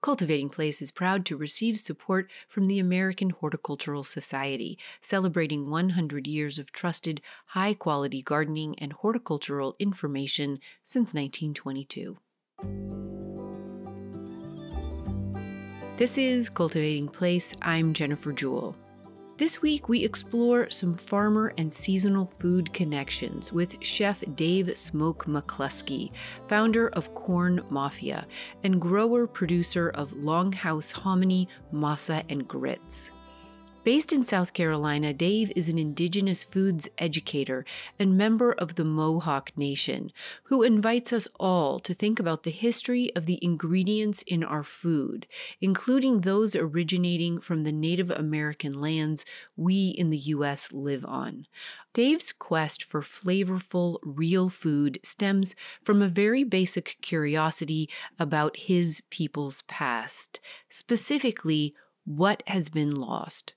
Cultivating 0.00 0.48
Place 0.48 0.80
is 0.80 0.92
proud 0.92 1.26
to 1.26 1.36
receive 1.36 1.76
support 1.76 2.30
from 2.48 2.66
the 2.66 2.78
American 2.78 3.30
Horticultural 3.30 4.04
Society, 4.04 4.78
celebrating 5.02 5.68
100 5.68 6.28
years 6.28 6.60
of 6.60 6.70
trusted, 6.70 7.20
high 7.46 7.74
quality 7.74 8.22
gardening 8.22 8.78
and 8.78 8.92
horticultural 8.92 9.74
information 9.80 10.60
since 10.84 11.14
1922. 11.14 12.16
This 15.96 16.16
is 16.16 16.48
Cultivating 16.48 17.08
Place. 17.08 17.52
I'm 17.60 17.92
Jennifer 17.92 18.32
Jewell. 18.32 18.76
This 19.38 19.62
week, 19.62 19.88
we 19.88 20.02
explore 20.02 20.68
some 20.68 20.96
farmer 20.96 21.54
and 21.56 21.72
seasonal 21.72 22.26
food 22.40 22.74
connections 22.74 23.52
with 23.52 23.76
Chef 23.84 24.24
Dave 24.34 24.76
Smoke 24.76 25.26
McCluskey, 25.26 26.10
founder 26.48 26.88
of 26.88 27.14
Corn 27.14 27.64
Mafia 27.70 28.26
and 28.64 28.80
grower 28.80 29.28
producer 29.28 29.90
of 29.90 30.10
Longhouse 30.10 30.90
Hominy, 30.90 31.48
Masa, 31.72 32.24
and 32.28 32.48
Grits. 32.48 33.12
Based 33.88 34.12
in 34.12 34.22
South 34.22 34.52
Carolina, 34.52 35.14
Dave 35.14 35.50
is 35.56 35.70
an 35.70 35.78
Indigenous 35.78 36.44
foods 36.44 36.90
educator 36.98 37.64
and 37.98 38.18
member 38.18 38.52
of 38.52 38.74
the 38.74 38.84
Mohawk 38.84 39.56
Nation, 39.56 40.12
who 40.42 40.62
invites 40.62 41.10
us 41.10 41.26
all 41.40 41.78
to 41.80 41.94
think 41.94 42.20
about 42.20 42.42
the 42.42 42.50
history 42.50 43.10
of 43.16 43.24
the 43.24 43.38
ingredients 43.40 44.20
in 44.26 44.44
our 44.44 44.62
food, 44.62 45.26
including 45.62 46.20
those 46.20 46.54
originating 46.54 47.40
from 47.40 47.64
the 47.64 47.72
Native 47.72 48.10
American 48.10 48.74
lands 48.74 49.24
we 49.56 49.88
in 49.88 50.10
the 50.10 50.18
U.S. 50.36 50.70
live 50.70 51.06
on. 51.06 51.46
Dave's 51.94 52.30
quest 52.30 52.84
for 52.84 53.00
flavorful, 53.00 54.00
real 54.02 54.50
food 54.50 55.00
stems 55.02 55.54
from 55.82 56.02
a 56.02 56.08
very 56.08 56.44
basic 56.44 56.98
curiosity 57.00 57.88
about 58.18 58.54
his 58.58 59.00
people's 59.08 59.62
past, 59.62 60.40
specifically, 60.68 61.74
what 62.04 62.42
has 62.48 62.68
been 62.68 62.94
lost. 62.94 63.54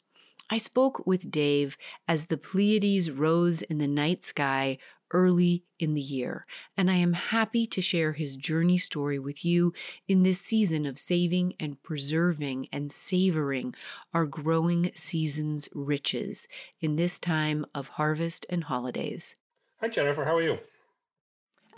I 0.54 0.58
spoke 0.58 1.08
with 1.08 1.32
Dave 1.32 1.78
as 2.10 2.26
the 2.26 2.36
Pleiades 2.36 3.10
rose 3.10 3.62
in 3.62 3.78
the 3.78 3.88
night 3.88 4.26
sky 4.26 4.80
early 5.14 5.64
in 5.80 5.94
the 5.94 6.02
year, 6.02 6.46
and 6.76 6.92
I 6.92 6.96
am 6.96 7.14
happy 7.14 7.66
to 7.68 7.82
share 7.82 8.12
his 8.12 8.36
journey 8.36 8.78
story 8.78 9.18
with 9.18 9.46
you 9.46 9.74
in 10.10 10.24
this 10.24 10.42
season 10.42 10.86
of 10.86 11.00
saving 11.00 11.54
and 11.58 11.82
preserving 11.84 12.68
and 12.74 12.92
savoring 12.92 13.74
our 14.14 14.26
growing 14.26 14.92
season's 14.94 15.70
riches 15.74 16.50
in 16.82 16.98
this 16.98 17.18
time 17.18 17.66
of 17.74 17.88
harvest 17.88 18.46
and 18.50 18.66
holidays. 18.66 19.38
Hi, 19.80 19.88
Jennifer. 19.88 20.26
How 20.26 20.36
are 20.36 20.44
you? 20.44 20.58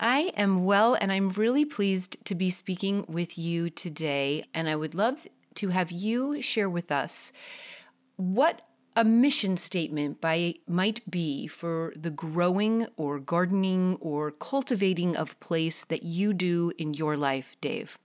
I 0.00 0.32
am 0.36 0.64
well, 0.64 0.96
and 1.00 1.12
I'm 1.12 1.28
really 1.30 1.64
pleased 1.64 2.16
to 2.24 2.34
be 2.34 2.50
speaking 2.50 3.04
with 3.06 3.38
you 3.38 3.70
today. 3.70 4.44
And 4.52 4.68
I 4.68 4.74
would 4.74 4.96
love 4.96 5.28
to 5.56 5.68
have 5.68 5.92
you 5.92 6.42
share 6.42 6.68
with 6.68 6.90
us 6.90 7.32
what 8.16 8.62
a 8.96 9.04
mission 9.04 9.56
statement 9.56 10.20
by 10.20 10.54
might 10.68 11.08
be 11.10 11.46
for 11.46 11.92
the 11.96 12.10
growing 12.10 12.86
or 12.96 13.18
gardening 13.18 13.96
or 14.00 14.30
cultivating 14.30 15.16
of 15.16 15.38
place 15.40 15.84
that 15.86 16.02
you 16.02 16.32
do 16.32 16.72
in 16.78 16.94
your 16.94 17.16
life, 17.16 17.56
Dave? 17.60 17.98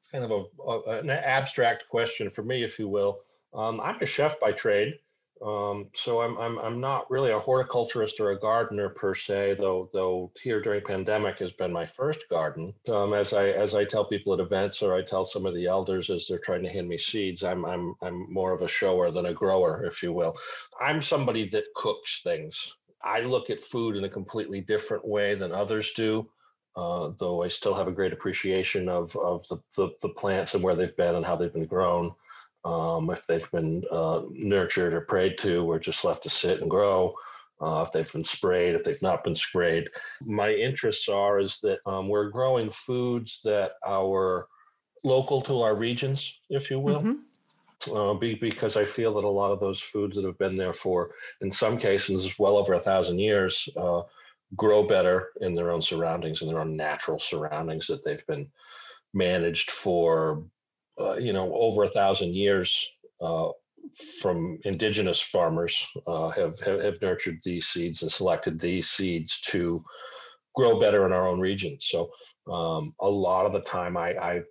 It's 0.00 0.10
kind 0.10 0.24
of 0.24 0.30
a, 0.30 0.70
a 0.70 0.98
an 1.00 1.10
abstract 1.10 1.84
question 1.88 2.28
for 2.28 2.42
me, 2.42 2.64
if 2.64 2.78
you 2.78 2.88
will. 2.88 3.20
Um, 3.54 3.80
I'm 3.80 4.00
a 4.00 4.06
chef 4.06 4.40
by 4.40 4.52
trade. 4.52 4.94
Um, 5.44 5.88
so 5.94 6.20
I'm, 6.20 6.38
I'm 6.38 6.58
I'm 6.60 6.80
not 6.80 7.10
really 7.10 7.32
a 7.32 7.38
horticulturist 7.38 8.20
or 8.20 8.30
a 8.30 8.38
gardener 8.38 8.88
per 8.88 9.12
se, 9.12 9.56
though 9.58 9.90
though 9.92 10.30
here 10.40 10.62
during 10.62 10.84
pandemic 10.84 11.40
has 11.40 11.52
been 11.52 11.72
my 11.72 11.84
first 11.84 12.28
garden. 12.28 12.72
Um, 12.88 13.12
as 13.12 13.32
I 13.32 13.48
as 13.48 13.74
I 13.74 13.84
tell 13.84 14.04
people 14.04 14.32
at 14.32 14.40
events 14.40 14.82
or 14.82 14.94
I 14.94 15.02
tell 15.02 15.24
some 15.24 15.44
of 15.44 15.54
the 15.54 15.66
elders 15.66 16.10
as 16.10 16.28
they're 16.28 16.38
trying 16.38 16.62
to 16.62 16.68
hand 16.68 16.88
me 16.88 16.96
seeds, 16.96 17.42
I'm 17.42 17.64
I'm 17.64 17.94
I'm 18.02 18.32
more 18.32 18.52
of 18.52 18.62
a 18.62 18.68
shower 18.68 19.10
than 19.10 19.26
a 19.26 19.34
grower, 19.34 19.84
if 19.84 20.00
you 20.02 20.12
will. 20.12 20.36
I'm 20.80 21.02
somebody 21.02 21.48
that 21.48 21.64
cooks 21.74 22.20
things. 22.22 22.72
I 23.02 23.20
look 23.20 23.50
at 23.50 23.60
food 23.60 23.96
in 23.96 24.04
a 24.04 24.08
completely 24.08 24.60
different 24.60 25.04
way 25.04 25.34
than 25.34 25.50
others 25.50 25.92
do. 25.92 26.30
Uh, 26.76 27.10
though 27.18 27.42
I 27.42 27.48
still 27.48 27.74
have 27.74 27.88
a 27.88 27.92
great 27.92 28.12
appreciation 28.12 28.88
of 28.88 29.16
of 29.16 29.46
the, 29.48 29.58
the 29.76 29.90
the 30.02 30.10
plants 30.10 30.54
and 30.54 30.62
where 30.62 30.76
they've 30.76 30.96
been 30.96 31.16
and 31.16 31.26
how 31.26 31.34
they've 31.34 31.52
been 31.52 31.66
grown 31.66 32.14
um, 32.64 33.10
if 33.10 33.26
they've 33.26 33.50
been 33.50 33.82
uh, 33.90 34.22
nurtured 34.30 34.94
or 34.94 35.02
prayed 35.02 35.38
to 35.38 35.70
or 35.70 35.78
just 35.78 36.04
left 36.04 36.22
to 36.24 36.30
sit 36.30 36.60
and 36.60 36.70
grow. 36.70 37.14
Uh, 37.60 37.84
if 37.86 37.92
they've 37.92 38.12
been 38.12 38.24
sprayed, 38.24 38.74
if 38.74 38.82
they've 38.82 39.02
not 39.02 39.22
been 39.22 39.36
sprayed. 39.36 39.88
My 40.20 40.52
interests 40.52 41.08
are 41.08 41.38
is 41.38 41.60
that 41.62 41.78
um, 41.86 42.08
we're 42.08 42.30
growing 42.30 42.72
foods 42.72 43.40
that 43.44 43.72
are 43.84 44.46
local 45.04 45.40
to 45.42 45.62
our 45.62 45.76
regions, 45.76 46.40
if 46.50 46.70
you 46.70 46.80
will. 46.80 47.02
Mm-hmm. 47.02 47.96
Uh, 47.96 48.14
be, 48.14 48.34
because 48.34 48.76
I 48.76 48.84
feel 48.84 49.14
that 49.14 49.24
a 49.24 49.28
lot 49.28 49.50
of 49.50 49.58
those 49.58 49.80
foods 49.80 50.16
that 50.16 50.24
have 50.24 50.38
been 50.38 50.56
there 50.56 50.72
for, 50.72 51.10
in 51.40 51.50
some 51.50 51.78
cases, 51.78 52.38
well 52.38 52.56
over 52.56 52.74
a 52.74 52.80
thousand 52.80 53.18
years, 53.18 53.68
uh, 53.76 54.02
grow 54.56 54.86
better 54.86 55.30
in 55.40 55.54
their 55.54 55.70
own 55.70 55.82
surroundings, 55.82 56.42
in 56.42 56.48
their 56.48 56.60
own 56.60 56.76
natural 56.76 57.18
surroundings 57.18 57.86
that 57.88 58.04
they've 58.04 58.26
been 58.26 58.48
managed 59.14 59.70
for 59.70 60.44
uh, 61.00 61.14
you 61.14 61.32
know, 61.32 61.52
over 61.54 61.84
a 61.84 61.88
thousand 61.88 62.34
years 62.34 62.88
uh, 63.20 63.48
from 64.20 64.58
indigenous 64.64 65.20
farmers 65.20 65.86
uh, 66.06 66.28
have, 66.30 66.58
have, 66.60 66.82
have 66.82 67.02
nurtured 67.02 67.38
these 67.44 67.66
seeds 67.66 68.02
and 68.02 68.10
selected 68.10 68.58
these 68.58 68.88
seeds 68.88 69.40
to 69.40 69.84
grow 70.54 70.78
better 70.78 71.06
in 71.06 71.12
our 71.12 71.26
own 71.26 71.40
region. 71.40 71.76
So 71.80 72.10
um, 72.50 72.94
a 73.00 73.08
lot 73.08 73.46
of 73.46 73.52
the 73.52 73.60
time, 73.60 73.96
I, 73.96 74.10
I 74.16 74.42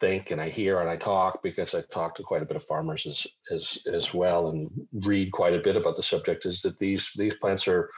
think 0.00 0.30
and 0.30 0.40
I 0.40 0.48
hear 0.48 0.80
and 0.80 0.90
I 0.90 0.96
talk 0.96 1.42
because 1.42 1.74
I 1.74 1.82
talk 1.92 2.14
to 2.16 2.22
quite 2.22 2.42
a 2.42 2.46
bit 2.46 2.56
of 2.56 2.64
farmers 2.64 3.06
as 3.06 3.26
as 3.52 3.78
as 3.92 4.12
well 4.12 4.50
and 4.50 4.70
read 5.06 5.30
quite 5.32 5.54
a 5.54 5.60
bit 5.60 5.76
about 5.76 5.96
the 5.96 6.02
subject. 6.02 6.46
Is 6.46 6.62
that 6.62 6.78
these 6.78 7.10
these 7.16 7.34
plants 7.36 7.68
are 7.68 7.90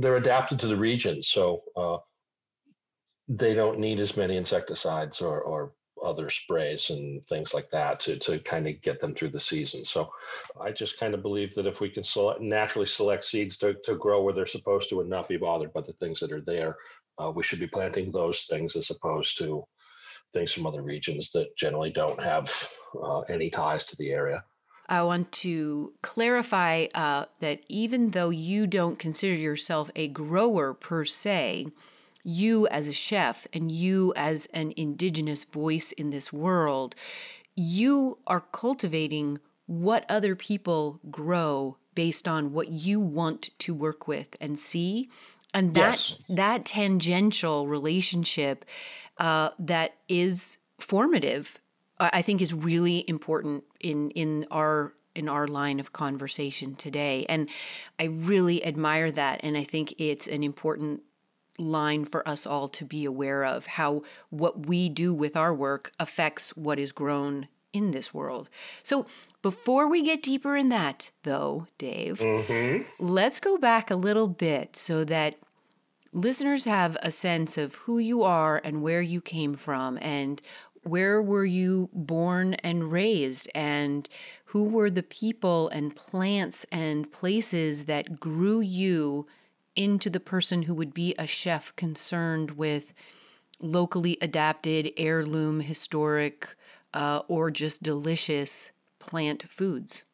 they're 0.00 0.16
adapted 0.16 0.58
to 0.60 0.66
the 0.66 0.76
region, 0.76 1.22
so 1.22 1.62
uh, 1.76 1.98
they 3.28 3.54
don't 3.54 3.78
need 3.78 4.00
as 4.00 4.16
many 4.16 4.36
insecticides 4.36 5.20
or, 5.20 5.40
or 5.40 5.72
other 6.04 6.30
sprays 6.30 6.90
and 6.90 7.26
things 7.28 7.52
like 7.52 7.70
that 7.70 8.00
to 8.00 8.18
to 8.18 8.38
kind 8.40 8.66
of 8.66 8.80
get 8.82 9.00
them 9.00 9.14
through 9.14 9.30
the 9.30 9.40
season. 9.40 9.84
So 9.84 10.10
I 10.60 10.70
just 10.72 10.98
kind 10.98 11.14
of 11.14 11.22
believe 11.22 11.54
that 11.54 11.66
if 11.66 11.80
we 11.80 11.90
can 11.90 12.04
select, 12.04 12.40
naturally 12.40 12.86
select 12.86 13.24
seeds 13.24 13.56
to, 13.58 13.74
to 13.84 13.94
grow 13.96 14.22
where 14.22 14.34
they're 14.34 14.46
supposed 14.46 14.88
to 14.90 15.00
and 15.00 15.10
not 15.10 15.28
be 15.28 15.36
bothered 15.36 15.72
by 15.72 15.82
the 15.82 15.92
things 15.94 16.20
that 16.20 16.32
are 16.32 16.40
there, 16.40 16.76
uh, 17.18 17.30
we 17.30 17.42
should 17.42 17.60
be 17.60 17.66
planting 17.66 18.10
those 18.10 18.42
things 18.44 18.76
as 18.76 18.90
opposed 18.90 19.36
to 19.38 19.64
things 20.32 20.52
from 20.52 20.66
other 20.66 20.82
regions 20.82 21.30
that 21.32 21.54
generally 21.56 21.90
don't 21.90 22.22
have 22.22 22.68
uh, 23.02 23.20
any 23.20 23.50
ties 23.50 23.84
to 23.84 23.96
the 23.96 24.10
area. 24.10 24.42
I 24.88 25.02
want 25.02 25.30
to 25.32 25.92
clarify 26.02 26.86
uh, 26.94 27.26
that 27.38 27.60
even 27.68 28.10
though 28.10 28.30
you 28.30 28.66
don't 28.66 28.98
consider 28.98 29.34
yourself 29.34 29.88
a 29.94 30.08
grower 30.08 30.74
per 30.74 31.04
se, 31.04 31.68
you 32.22 32.66
as 32.68 32.88
a 32.88 32.92
chef 32.92 33.46
and 33.52 33.70
you 33.70 34.12
as 34.16 34.46
an 34.52 34.72
indigenous 34.76 35.44
voice 35.44 35.92
in 35.92 36.10
this 36.10 36.32
world, 36.32 36.94
you 37.54 38.18
are 38.26 38.40
cultivating 38.40 39.38
what 39.66 40.04
other 40.08 40.34
people 40.34 41.00
grow 41.10 41.76
based 41.94 42.26
on 42.26 42.52
what 42.52 42.68
you 42.68 42.98
want 43.00 43.50
to 43.58 43.74
work 43.74 44.08
with 44.08 44.36
and 44.40 44.58
see. 44.58 45.08
And 45.52 45.74
that 45.74 46.10
yes. 46.10 46.18
that 46.28 46.64
tangential 46.64 47.66
relationship 47.66 48.64
uh, 49.18 49.50
that 49.58 49.96
is 50.08 50.58
formative 50.78 51.60
i 52.00 52.22
think 52.22 52.40
is 52.40 52.54
really 52.54 53.04
important 53.08 53.62
in 53.80 54.10
in 54.12 54.46
our 54.50 54.94
in 55.14 55.28
our 55.28 55.48
line 55.48 55.80
of 55.80 55.92
conversation 55.92 56.74
today. 56.74 57.26
And 57.28 57.48
i 57.98 58.04
really 58.04 58.64
admire 58.64 59.10
that. 59.12 59.40
And 59.42 59.56
i 59.56 59.64
think 59.64 59.94
it's 59.98 60.26
an 60.26 60.42
important 60.42 61.02
line 61.60 62.04
for 62.04 62.26
us 62.28 62.46
all 62.46 62.68
to 62.68 62.84
be 62.84 63.04
aware 63.04 63.44
of 63.44 63.66
how 63.66 64.02
what 64.30 64.66
we 64.66 64.88
do 64.88 65.12
with 65.14 65.36
our 65.36 65.54
work 65.54 65.92
affects 65.98 66.56
what 66.56 66.78
is 66.78 66.92
grown 66.92 67.48
in 67.72 67.92
this 67.92 68.12
world. 68.12 68.48
So, 68.82 69.06
before 69.42 69.88
we 69.88 70.02
get 70.02 70.22
deeper 70.22 70.56
in 70.56 70.68
that, 70.68 71.10
though, 71.22 71.66
Dave, 71.78 72.18
mm-hmm. 72.18 72.82
let's 72.98 73.40
go 73.40 73.56
back 73.56 73.90
a 73.90 73.96
little 73.96 74.28
bit 74.28 74.76
so 74.76 75.02
that 75.04 75.36
listeners 76.12 76.64
have 76.64 76.96
a 77.02 77.10
sense 77.10 77.56
of 77.56 77.76
who 77.76 77.98
you 77.98 78.22
are 78.22 78.60
and 78.62 78.82
where 78.82 79.00
you 79.00 79.20
came 79.20 79.54
from 79.54 79.98
and 80.02 80.42
where 80.82 81.22
were 81.22 81.44
you 81.44 81.88
born 81.92 82.54
and 82.54 82.90
raised 82.90 83.48
and 83.54 84.08
who 84.46 84.64
were 84.64 84.90
the 84.90 85.02
people 85.02 85.68
and 85.68 85.94
plants 85.94 86.66
and 86.72 87.12
places 87.12 87.84
that 87.84 88.18
grew 88.18 88.60
you 88.60 89.26
into 89.76 90.10
the 90.10 90.20
person 90.20 90.62
who 90.62 90.74
would 90.74 90.94
be 90.94 91.14
a 91.18 91.26
chef 91.26 91.74
concerned 91.76 92.52
with 92.52 92.92
locally 93.60 94.18
adapted, 94.20 94.92
heirloom, 94.96 95.60
historic, 95.60 96.56
uh, 96.94 97.20
or 97.28 97.50
just 97.50 97.82
delicious 97.82 98.70
plant 98.98 99.44
foods? 99.48 100.04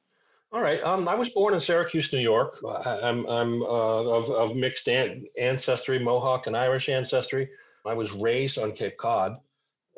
All 0.53 0.63
right. 0.63 0.83
Um, 0.83 1.09
I 1.09 1.15
was 1.15 1.31
born 1.31 1.55
in 1.55 1.61
Syracuse, 1.61 2.13
New 2.13 2.21
York. 2.21 2.59
I, 2.67 2.99
am 3.09 3.27
I'm, 3.27 3.29
I'm 3.29 3.63
uh, 3.63 3.67
of, 3.67 4.31
of 4.31 4.57
mixed 4.57 4.89
an- 4.89 5.27
ancestry, 5.39 5.99
Mohawk 5.99 6.47
and 6.47 6.57
Irish 6.57 6.89
ancestry. 6.89 7.49
I 7.85 7.95
was 7.95 8.13
raised 8.13 8.59
on 8.59 8.73
Cape 8.73 8.97
Cod. 8.97 9.37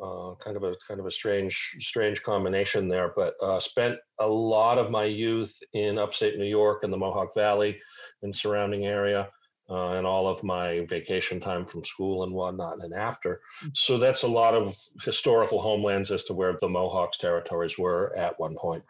uh, 0.03 0.35
kind 0.43 0.57
of 0.57 0.63
a 0.63 0.75
kind 0.87 1.01
of 1.01 1.07
a 1.07 1.11
strange 1.11 1.77
strange 1.81 2.23
combination 2.23 2.89
there. 2.89 3.13
But 3.17 3.35
uh, 3.43 3.61
spent 3.61 3.97
a 4.21 4.27
lot 4.27 4.79
of 4.79 4.91
my 4.91 5.05
youth 5.05 5.59
in 5.73 5.99
upstate 5.99 6.39
New 6.39 6.45
York 6.47 6.85
and 6.85 6.93
the 6.93 6.97
Mohawk 6.97 7.35
Valley 7.35 7.79
and 8.23 8.35
surrounding 8.35 8.87
area. 8.87 9.29
Uh, 9.71 9.91
and 9.91 10.07
all 10.07 10.27
of 10.27 10.43
my 10.43 10.87
vacation 10.89 11.39
time 11.39 11.67
from 11.67 11.85
school 11.85 12.25
and 12.25 12.33
whatnot 12.33 12.83
and 12.83 12.95
after. 12.95 13.43
Mm. 13.63 13.77
So 13.77 13.99
that's 13.99 14.23
a 14.23 14.29
lot 14.29 14.55
of 14.55 14.75
historical 15.05 15.61
homelands 15.61 16.11
as 16.11 16.25
to 16.25 16.33
where 16.33 16.57
the 16.59 16.69
Mohawks 16.69 17.19
territories 17.19 17.77
were 17.77 18.17
at 18.17 18.41
one 18.41 18.57
point. 18.57 18.83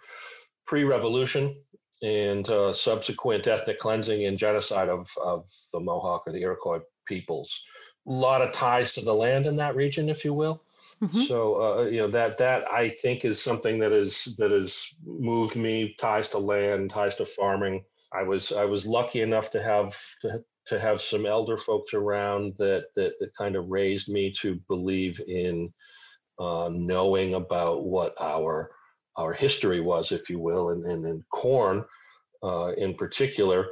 Pre 0.67 0.85
revolution 0.85 1.57
and 2.03 2.49
uh, 2.49 2.73
subsequent 2.73 3.47
ethnic 3.47 3.79
cleansing 3.79 4.27
and 4.27 4.39
genocide 4.39 4.89
of, 4.89 5.11
of 5.21 5.47
the 5.73 5.81
Mohawk 5.81 6.25
or 6.27 6.33
the 6.33 6.43
Iroquois 6.43 6.81
peoples. 7.07 7.61
A 8.07 8.13
lot 8.13 8.41
of 8.41 8.53
ties 8.53 8.93
to 8.93 9.01
the 9.01 9.15
land 9.15 9.47
in 9.47 9.57
that 9.57 9.75
region, 9.75 10.09
if 10.09 10.25
you 10.25 10.33
will. 10.33 10.63
Mm-hmm. 11.03 11.23
So 11.23 11.63
uh, 11.63 11.83
you 11.85 11.99
know 11.99 12.11
that 12.11 12.39
that 12.39 12.71
I 12.71 12.91
think 13.01 13.25
is 13.25 13.41
something 13.41 13.79
that 13.79 13.93
is 13.93 14.35
that 14.39 14.51
has 14.51 14.89
moved 15.07 15.55
me 15.55 15.95
ties 15.99 16.29
to 16.31 16.39
land, 16.39 16.91
ties 16.91 17.15
to 17.17 17.27
farming. 17.27 17.85
I 18.13 18.23
was 18.23 18.51
I 18.51 18.65
was 18.65 18.85
lucky 18.85 19.21
enough 19.21 19.51
to 19.53 19.63
have 19.63 19.97
to 20.23 20.43
to 20.69 20.79
have 20.79 21.01
some 21.01 21.27
elder 21.27 21.57
folks 21.57 21.95
around 21.95 22.55
that 22.59 22.87
that 22.97 23.15
that 23.21 23.35
kind 23.35 23.57
of 23.57 23.69
raised 23.69 24.09
me 24.09 24.33
to 24.41 24.61
believe 24.69 25.21
in 25.27 25.73
uh, 26.39 26.69
knowing 26.73 27.35
about 27.35 27.85
what 27.85 28.15
our 28.21 28.71
our 29.17 29.33
history 29.33 29.81
was, 29.81 30.13
if 30.13 30.31
you 30.31 30.39
will, 30.39 30.71
and 30.71 30.85
and, 30.85 31.05
and 31.07 31.25
corn 31.31 31.85
uh, 32.43 32.73
in 32.77 32.95
particular 32.95 33.67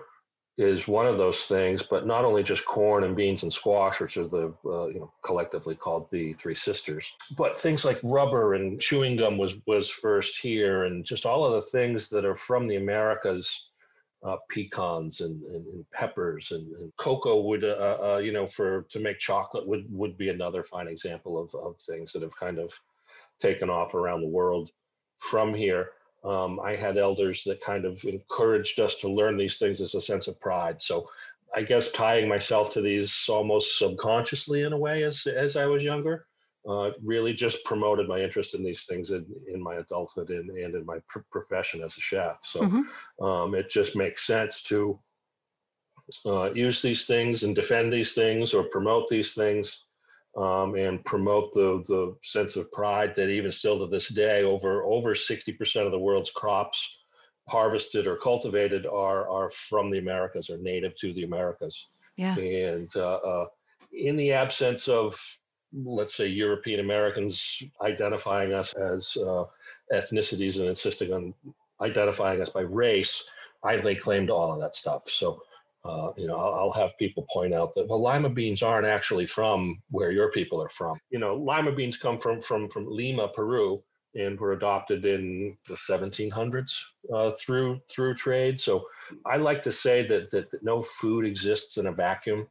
is 0.59 0.89
one 0.89 1.07
of 1.07 1.19
those 1.19 1.43
things, 1.43 1.83
but 1.83 2.07
not 2.07 2.25
only 2.25 2.43
just 2.43 2.65
corn 2.65 3.05
and 3.05 3.15
beans 3.15 3.43
and 3.43 3.53
squash, 3.53 4.01
which 4.01 4.17
are 4.17 4.27
the 4.27 4.53
uh, 4.65 4.87
you 4.87 5.01
know 5.01 5.13
collectively 5.23 5.75
called 5.75 6.09
the 6.11 6.33
Three 6.35 6.55
Sisters, 6.55 7.13
but 7.37 7.61
things 7.61 7.85
like 7.85 8.01
rubber 8.03 8.55
and 8.55 8.81
chewing 8.81 9.17
gum 9.17 9.37
was 9.37 9.55
was 9.67 9.91
first 9.91 10.41
here, 10.41 10.85
and 10.85 11.05
just 11.05 11.27
all 11.27 11.45
of 11.45 11.53
the 11.53 11.71
things 11.71 12.09
that 12.09 12.25
are 12.25 12.37
from 12.37 12.67
the 12.67 12.77
Americas, 12.77 13.69
uh, 14.27 14.37
pecans 14.49 15.21
and, 15.21 15.43
and, 15.45 15.67
and, 15.67 15.91
peppers 15.93 16.51
and, 16.51 16.73
and 16.77 16.93
cocoa 16.97 17.41
would 17.41 17.65
uh, 17.65 17.99
uh, 18.03 18.21
you 18.23 18.33
know 18.33 18.47
for 18.47 18.83
to 18.91 18.99
make 18.99 19.19
chocolate 19.19 19.67
would 19.67 19.87
would 19.91 20.17
be 20.19 20.31
another 20.31 20.65
fine 20.65 20.89
example 20.89 21.39
of 21.39 21.55
of 21.55 21.79
things 21.81 22.13
that 22.13 22.23
have 22.23 22.37
kind 22.37 22.59
of 22.59 22.73
taken 23.41 23.71
off 23.71 23.95
around 23.95 24.21
the 24.21 24.27
world 24.27 24.71
from 25.19 25.55
here 25.55 25.91
um, 26.25 26.59
I 26.61 26.75
had 26.75 26.99
elders 26.99 27.45
that 27.45 27.61
kind 27.61 27.85
of 27.85 28.03
encouraged 28.05 28.81
us 28.81 28.97
to 28.97 29.09
learn 29.09 29.37
these 29.37 29.59
things 29.59 29.81
as 29.81 29.95
a 29.95 30.01
sense 30.01 30.27
of 30.27 30.41
pride. 30.41 30.83
So 30.83 31.09
I 31.55 31.63
guess 31.63 31.93
tying 31.93 32.29
myself 32.29 32.71
to 32.71 32.81
these 32.81 33.27
almost 33.29 33.79
subconsciously 33.79 34.63
in 34.63 34.73
a 34.73 34.79
way 34.79 35.05
as, 35.05 35.25
as 35.27 35.57
I 35.57 35.67
was 35.67 35.85
younger 35.85 36.27
uh, 36.69 36.91
really 37.03 37.33
just 37.33 37.65
promoted 37.65 38.09
my 38.09 38.21
interest 38.21 38.55
in 38.55 38.65
these 38.65 38.85
things 38.85 39.11
in, 39.11 39.25
in 39.53 39.63
my 39.63 39.77
adulthood 39.77 40.31
and, 40.31 40.51
and 40.51 40.75
in 40.75 40.85
my 40.85 40.99
pr- 41.09 41.21
profession 41.31 41.83
as 41.83 41.97
a 41.97 42.01
chef. 42.01 42.39
So 42.43 42.61
mm-hmm. 42.61 43.25
um, 43.25 43.55
it 43.55 43.71
just 43.71 43.97
makes 43.97 44.27
sense 44.27 44.63
to 44.63 44.99
uh, 46.25 46.53
use 46.53 46.83
these 46.83 47.05
things 47.05 47.45
and 47.45 47.55
defend 47.55 47.93
these 47.93 48.15
things 48.15 48.55
or 48.55 48.65
promote 48.65 49.09
these 49.09 49.35
things 49.35 49.87
um, 50.37 50.75
and 50.75 51.05
promote 51.05 51.55
the 51.55 51.83
the 51.89 52.15
sense 52.23 52.57
of 52.57 52.71
pride 52.71 53.15
that 53.17 53.29
even 53.29 53.51
still 53.51 53.79
to 53.79 53.87
this 53.87 54.09
day, 54.09 54.43
over 54.43 54.85
over 54.85 55.15
sixty 55.15 55.53
percent 55.53 55.87
of 55.87 55.93
the 55.93 55.99
world's 55.99 56.31
crops 56.31 56.99
harvested 57.49 58.07
or 58.07 58.17
cultivated 58.17 58.87
are 58.87 59.29
are 59.31 59.51
from 59.51 59.91
the 59.91 59.99
Americas 59.99 60.51
or 60.51 60.59
native 60.59 60.95
to 60.97 61.13
the 61.15 61.25
Americas. 61.25 61.89
Yeah. 62.17 62.37
And 62.37 62.91
uh, 62.97 63.17
uh, 63.17 63.47
in 63.93 64.17
the 64.17 64.33
absence 64.33 64.89
of 64.89 65.19
let's 65.85 66.15
say 66.15 66.27
European 66.27 66.81
Americans 66.81 67.63
identifying 67.83 68.53
us 68.53 68.73
as 68.75 69.17
uh, 69.17 69.45
ethnicities 69.93 70.59
and 70.59 70.69
insisting 70.69 71.13
on 71.13 71.35
identifying 71.81 72.41
us 72.41 72.49
by 72.49 72.63
race, 72.63 73.25
I 73.63 73.77
lay 73.77 73.95
claim 73.95 74.27
to 74.29 74.33
all 74.33 74.53
of 74.53 74.61
that 74.61 74.77
stuff. 74.77 75.03
So 75.09 75.41
uh, 75.87 76.13
you 76.17 76.27
know, 76.27 76.37
I'll, 76.37 76.55
I'll, 76.55 76.73
have 76.73 76.99
people 76.99 77.25
point 77.33 77.55
out 77.55 77.73
that 77.75 77.87
well, 77.87 78.01
lima 78.01 78.29
beans 78.29 78.61
aren't 78.61 78.87
actually 78.87 79.27
from 79.27 79.81
where 79.91 80.11
your 80.11 80.33
people 80.33 80.61
are 80.61 80.69
from. 80.69 80.99
You 81.11 81.21
know, 81.21 81.37
lima 81.37 81.71
beans 81.71 81.97
come 81.97 82.19
from 82.19 82.41
from 82.41 82.69
from 82.69 82.87
Lima, 82.89 83.29
Peru, 83.29 83.81
and 84.17 84.39
were 84.41 84.53
adopted 84.53 85.05
in 85.05 85.57
the 85.69 85.75
1700s 85.75 86.73
uh, 87.15 87.31
through 87.39 87.79
through 87.89 88.15
trade. 88.15 88.61
So 88.61 88.85
I 89.27 89.37
like 89.37 89.63
to 89.63 89.71
say 89.71 90.05
that, 90.09 90.31
that 90.33 90.51
that 90.51 90.65
no 90.65 90.83
food 90.83 91.25
exists 91.25 91.77
in 91.77 91.87
a 91.87 91.93
vacuum. 91.93 92.49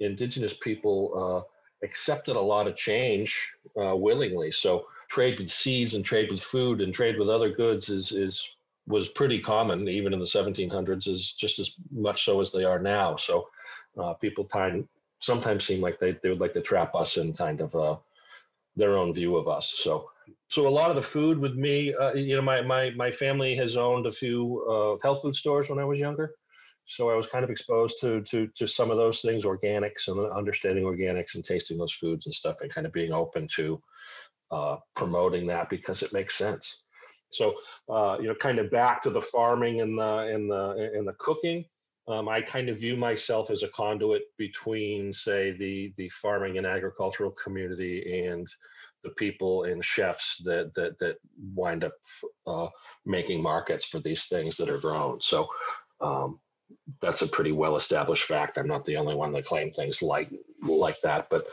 Indigenous 0.00 0.54
people 0.54 1.12
uh, 1.16 1.53
accepted 1.84 2.36
a 2.36 2.40
lot 2.40 2.66
of 2.66 2.76
change 2.76 3.54
uh, 3.80 3.94
willingly. 3.94 4.50
So 4.50 4.86
trade 5.08 5.38
with 5.38 5.50
seeds 5.50 5.94
and 5.94 6.04
trade 6.04 6.30
with 6.30 6.42
food 6.42 6.80
and 6.80 6.92
trade 6.92 7.18
with 7.18 7.28
other 7.28 7.50
goods 7.50 7.90
is 7.90 8.12
is 8.12 8.56
was 8.86 9.08
pretty 9.08 9.40
common 9.40 9.88
even 9.88 10.12
in 10.12 10.18
the 10.18 10.26
1700s 10.26 11.08
is 11.08 11.32
just 11.32 11.58
as 11.58 11.70
much 11.90 12.24
so 12.24 12.40
as 12.40 12.52
they 12.52 12.64
are 12.64 12.78
now. 12.78 13.16
So 13.16 13.48
uh, 13.98 14.14
people 14.14 14.44
time 14.44 14.88
sometimes 15.20 15.64
seem 15.64 15.80
like 15.80 15.98
they, 15.98 16.12
they 16.22 16.28
would 16.28 16.40
like 16.40 16.52
to 16.54 16.60
trap 16.60 16.94
us 16.94 17.16
in 17.16 17.32
kind 17.32 17.60
of 17.60 17.74
uh, 17.74 17.96
their 18.76 18.98
own 18.98 19.14
view 19.14 19.36
of 19.36 19.48
us. 19.48 19.72
So 19.78 20.10
so 20.48 20.68
a 20.68 20.76
lot 20.80 20.90
of 20.90 20.96
the 20.96 21.02
food 21.02 21.38
with 21.38 21.54
me 21.54 21.94
uh, 21.94 22.12
you 22.14 22.36
know 22.36 22.42
my, 22.42 22.60
my 22.60 22.90
my 22.90 23.10
family 23.10 23.54
has 23.56 23.76
owned 23.76 24.06
a 24.06 24.12
few 24.12 24.64
uh, 24.70 24.96
health 25.02 25.22
food 25.22 25.36
stores 25.36 25.68
when 25.68 25.78
i 25.78 25.84
was 25.84 25.98
younger 25.98 26.34
so 26.86 27.10
i 27.10 27.14
was 27.14 27.26
kind 27.26 27.44
of 27.44 27.50
exposed 27.50 27.98
to 28.00 28.20
to 28.22 28.46
to 28.54 28.66
some 28.66 28.90
of 28.90 28.96
those 28.96 29.20
things 29.20 29.44
organics 29.44 30.08
and 30.08 30.32
understanding 30.32 30.84
organics 30.84 31.34
and 31.34 31.44
tasting 31.44 31.78
those 31.78 31.94
foods 31.94 32.26
and 32.26 32.34
stuff 32.34 32.56
and 32.60 32.72
kind 32.72 32.86
of 32.86 32.92
being 32.92 33.12
open 33.12 33.48
to 33.48 33.80
uh, 34.50 34.76
promoting 34.94 35.46
that 35.46 35.68
because 35.70 36.02
it 36.02 36.12
makes 36.12 36.36
sense 36.36 36.84
so, 37.34 37.54
uh, 37.90 38.16
you 38.20 38.28
know, 38.28 38.34
kind 38.34 38.58
of 38.58 38.70
back 38.70 39.02
to 39.02 39.10
the 39.10 39.20
farming 39.20 39.80
and 39.80 39.98
the 39.98 40.18
and 40.18 40.50
the 40.50 40.90
and 40.94 41.06
the 41.06 41.14
cooking. 41.18 41.64
Um, 42.06 42.28
I 42.28 42.42
kind 42.42 42.68
of 42.68 42.78
view 42.78 42.96
myself 42.96 43.50
as 43.50 43.62
a 43.62 43.68
conduit 43.68 44.22
between, 44.38 45.12
say, 45.12 45.52
the 45.52 45.92
the 45.96 46.08
farming 46.10 46.58
and 46.58 46.66
agricultural 46.66 47.32
community 47.32 48.24
and 48.26 48.46
the 49.02 49.10
people 49.10 49.64
and 49.64 49.84
chefs 49.84 50.38
that 50.44 50.72
that 50.74 50.98
that 51.00 51.16
wind 51.54 51.84
up 51.84 51.94
uh, 52.46 52.68
making 53.04 53.42
markets 53.42 53.84
for 53.84 54.00
these 54.00 54.26
things 54.26 54.56
that 54.56 54.70
are 54.70 54.78
grown. 54.78 55.20
So 55.20 55.46
um, 56.00 56.38
that's 57.00 57.22
a 57.22 57.26
pretty 57.26 57.52
well 57.52 57.76
established 57.76 58.24
fact. 58.24 58.58
I'm 58.58 58.68
not 58.68 58.84
the 58.84 58.96
only 58.96 59.14
one 59.14 59.32
that 59.32 59.44
claim 59.44 59.70
things 59.72 60.02
like 60.02 60.30
like 60.62 61.00
that, 61.02 61.28
but 61.30 61.46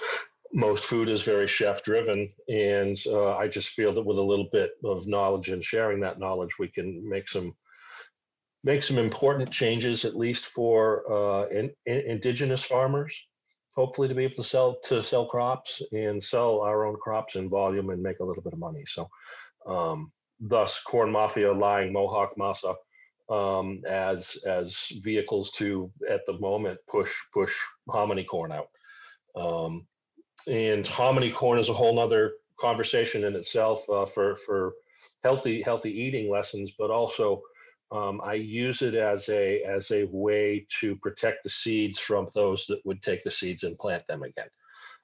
most 0.54 0.86
food 0.86 1.10
is 1.10 1.22
very 1.24 1.48
chef 1.48 1.84
driven 1.84 2.30
and 2.50 2.98
uh, 3.08 3.36
i 3.38 3.48
just 3.48 3.70
feel 3.70 3.94
that 3.94 4.06
with 4.06 4.18
a 4.18 4.22
little 4.22 4.50
bit 4.52 4.72
of 4.84 5.08
knowledge 5.08 5.50
and 5.50 5.64
sharing 5.64 6.00
that 6.00 6.20
knowledge 6.20 6.52
we 6.60 6.68
can 6.68 7.08
make 7.08 7.30
some 7.30 7.54
make 8.64 8.84
some 8.84 8.98
important 8.98 9.50
changes 9.50 10.06
at 10.06 10.16
least 10.16 10.46
for 10.46 11.04
uh, 11.12 11.48
in, 11.48 11.72
in 11.86 12.00
indigenous 12.02 12.64
farmers 12.64 13.16
hopefully 13.76 14.08
to 14.08 14.16
be 14.16 14.26
able 14.26 14.36
to 14.36 14.44
sell 14.44 14.78
to 14.84 15.02
sell 15.02 15.26
crops 15.26 15.82
and 15.94 16.22
sell 16.22 16.60
our 16.62 16.86
own 16.86 16.96
crops 17.02 17.36
in 17.36 17.50
volume 17.50 17.90
and 17.90 18.02
make 18.02 18.20
a 18.20 18.26
little 18.26 18.44
bit 18.44 18.54
of 18.54 18.60
money 18.60 18.84
so 18.88 19.08
um, 19.68 20.12
thus 20.40 20.82
corn 20.82 21.12
mafia 21.12 21.52
lyeing 21.52 21.94
mohawk 21.94 22.34
masa 22.38 22.76
um, 23.32 23.82
as 23.88 24.38
as 24.46 24.92
vehicles 25.02 25.50
to 25.52 25.90
at 26.10 26.22
the 26.28 26.38
moment 26.40 26.80
push 26.90 27.14
push 27.34 27.56
hominy 27.88 28.24
corn 28.24 28.52
out. 28.52 28.68
Um, 29.36 29.88
and 30.48 30.86
hominy 30.86 31.32
corn 31.32 31.60
is 31.60 31.70
a 31.70 31.74
whole 31.74 31.96
nother 31.96 32.34
conversation 32.60 33.24
in 33.24 33.36
itself 33.36 33.90
uh, 33.90 34.06
for 34.06 34.36
for 34.36 34.74
healthy 35.24 35.62
healthy 35.62 35.92
eating 35.92 36.30
lessons, 36.30 36.74
but 36.78 36.92
also 36.92 37.42
um, 37.92 38.22
I 38.24 38.36
use 38.36 38.82
it 38.82 38.96
as 38.96 39.30
a 39.30 39.64
as 39.64 39.92
a 39.92 40.06
way 40.12 40.66
to 40.80 40.96
protect 40.98 41.44
the 41.44 41.50
seeds 41.50 42.00
from 42.00 42.28
those 42.34 42.66
that 42.68 42.86
would 42.86 43.02
take 43.02 43.24
the 43.24 43.32
seeds 43.32 43.64
and 43.64 43.78
plant 43.78 44.06
them 44.08 44.24
again, 44.24 44.48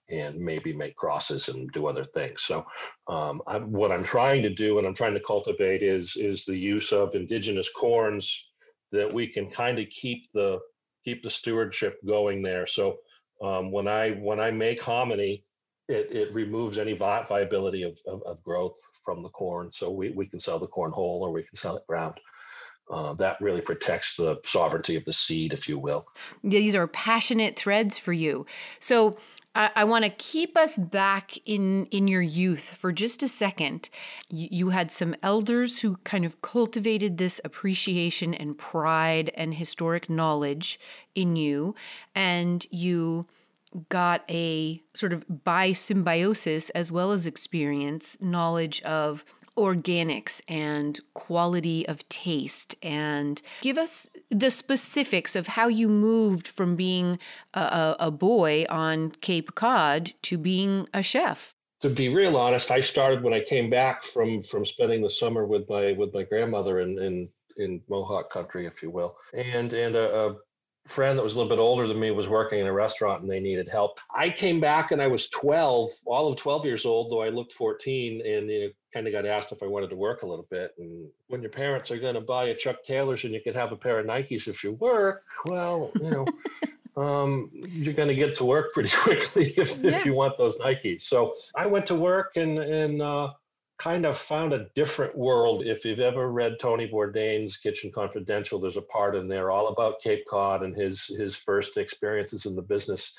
and 0.10 0.40
maybe 0.40 0.74
make 0.74 0.96
crosses 0.96 1.50
and 1.50 1.72
do 1.72 1.88
other 1.88 2.06
things. 2.06 2.44
So, 2.44 2.66
um, 3.08 3.42
I'm, 3.48 3.72
what 3.72 3.92
I'm 3.92 4.04
trying 4.04 4.42
to 4.44 4.50
do 4.50 4.78
and 4.78 4.88
I'm 4.88 4.94
trying 4.94 5.14
to 5.14 5.20
cultivate 5.20 5.84
is 5.84 6.16
is 6.18 6.46
the 6.46 6.56
use 6.56 6.92
of 6.92 7.16
indigenous 7.16 7.70
corns 7.70 8.46
that 8.92 9.14
we 9.14 9.28
can 9.28 9.50
kind 9.50 9.80
of 9.80 9.90
keep 9.90 10.32
the 10.34 10.60
keep 11.04 11.24
the 11.24 11.30
stewardship 11.30 11.98
going 12.06 12.42
there. 12.42 12.68
So 12.68 12.98
um, 13.42 13.72
when 13.72 13.88
I 13.88 14.12
when 14.12 14.40
I 14.40 14.52
make 14.52 14.82
hominy, 14.82 15.44
it, 15.88 16.12
it 16.12 16.34
removes 16.34 16.78
any 16.78 16.94
vi- 16.94 17.24
viability 17.24 17.84
of, 17.84 17.98
of, 18.08 18.22
of, 18.24 18.44
growth 18.44 18.78
from 19.06 19.24
the 19.24 19.30
corn. 19.30 19.72
So 19.72 19.90
we, 19.90 20.10
we 20.10 20.26
can 20.26 20.40
sell 20.40 20.60
the 20.60 20.68
corn 20.68 20.92
whole 20.92 21.24
or 21.24 21.32
we 21.32 21.44
can 21.44 21.56
sell 21.56 21.78
it 21.78 21.88
ground. 21.88 22.16
Uh, 22.92 23.14
that 23.14 23.40
really 23.42 23.62
protects 23.62 24.16
the 24.16 24.38
sovereignty 24.44 24.96
of 24.96 25.04
the 25.06 25.14
seed, 25.14 25.54
if 25.54 25.68
you 25.68 25.78
will. 25.78 26.08
These 26.44 26.76
are 26.76 26.88
passionate 26.88 27.58
threads 27.58 27.98
for 27.98 28.14
you. 28.14 28.46
So 28.80 29.18
I, 29.58 29.72
I 29.78 29.84
want 29.86 30.06
to 30.06 30.12
keep 30.12 30.56
us 30.56 30.78
back 30.78 31.38
in 31.46 31.88
in 31.88 32.08
your 32.08 32.22
youth 32.22 32.76
for 32.78 32.92
just 32.92 33.24
a 33.24 33.28
second. 33.28 33.90
You, 34.30 34.48
you 34.52 34.70
had 34.70 34.92
some 34.92 35.16
elders 35.24 35.80
who 35.80 35.98
kind 36.04 36.24
of 36.24 36.42
cultivated 36.42 37.18
this 37.18 37.42
appreciation 37.44 38.34
and 38.34 38.58
pride 38.58 39.32
and 39.36 39.56
historic 39.56 40.10
knowledge 40.10 40.80
in 41.16 41.36
you, 41.36 41.76
and 42.14 42.66
you 42.70 43.26
got 43.90 44.24
a 44.30 44.82
sort 44.94 45.12
of 45.12 45.44
by 45.44 45.74
symbiosis 45.74 46.70
as 46.70 46.92
well 46.92 47.12
as 47.12 47.26
experience 47.26 48.16
knowledge 48.22 48.82
of 48.84 49.26
organics 49.58 50.42
and 50.48 51.00
quality 51.14 51.88
of 51.88 52.08
taste 52.10 52.76
and 52.82 53.42
give 53.62 53.78
us 53.78 54.10
the 54.30 54.52
specifics 54.52 55.36
of 55.36 55.48
how 55.48 55.68
you 55.68 55.90
moved 55.90 56.48
from 56.48 56.76
being 56.76 57.20
a, 57.54 57.96
a, 58.00 58.12
boy 58.12 58.66
on 58.70 59.12
Cape 59.22 59.56
Cod 59.56 60.14
to 60.22 60.38
being 60.38 60.88
a 60.94 61.02
chef. 61.02 61.54
To 61.82 61.90
be 61.90 62.10
real 62.10 62.38
honest, 62.38 62.72
I 62.72 62.82
started 62.82 63.24
when 63.24 63.34
I 63.34 63.42
came 63.42 63.70
back 63.70 64.04
from 64.04 64.42
from 64.42 64.66
spending 64.66 65.02
the 65.02 65.10
summer 65.10 65.46
with 65.46 65.70
my 65.70 65.92
with 65.94 66.14
my 66.14 66.24
grandmother 66.24 66.80
in 66.80 66.98
in, 67.00 67.30
in 67.58 67.82
Mohawk 67.88 68.32
country, 68.32 68.66
if 68.66 68.82
you 68.82 68.90
will, 68.90 69.16
and 69.34 69.74
and 69.74 69.96
a, 69.96 70.28
a 70.28 70.36
friend 70.88 71.18
that 71.18 71.24
was 71.24 71.34
a 71.34 71.38
little 71.38 71.50
bit 71.50 71.60
older 71.60 71.88
than 71.88 72.00
me 72.00 72.12
was 72.12 72.28
working 72.28 72.60
in 72.60 72.68
a 72.68 72.74
restaurant 72.74 73.22
and 73.22 73.30
they 73.30 73.40
needed 73.40 73.68
help. 73.68 74.00
I 74.16 74.30
came 74.30 74.60
back 74.60 74.92
and 74.92 75.02
I 75.02 75.08
was 75.08 75.30
12, 75.30 75.92
all 76.06 76.32
of 76.32 76.38
12 76.38 76.66
years 76.66 76.86
old, 76.86 77.12
though 77.12 77.22
I 77.22 77.30
looked 77.30 77.54
14, 77.54 78.22
and 78.26 78.50
you 78.50 78.62
know, 78.62 78.70
kind 78.94 79.08
of 79.08 79.14
got 79.14 79.26
asked 79.26 79.52
if 79.52 79.62
I 79.62 79.68
wanted 79.68 79.90
to 79.90 79.96
work 79.96 80.24
a 80.24 80.28
little 80.28 80.48
bit. 80.50 80.74
And 80.78 81.08
when 81.28 81.42
your 81.42 81.52
parents 81.52 81.92
are 81.92 82.00
going 82.00 82.16
to 82.16 82.22
buy 82.22 82.46
a 82.46 82.56
Chuck 82.56 82.84
Taylors 82.84 83.24
and 83.24 83.34
you 83.34 83.42
could 83.42 83.56
have 83.56 83.72
a 83.72 83.76
pair 83.76 84.00
of 84.00 84.06
Nikes 84.06 84.48
if 84.48 84.64
you 84.64 84.74
work, 84.74 85.24
well, 85.46 85.92
you 85.96 86.10
know. 86.10 86.26
um, 86.98 87.52
you're 87.54 87.94
going 87.94 88.10
to 88.10 88.16
get 88.16 88.36
to 88.36 88.46
work 88.46 88.74
pretty 88.74 88.90
quickly 88.94 89.54
if, 89.56 89.84
yeah. 89.84 89.92
if 89.92 90.06
you 90.06 90.14
want 90.14 90.38
those 90.38 90.58
Nikes. 90.58 91.04
So 91.04 91.36
I 91.56 91.68
went 91.68 91.86
to 91.88 91.96
work 91.96 92.38
and 92.38 92.58
and 92.58 93.02
uh, 93.02 93.34
kind 93.80 94.06
of 94.06 94.18
found 94.18 94.54
a 94.54 94.68
different 94.76 95.16
world. 95.16 95.64
If 95.66 95.86
you've 95.86 96.00
ever 96.00 96.32
read 96.32 96.60
Tony 96.60 96.88
Bourdain's 96.88 97.58
Kitchen 97.58 97.92
Confidential, 97.92 98.60
there's 98.60 98.78
a 98.78 98.82
part 98.82 99.16
in 99.16 99.28
there 99.28 99.52
all 99.52 99.68
about 99.68 100.02
Cape 100.02 100.26
Cod 100.28 100.64
and 100.64 100.76
his 100.76 101.06
his 101.06 101.36
first 101.36 101.78
experiences 101.78 102.46
in 102.46 102.56
the 102.56 102.62
business. 102.62 103.14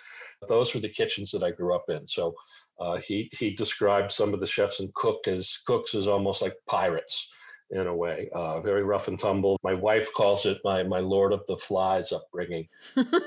Those 0.49 0.75
were 0.75 0.81
the 0.81 0.89
kitchens 0.89 1.31
that 1.33 1.43
I 1.43 1.51
grew 1.51 1.75
up 1.75 1.89
in. 1.89 2.07
So 2.09 2.35
uh, 2.81 2.97
he 2.97 3.31
he 3.33 3.51
described 3.51 4.11
some 4.11 4.35
of 4.35 4.41
the 4.41 4.47
chefs 4.47 4.81
and 4.81 4.93
cook 4.95 5.29
as 5.29 5.59
cooks 5.67 5.95
as 5.95 6.09
almost 6.09 6.43
like 6.43 6.55
pirates 6.67 7.29
in 7.71 7.87
a 7.87 7.95
way, 7.95 8.29
uh, 8.35 8.61
very 8.61 8.83
rough 8.83 9.09
and 9.09 9.19
tumble. 9.19 9.59
My 9.63 9.75
wife 9.75 10.13
calls 10.15 10.47
it 10.47 10.59
my 10.65 10.83
my 10.83 11.01
Lord 11.01 11.33
of 11.33 11.45
the 11.47 11.57
Flies 11.57 12.13
upbringing. 12.13 12.67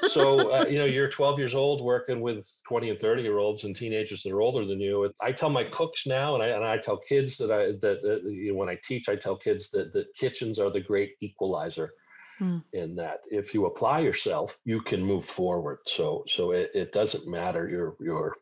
so 0.08 0.52
uh, 0.52 0.66
you 0.66 0.80
know, 0.80 0.86
you're 0.86 1.10
12 1.10 1.40
years 1.40 1.56
old 1.56 1.82
working 1.84 2.22
with 2.22 2.48
20 2.68 2.90
and 2.90 3.00
30 3.00 3.22
year 3.22 3.38
olds 3.38 3.64
and 3.64 3.76
teenagers 3.76 4.24
that 4.24 4.32
are 4.32 4.42
older 4.42 4.66
than 4.66 4.80
you. 4.80 5.12
I 5.22 5.32
tell 5.32 5.50
my 5.50 5.64
cooks 5.66 6.08
now, 6.08 6.34
and 6.34 6.44
I 6.44 6.48
and 6.48 6.64
I 6.64 6.78
tell 6.78 6.98
kids 6.98 7.38
that 7.38 7.52
I 7.52 7.74
that 7.82 8.00
uh, 8.04 8.28
you 8.28 8.52
know, 8.52 8.58
when 8.58 8.70
I 8.70 8.80
teach, 8.84 9.10
I 9.10 9.16
tell 9.16 9.36
kids 9.36 9.70
that 9.72 9.94
that 9.94 10.08
kitchens 10.16 10.60
are 10.60 10.72
the 10.72 10.82
great 10.82 11.12
equalizer. 11.22 11.94
Hmm. 12.40 12.58
In 12.74 12.96
that, 12.96 13.20
if 13.30 13.54
you 13.54 13.68
apply 13.68 14.00
yourself, 14.00 14.58
you 14.66 14.82
can 14.82 15.04
move 15.04 15.26
forward. 15.26 15.78
So, 15.86 16.24
so 16.28 16.54
it, 16.54 16.72
it 16.74 16.92
doesn't 16.92 17.28
matter 17.28 17.70
your 17.70 17.96
your 18.00 18.36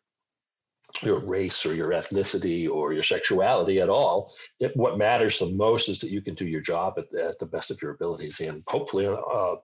your 1.01 1.19
race 1.19 1.65
or 1.65 1.74
your 1.74 1.89
ethnicity 1.89 2.69
or 2.69 2.93
your 2.93 3.03
sexuality 3.03 3.79
at 3.79 3.89
all. 3.89 4.34
It, 4.60 4.75
what 4.75 4.98
matters 4.98 5.39
the 5.39 5.48
most 5.48 5.89
is 5.89 6.00
that 6.01 6.12
you 6.12 6.22
can 6.22 6.34
do 6.34 6.46
your 6.46 6.62
job 6.62 6.96
at, 6.98 7.13
at 7.19 7.39
the 7.39 7.46
best 7.46 7.72
of 7.72 7.81
your 7.81 7.91
abilities 7.91 8.39
and 8.39 8.63
hopefully 8.67 9.08
uh, 9.08 9.55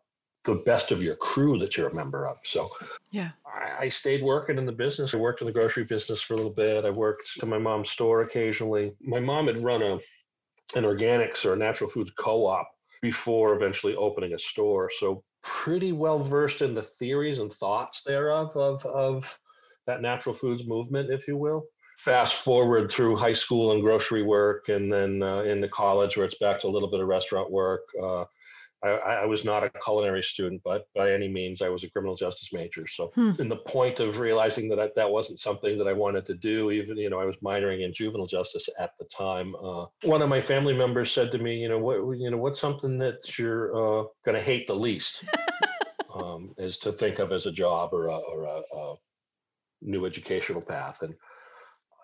the 0.46 0.56
best 0.66 0.92
of 0.92 1.02
your 1.02 1.16
crew 1.16 1.58
that 1.60 1.76
you're 1.76 1.90
a 1.90 1.96
member 1.96 2.28
of. 2.28 2.38
So, 2.44 2.70
yeah, 3.12 3.32
I, 3.46 3.86
I, 3.86 3.90
stayed 3.90 4.24
working 4.24 4.60
in 4.60 4.66
the 4.66 4.72
business. 4.72 5.14
I 5.14 5.18
worked 5.18 5.42
in 5.42 5.48
the 5.48 5.54
grocery 5.54 5.84
business 5.84 6.22
for 6.22 6.36
a 6.36 6.38
little 6.38 6.52
bit. 6.52 6.86
I 6.86 6.92
worked 6.92 7.40
to 7.40 7.46
my 7.46 7.58
mom's 7.58 7.90
store 7.90 8.22
occasionally. 8.22 8.94
My 9.02 9.20
mom 9.20 9.48
had 9.48 9.64
run 9.64 9.82
a 9.82 10.00
an 10.76 10.84
organics 10.84 11.46
or 11.46 11.54
a 11.54 11.58
natural 11.58 11.90
foods 11.90 12.12
co-op 12.18 12.68
before 13.02 13.56
eventually 13.56 13.96
opening 13.96 14.34
a 14.34 14.40
store. 14.40 14.90
So, 15.00 15.24
pretty 15.42 15.92
well 15.92 16.20
versed 16.20 16.62
in 16.62 16.74
the 16.74 16.82
theories 16.82 17.40
and 17.40 17.54
thoughts 17.54 18.02
thereof 18.04 18.56
of 18.56 18.86
of 18.86 19.40
that 19.88 20.02
natural 20.02 20.36
foods 20.36 20.66
movement, 20.66 21.12
if 21.12 21.28
you 21.28 21.38
will. 21.38 21.66
Fast 21.98 22.36
forward 22.44 22.92
through 22.92 23.16
high 23.16 23.34
school 23.34 23.72
and 23.72 23.82
grocery 23.82 24.24
work, 24.24 24.68
and 24.68 24.92
then 24.92 25.24
uh, 25.24 25.44
into 25.44 25.70
college, 25.70 26.18
where 26.18 26.26
it's 26.26 26.38
back 26.40 26.60
to 26.60 26.68
a 26.68 26.70
little 26.70 26.92
bit 26.92 27.00
of 27.00 27.08
restaurant 27.08 27.50
work. 27.50 27.84
Uh, 28.02 28.26
I, 28.84 28.90
I, 28.90 29.26
was 29.26 29.46
not 29.46 29.64
a 29.64 29.72
culinary 29.84 30.22
student, 30.22 30.62
but 30.64 30.88
by 30.94 31.12
any 31.12 31.28
means, 31.28 31.62
I 31.62 31.70
was 31.70 31.84
a 31.84 31.90
criminal 31.90 32.16
justice 32.16 32.50
major. 32.54 32.86
So, 32.86 33.12
hmm. 33.16 33.32
in 33.40 33.50
the 33.50 33.56
point 33.56 34.00
of 34.00 34.20
realizing 34.20 34.68
that 34.70 34.80
I, 34.80 34.90
that 34.96 35.10
wasn't 35.10 35.40
something 35.40 35.78
that 35.78 35.88
I 35.88 35.94
wanted 35.94 36.26
to 36.28 36.36
do, 36.36 36.70
even 36.72 36.98
you 36.98 37.10
know, 37.10 37.20
I 37.20 37.26
was 37.26 37.36
minoring 37.44 37.84
in 37.84 37.94
juvenile 37.94 38.28
justice 38.28 38.68
at 38.80 38.92
the 39.00 39.06
time. 39.06 39.56
Uh, 39.56 39.86
one 40.04 40.22
of 40.22 40.30
my 40.30 40.42
family 40.42 40.74
members 40.74 41.12
said 41.12 41.32
to 41.32 41.40
me, 41.40 41.56
you 41.56 41.70
know, 41.70 41.80
what 41.80 42.18
you 42.18 42.30
know, 42.30 42.38
what's 42.38 42.60
something 42.60 42.98
that 43.00 43.40
you're 43.40 43.70
uh, 43.76 44.04
going 44.26 44.36
to 44.36 44.42
hate 44.42 44.68
the 44.68 44.76
least? 44.76 45.24
um, 46.16 46.54
is 46.58 46.78
to 46.80 46.92
think 46.92 47.20
of 47.20 47.32
as 47.32 47.46
a 47.46 47.52
job 47.52 47.94
or 47.94 48.08
a, 48.08 48.18
or 48.18 48.44
a, 48.44 48.62
a 48.78 48.96
new 49.86 50.06
educational 50.06 50.62
path. 50.62 51.02
And 51.02 51.14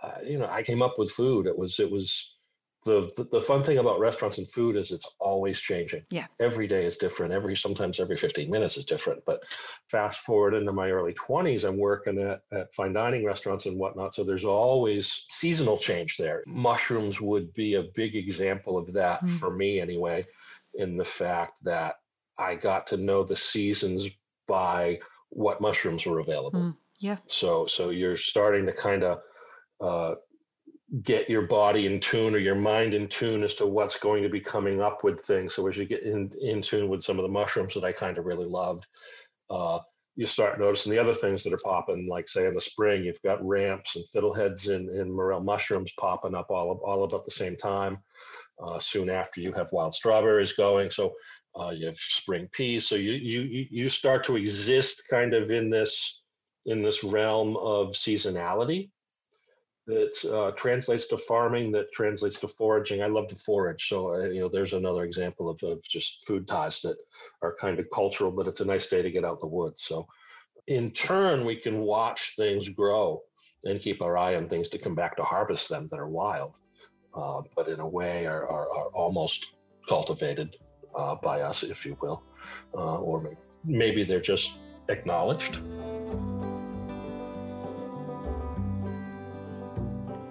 uh, 0.03 0.21
you 0.23 0.39
know, 0.39 0.47
I 0.47 0.63
came 0.63 0.81
up 0.81 0.97
with 0.97 1.11
food. 1.11 1.47
It 1.47 1.57
was 1.57 1.79
it 1.79 1.89
was 1.89 2.35
the, 2.83 3.11
the, 3.15 3.25
the 3.25 3.41
fun 3.41 3.63
thing 3.63 3.77
about 3.77 3.99
restaurants 3.99 4.39
and 4.39 4.49
food 4.49 4.75
is 4.75 4.91
it's 4.91 5.05
always 5.19 5.61
changing. 5.61 6.03
Yeah. 6.09 6.25
Every 6.39 6.67
day 6.67 6.85
is 6.85 6.97
different. 6.97 7.31
Every 7.31 7.55
sometimes 7.55 7.99
every 7.99 8.17
15 8.17 8.49
minutes 8.49 8.77
is 8.77 8.85
different. 8.85 9.23
But 9.25 9.43
fast 9.87 10.21
forward 10.21 10.55
into 10.55 10.71
my 10.71 10.89
early 10.89 11.13
20s, 11.13 11.63
I'm 11.63 11.77
working 11.77 12.19
at, 12.19 12.41
at 12.51 12.73
fine 12.73 12.93
dining 12.93 13.23
restaurants 13.23 13.67
and 13.67 13.77
whatnot. 13.77 14.15
So 14.15 14.23
there's 14.23 14.45
always 14.45 15.25
seasonal 15.29 15.77
change 15.77 16.17
there. 16.17 16.43
Mushrooms 16.47 17.21
would 17.21 17.53
be 17.53 17.75
a 17.75 17.85
big 17.95 18.15
example 18.15 18.77
of 18.77 18.91
that 18.93 19.23
mm. 19.23 19.29
for 19.29 19.51
me 19.51 19.79
anyway, 19.79 20.25
in 20.73 20.97
the 20.97 21.05
fact 21.05 21.63
that 21.63 21.95
I 22.39 22.55
got 22.55 22.87
to 22.87 22.97
know 22.97 23.23
the 23.23 23.35
seasons 23.35 24.09
by 24.47 24.99
what 25.29 25.61
mushrooms 25.61 26.05
were 26.05 26.19
available. 26.19 26.59
Mm. 26.59 26.75
Yeah. 27.01 27.17
So 27.25 27.65
so 27.65 27.89
you're 27.89 28.15
starting 28.15 28.65
to 28.67 28.73
kind 28.73 29.03
of 29.03 29.19
uh, 29.83 30.15
get 31.01 31.27
your 31.29 31.41
body 31.43 31.87
in 31.87 31.99
tune 31.99 32.35
or 32.35 32.37
your 32.37 32.55
mind 32.55 32.93
in 32.93 33.07
tune 33.07 33.43
as 33.43 33.55
to 33.55 33.65
what's 33.65 33.97
going 33.97 34.21
to 34.21 34.29
be 34.29 34.39
coming 34.39 34.81
up 34.81 35.03
with 35.03 35.25
things. 35.25 35.55
So 35.55 35.67
as 35.67 35.77
you 35.77 35.85
get 35.85 36.03
in 36.03 36.31
in 36.41 36.61
tune 36.61 36.89
with 36.89 37.03
some 37.03 37.17
of 37.17 37.23
the 37.23 37.29
mushrooms 37.29 37.73
that 37.73 37.83
I 37.83 37.91
kind 37.91 38.19
of 38.19 38.25
really 38.25 38.45
loved, 38.45 38.85
uh, 39.49 39.79
you 40.15 40.27
start 40.27 40.59
noticing 40.59 40.93
the 40.93 41.01
other 41.01 41.15
things 41.15 41.43
that 41.43 41.53
are 41.53 41.59
popping. 41.65 42.07
Like 42.07 42.29
say 42.29 42.45
in 42.45 42.53
the 42.53 42.61
spring, 42.61 43.03
you've 43.03 43.21
got 43.23 43.43
ramps 43.43 43.95
and 43.95 44.05
fiddleheads 44.13 44.69
and, 44.69 45.11
morel 45.11 45.41
mushrooms 45.41 45.91
popping 45.99 46.35
up 46.35 46.51
all 46.51 46.79
all 46.85 47.03
about 47.03 47.25
the 47.25 47.31
same 47.31 47.57
time. 47.57 47.97
Uh, 48.63 48.77
soon 48.77 49.09
after, 49.09 49.41
you 49.41 49.51
have 49.53 49.71
wild 49.71 49.95
strawberries 49.95 50.53
going. 50.53 50.91
So 50.91 51.13
uh, 51.59 51.71
you 51.71 51.87
have 51.87 51.97
spring 51.97 52.47
peas. 52.51 52.87
So 52.87 52.93
you 52.93 53.13
you 53.13 53.65
you 53.71 53.89
start 53.89 54.23
to 54.25 54.35
exist 54.35 55.01
kind 55.09 55.33
of 55.33 55.49
in 55.51 55.71
this 55.71 56.20
in 56.65 56.81
this 56.83 57.03
realm 57.03 57.57
of 57.57 57.89
seasonality 57.89 58.89
that 59.87 60.31
uh, 60.31 60.51
translates 60.51 61.07
to 61.07 61.17
farming, 61.17 61.71
that 61.71 61.91
translates 61.91 62.39
to 62.39 62.47
foraging. 62.47 63.01
I 63.01 63.07
love 63.07 63.27
to 63.29 63.35
forage, 63.35 63.89
so 63.89 64.13
uh, 64.13 64.27
you 64.27 64.39
know 64.39 64.49
there's 64.49 64.73
another 64.73 65.03
example 65.03 65.49
of, 65.49 65.61
of 65.63 65.81
just 65.83 66.25
food 66.25 66.47
ties 66.47 66.81
that 66.81 66.97
are 67.41 67.55
kind 67.59 67.79
of 67.79 67.89
cultural, 67.93 68.31
but 68.31 68.47
it's 68.47 68.61
a 68.61 68.65
nice 68.65 68.87
day 68.87 69.01
to 69.01 69.11
get 69.11 69.25
out 69.25 69.39
in 69.41 69.41
the 69.41 69.47
woods. 69.47 69.83
So, 69.83 70.07
in 70.67 70.91
turn, 70.91 71.45
we 71.45 71.55
can 71.55 71.79
watch 71.79 72.35
things 72.35 72.69
grow 72.69 73.21
and 73.63 73.79
keep 73.79 74.01
our 74.01 74.17
eye 74.17 74.35
on 74.35 74.47
things 74.47 74.69
to 74.69 74.77
come 74.77 74.95
back 74.95 75.17
to 75.17 75.23
harvest 75.23 75.67
them 75.67 75.87
that 75.89 75.99
are 75.99 76.09
wild, 76.09 76.59
uh, 77.15 77.41
but 77.55 77.67
in 77.67 77.79
a 77.79 77.87
way 77.87 78.25
are, 78.27 78.47
are, 78.47 78.69
are 78.71 78.89
almost 78.93 79.53
cultivated 79.89 80.55
uh, 80.95 81.15
by 81.15 81.41
us, 81.41 81.63
if 81.63 81.85
you 81.85 81.97
will, 82.01 82.23
uh, 82.75 82.97
or 82.97 83.35
maybe 83.65 84.03
they're 84.03 84.21
just 84.21 84.59
acknowledged. 84.89 85.59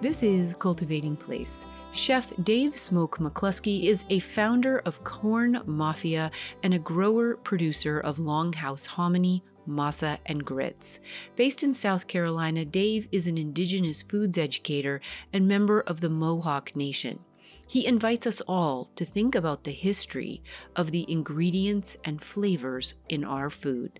This 0.01 0.23
is 0.23 0.55
Cultivating 0.55 1.15
Place. 1.15 1.63
Chef 1.91 2.33
Dave 2.43 2.75
Smoke 2.75 3.19
McCluskey 3.19 3.83
is 3.83 4.03
a 4.09 4.17
founder 4.17 4.79
of 4.79 5.03
Corn 5.03 5.61
Mafia 5.67 6.31
and 6.63 6.73
a 6.73 6.79
grower 6.79 7.35
producer 7.35 7.99
of 7.99 8.17
Longhouse 8.17 8.87
Hominy, 8.87 9.43
masa, 9.69 10.17
and 10.25 10.43
grits. 10.43 10.99
Based 11.35 11.61
in 11.61 11.75
South 11.75 12.07
Carolina, 12.07 12.65
Dave 12.65 13.09
is 13.11 13.27
an 13.27 13.37
indigenous 13.37 14.01
foods 14.01 14.39
educator 14.39 15.01
and 15.31 15.47
member 15.47 15.81
of 15.81 16.01
the 16.01 16.09
Mohawk 16.09 16.75
Nation. 16.75 17.19
He 17.67 17.85
invites 17.85 18.25
us 18.25 18.41
all 18.47 18.89
to 18.95 19.05
think 19.05 19.35
about 19.35 19.65
the 19.65 19.71
history 19.71 20.41
of 20.75 20.89
the 20.89 21.05
ingredients 21.11 21.95
and 22.03 22.23
flavors 22.23 22.95
in 23.07 23.23
our 23.23 23.51
food. 23.51 23.99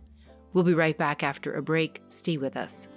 We'll 0.51 0.63
be 0.63 0.73
right 0.73 0.97
back 0.97 1.21
after 1.21 1.53
a 1.53 1.61
break. 1.61 2.01
Stay 2.09 2.37
with 2.37 2.57
us. 2.57 2.87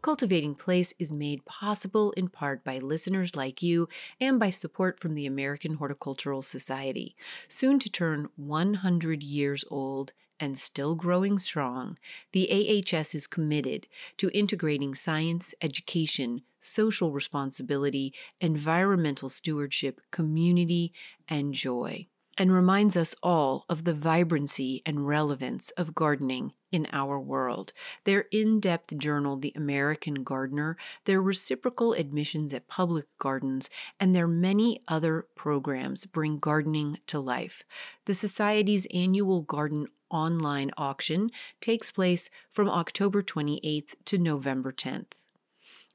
Cultivating 0.00 0.54
Place 0.54 0.94
is 1.00 1.12
made 1.12 1.44
possible 1.44 2.12
in 2.12 2.28
part 2.28 2.62
by 2.62 2.78
listeners 2.78 3.34
like 3.34 3.62
you 3.62 3.88
and 4.20 4.38
by 4.38 4.50
support 4.50 5.00
from 5.00 5.14
the 5.14 5.26
American 5.26 5.74
Horticultural 5.74 6.40
Society. 6.40 7.16
Soon 7.48 7.80
to 7.80 7.90
turn 7.90 8.28
100 8.36 9.22
years 9.24 9.64
old 9.70 10.12
and 10.38 10.56
still 10.56 10.94
growing 10.94 11.38
strong, 11.40 11.98
the 12.30 12.48
AHS 12.48 13.12
is 13.14 13.26
committed 13.26 13.88
to 14.18 14.30
integrating 14.30 14.94
science, 14.94 15.52
education, 15.60 16.42
social 16.60 17.10
responsibility, 17.10 18.14
environmental 18.40 19.28
stewardship, 19.28 20.00
community, 20.12 20.92
and 21.28 21.54
joy. 21.54 22.06
And 22.38 22.52
reminds 22.52 22.96
us 22.96 23.16
all 23.20 23.64
of 23.68 23.82
the 23.82 23.92
vibrancy 23.92 24.80
and 24.86 25.08
relevance 25.08 25.70
of 25.70 25.94
gardening 25.94 26.52
in 26.70 26.86
our 26.92 27.18
world. 27.18 27.72
Their 28.04 28.26
in 28.30 28.60
depth 28.60 28.96
journal, 28.96 29.36
The 29.36 29.52
American 29.56 30.22
Gardener, 30.22 30.76
their 31.04 31.20
reciprocal 31.20 31.94
admissions 31.94 32.54
at 32.54 32.68
public 32.68 33.06
gardens, 33.18 33.68
and 33.98 34.14
their 34.14 34.28
many 34.28 34.80
other 34.86 35.26
programs 35.34 36.06
bring 36.06 36.38
gardening 36.38 36.98
to 37.08 37.18
life. 37.18 37.64
The 38.04 38.14
Society's 38.14 38.86
annual 38.94 39.42
garden 39.42 39.88
online 40.08 40.70
auction 40.78 41.30
takes 41.60 41.90
place 41.90 42.30
from 42.52 42.70
October 42.70 43.22
28th 43.22 43.94
to 44.04 44.16
November 44.16 44.72
10th. 44.72 45.12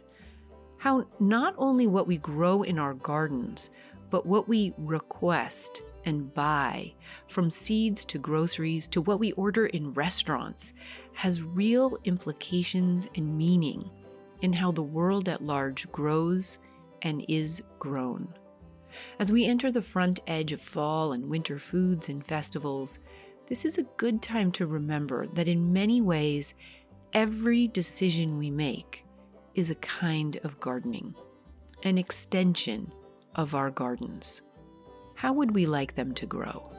How 0.78 1.06
not 1.20 1.54
only 1.58 1.86
what 1.86 2.06
we 2.06 2.16
grow 2.16 2.62
in 2.62 2.78
our 2.78 2.94
gardens, 2.94 3.68
but 4.08 4.24
what 4.24 4.48
we 4.48 4.72
request 4.78 5.82
and 6.06 6.32
buy, 6.32 6.94
from 7.28 7.50
seeds 7.50 8.06
to 8.06 8.18
groceries 8.18 8.88
to 8.88 9.02
what 9.02 9.20
we 9.20 9.32
order 9.32 9.66
in 9.66 9.92
restaurants, 9.92 10.72
has 11.12 11.42
real 11.42 11.98
implications 12.04 13.06
and 13.14 13.36
meaning 13.36 13.90
in 14.40 14.54
how 14.54 14.72
the 14.72 14.82
world 14.82 15.28
at 15.28 15.44
large 15.44 15.92
grows 15.92 16.56
and 17.02 17.26
is 17.28 17.62
grown. 17.78 18.32
As 19.18 19.30
we 19.30 19.44
enter 19.44 19.70
the 19.70 19.82
front 19.82 20.20
edge 20.26 20.52
of 20.52 20.60
fall 20.62 21.12
and 21.12 21.28
winter 21.28 21.58
foods 21.58 22.08
and 22.08 22.24
festivals, 22.24 22.98
this 23.48 23.66
is 23.66 23.76
a 23.76 23.82
good 23.98 24.22
time 24.22 24.50
to 24.52 24.66
remember 24.66 25.26
that 25.34 25.48
in 25.48 25.74
many 25.74 26.00
ways, 26.00 26.54
every 27.12 27.68
decision 27.68 28.38
we 28.38 28.50
make 28.50 29.04
is 29.54 29.70
a 29.70 29.74
kind 29.76 30.38
of 30.44 30.58
gardening, 30.60 31.14
an 31.82 31.98
extension 31.98 32.90
of 33.34 33.54
our 33.54 33.70
gardens. 33.70 34.40
How 35.14 35.32
would 35.34 35.54
we 35.54 35.66
like 35.66 35.94
them 35.94 36.14
to 36.14 36.26
grow? 36.26 36.70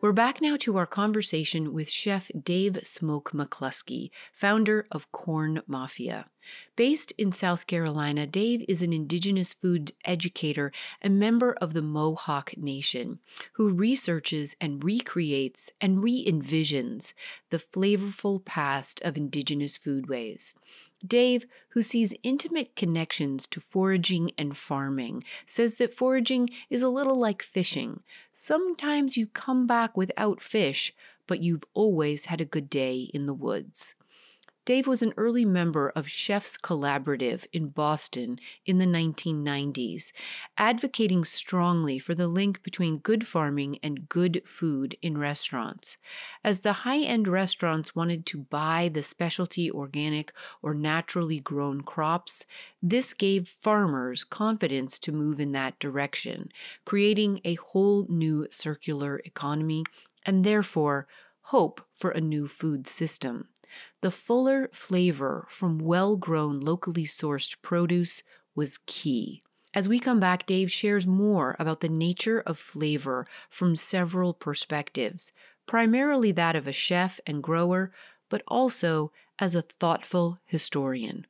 We're 0.00 0.12
back 0.12 0.40
now 0.40 0.56
to 0.58 0.76
our 0.76 0.86
conversation 0.86 1.72
with 1.72 1.90
Chef 1.90 2.30
Dave 2.40 2.80
Smoke 2.84 3.30
McCluskey, 3.32 4.10
founder 4.32 4.86
of 4.90 5.10
Corn 5.10 5.62
Mafia. 5.66 6.26
Based 6.76 7.12
in 7.18 7.32
South 7.32 7.66
Carolina, 7.66 8.26
Dave 8.26 8.64
is 8.68 8.82
an 8.82 8.92
Indigenous 8.92 9.52
food 9.52 9.92
educator 10.04 10.72
and 11.00 11.18
member 11.18 11.52
of 11.54 11.72
the 11.72 11.82
Mohawk 11.82 12.56
Nation 12.56 13.18
who 13.54 13.70
researches 13.70 14.56
and 14.60 14.82
recreates 14.84 15.70
and 15.80 16.02
re 16.02 16.24
envisions 16.26 17.12
the 17.50 17.58
flavorful 17.58 18.44
past 18.44 19.00
of 19.02 19.16
Indigenous 19.16 19.78
foodways. 19.78 20.54
Dave, 21.06 21.46
who 21.70 21.82
sees 21.82 22.14
intimate 22.22 22.74
connections 22.74 23.46
to 23.48 23.60
foraging 23.60 24.30
and 24.38 24.56
farming, 24.56 25.24
says 25.46 25.76
that 25.76 25.92
foraging 25.92 26.48
is 26.70 26.82
a 26.82 26.88
little 26.88 27.18
like 27.18 27.42
fishing. 27.42 28.00
Sometimes 28.32 29.16
you 29.16 29.26
come 29.26 29.66
back 29.66 29.96
without 29.96 30.40
fish, 30.40 30.94
but 31.26 31.42
you've 31.42 31.64
always 31.74 32.26
had 32.26 32.40
a 32.40 32.46
good 32.46 32.70
day 32.70 33.10
in 33.12 33.26
the 33.26 33.34
woods. 33.34 33.95
Dave 34.66 34.88
was 34.88 35.00
an 35.00 35.14
early 35.16 35.44
member 35.44 35.90
of 35.90 36.08
Chefs 36.08 36.58
Collaborative 36.58 37.46
in 37.52 37.68
Boston 37.68 38.40
in 38.64 38.78
the 38.78 38.84
1990s, 38.84 40.10
advocating 40.58 41.24
strongly 41.24 42.00
for 42.00 42.16
the 42.16 42.26
link 42.26 42.64
between 42.64 42.98
good 42.98 43.24
farming 43.24 43.78
and 43.80 44.08
good 44.08 44.42
food 44.44 44.96
in 45.00 45.16
restaurants. 45.16 45.98
As 46.42 46.62
the 46.62 46.82
high 46.82 46.98
end 46.98 47.28
restaurants 47.28 47.94
wanted 47.94 48.26
to 48.26 48.38
buy 48.38 48.90
the 48.92 49.04
specialty 49.04 49.70
organic 49.70 50.32
or 50.62 50.74
naturally 50.74 51.38
grown 51.38 51.82
crops, 51.82 52.44
this 52.82 53.14
gave 53.14 53.46
farmers 53.60 54.24
confidence 54.24 54.98
to 54.98 55.12
move 55.12 55.38
in 55.38 55.52
that 55.52 55.78
direction, 55.78 56.48
creating 56.84 57.40
a 57.44 57.54
whole 57.54 58.04
new 58.08 58.48
circular 58.50 59.20
economy 59.24 59.84
and 60.24 60.42
therefore 60.42 61.06
hope 61.50 61.80
for 61.92 62.10
a 62.10 62.20
new 62.20 62.48
food 62.48 62.88
system. 62.88 63.46
The 64.00 64.10
fuller 64.10 64.68
flavor 64.72 65.46
from 65.48 65.78
well 65.78 66.16
grown, 66.16 66.60
locally 66.60 67.04
sourced 67.04 67.56
produce 67.62 68.22
was 68.54 68.78
key. 68.86 69.42
As 69.74 69.88
we 69.88 70.00
come 70.00 70.18
back, 70.20 70.46
Dave 70.46 70.72
shares 70.72 71.06
more 71.06 71.54
about 71.58 71.80
the 71.80 71.88
nature 71.88 72.40
of 72.40 72.58
flavor 72.58 73.26
from 73.50 73.76
several 73.76 74.32
perspectives, 74.32 75.32
primarily 75.66 76.32
that 76.32 76.56
of 76.56 76.66
a 76.66 76.72
chef 76.72 77.20
and 77.26 77.42
grower, 77.42 77.92
but 78.30 78.42
also 78.48 79.12
as 79.38 79.54
a 79.54 79.62
thoughtful 79.62 80.38
historian. 80.46 81.26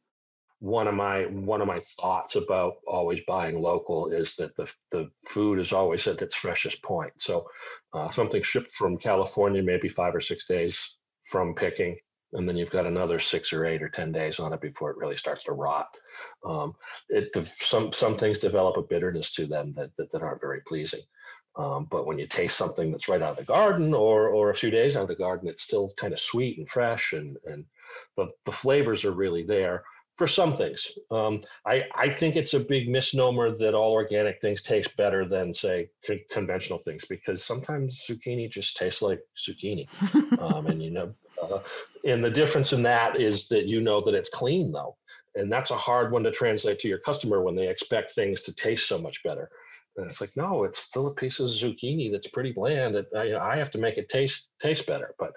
One 0.61 0.87
of 0.87 0.95
my 0.95 1.27
one 1.27 1.61
of 1.61 1.67
my 1.67 1.81
thoughts 1.81 2.35
about 2.35 2.77
always 2.87 3.21
buying 3.27 3.61
local 3.61 4.09
is 4.11 4.37
that 4.37 4.57
the 4.57 4.73
the 4.91 5.11
food 5.27 5.59
is 5.59 5.73
always 5.73 6.07
at 6.07 6.23
its 6.23 6.35
freshest 6.35 6.83
point. 6.83 7.13
So, 7.19 7.47
uh, 7.93 8.11
something 8.11 8.43
shipped 8.43 8.71
from 8.71 8.97
California 8.97 9.63
maybe 9.63 9.89
five 9.89 10.15
or 10.15 10.21
six 10.21 10.47
days 10.47 10.97
from 11.25 11.55
picking 11.55 11.99
and 12.33 12.49
then 12.49 12.57
you've 12.57 12.71
got 12.71 12.87
another 12.87 13.19
six 13.19 13.53
or 13.53 13.67
eight 13.67 13.83
or 13.83 13.89
ten 13.89 14.13
days 14.13 14.39
on 14.39 14.53
it 14.53 14.61
before 14.61 14.91
it 14.91 14.97
really 14.97 15.17
starts 15.17 15.45
to 15.45 15.53
rot. 15.53 15.89
Um, 16.45 16.75
it 17.09 17.31
some 17.61 17.93
some 17.93 18.17
things 18.17 18.39
develop 18.39 18.77
a 18.77 18.83
bitterness 18.83 19.31
to 19.33 19.47
them 19.47 19.73
that 19.75 19.91
that, 19.97 20.11
that 20.13 20.23
aren't 20.23 20.41
very 20.41 20.61
pleasing. 20.67 21.03
Um, 21.57 21.87
but 21.91 22.07
when 22.07 22.19
you 22.19 22.27
taste 22.27 22.59
something 22.59 22.93
that's 22.93 23.09
right 23.09 23.23
out 23.23 23.31
of 23.33 23.37
the 23.39 23.45
garden 23.45 23.95
or 23.95 24.29
or 24.29 24.51
a 24.51 24.55
few 24.55 24.71
days 24.71 24.97
out 24.97 25.03
of 25.03 25.09
the 25.09 25.15
garden, 25.15 25.49
it's 25.49 25.63
still 25.63 25.93
kind 25.97 26.13
of 26.13 26.21
sweet 26.21 26.59
and 26.59 26.69
fresh, 26.69 27.13
and 27.13 27.37
and 27.47 27.65
the 28.17 28.29
the 28.45 28.53
flavors 28.53 29.05
are 29.05 29.13
really 29.13 29.43
there 29.43 29.85
for 30.17 30.27
some 30.27 30.57
things. 30.57 30.93
Um, 31.11 31.43
I, 31.67 31.85
I 31.95 32.09
think 32.09 32.37
it's 32.37 32.55
a 32.55 32.61
big 32.61 32.89
misnomer 32.89 33.55
that 33.55 33.75
all 33.75 33.93
organic 33.93 34.41
things 34.41 34.63
taste 34.63 34.97
better 34.97 35.27
than, 35.27 35.53
say, 35.53 35.91
co- 36.07 36.17
conventional 36.31 36.79
things 36.79 37.05
because 37.05 37.45
sometimes 37.45 38.07
zucchini 38.09 38.51
just 38.51 38.77
tastes 38.77 39.03
like 39.03 39.21
zucchini. 39.37 39.87
um, 40.41 40.67
and, 40.69 40.83
you 40.83 40.91
know, 40.91 41.13
uh, 41.51 41.61
and 42.05 42.25
the 42.25 42.31
difference 42.31 42.73
in 42.73 42.83
that 42.85 43.21
is 43.21 43.49
that 43.49 43.67
you 43.67 43.81
know 43.81 44.01
that 44.01 44.15
it's 44.15 44.31
clean, 44.31 44.73
though. 44.73 44.97
And 45.35 45.53
that's 45.53 45.71
a 45.71 45.77
hard 45.77 46.13
one 46.13 46.23
to 46.23 46.31
translate 46.31 46.79
to 46.81 46.89
your 46.89 46.99
customer 46.99 47.43
when 47.43 47.55
they 47.55 47.69
expect 47.69 48.15
things 48.15 48.41
to 48.43 48.55
taste 48.55 48.89
so 48.89 48.99
much 48.99 49.23
better. 49.23 49.51
And 49.97 50.11
it's 50.11 50.21
like, 50.21 50.37
no, 50.37 50.65
it's 50.65 50.79
still 50.79 51.07
a 51.07 51.15
piece 51.15 51.41
of 51.41 51.49
zucchini 51.49 52.13
that's 52.13 52.27
pretty 52.27 52.53
bland. 52.53 52.95
That 52.95 53.07
I, 53.17 53.53
I 53.53 53.57
have 53.57 53.71
to 53.73 53.79
make 53.79 53.97
it 53.97 54.09
taste 54.09 54.51
taste 54.61 54.87
better. 54.87 55.15
But 55.19 55.33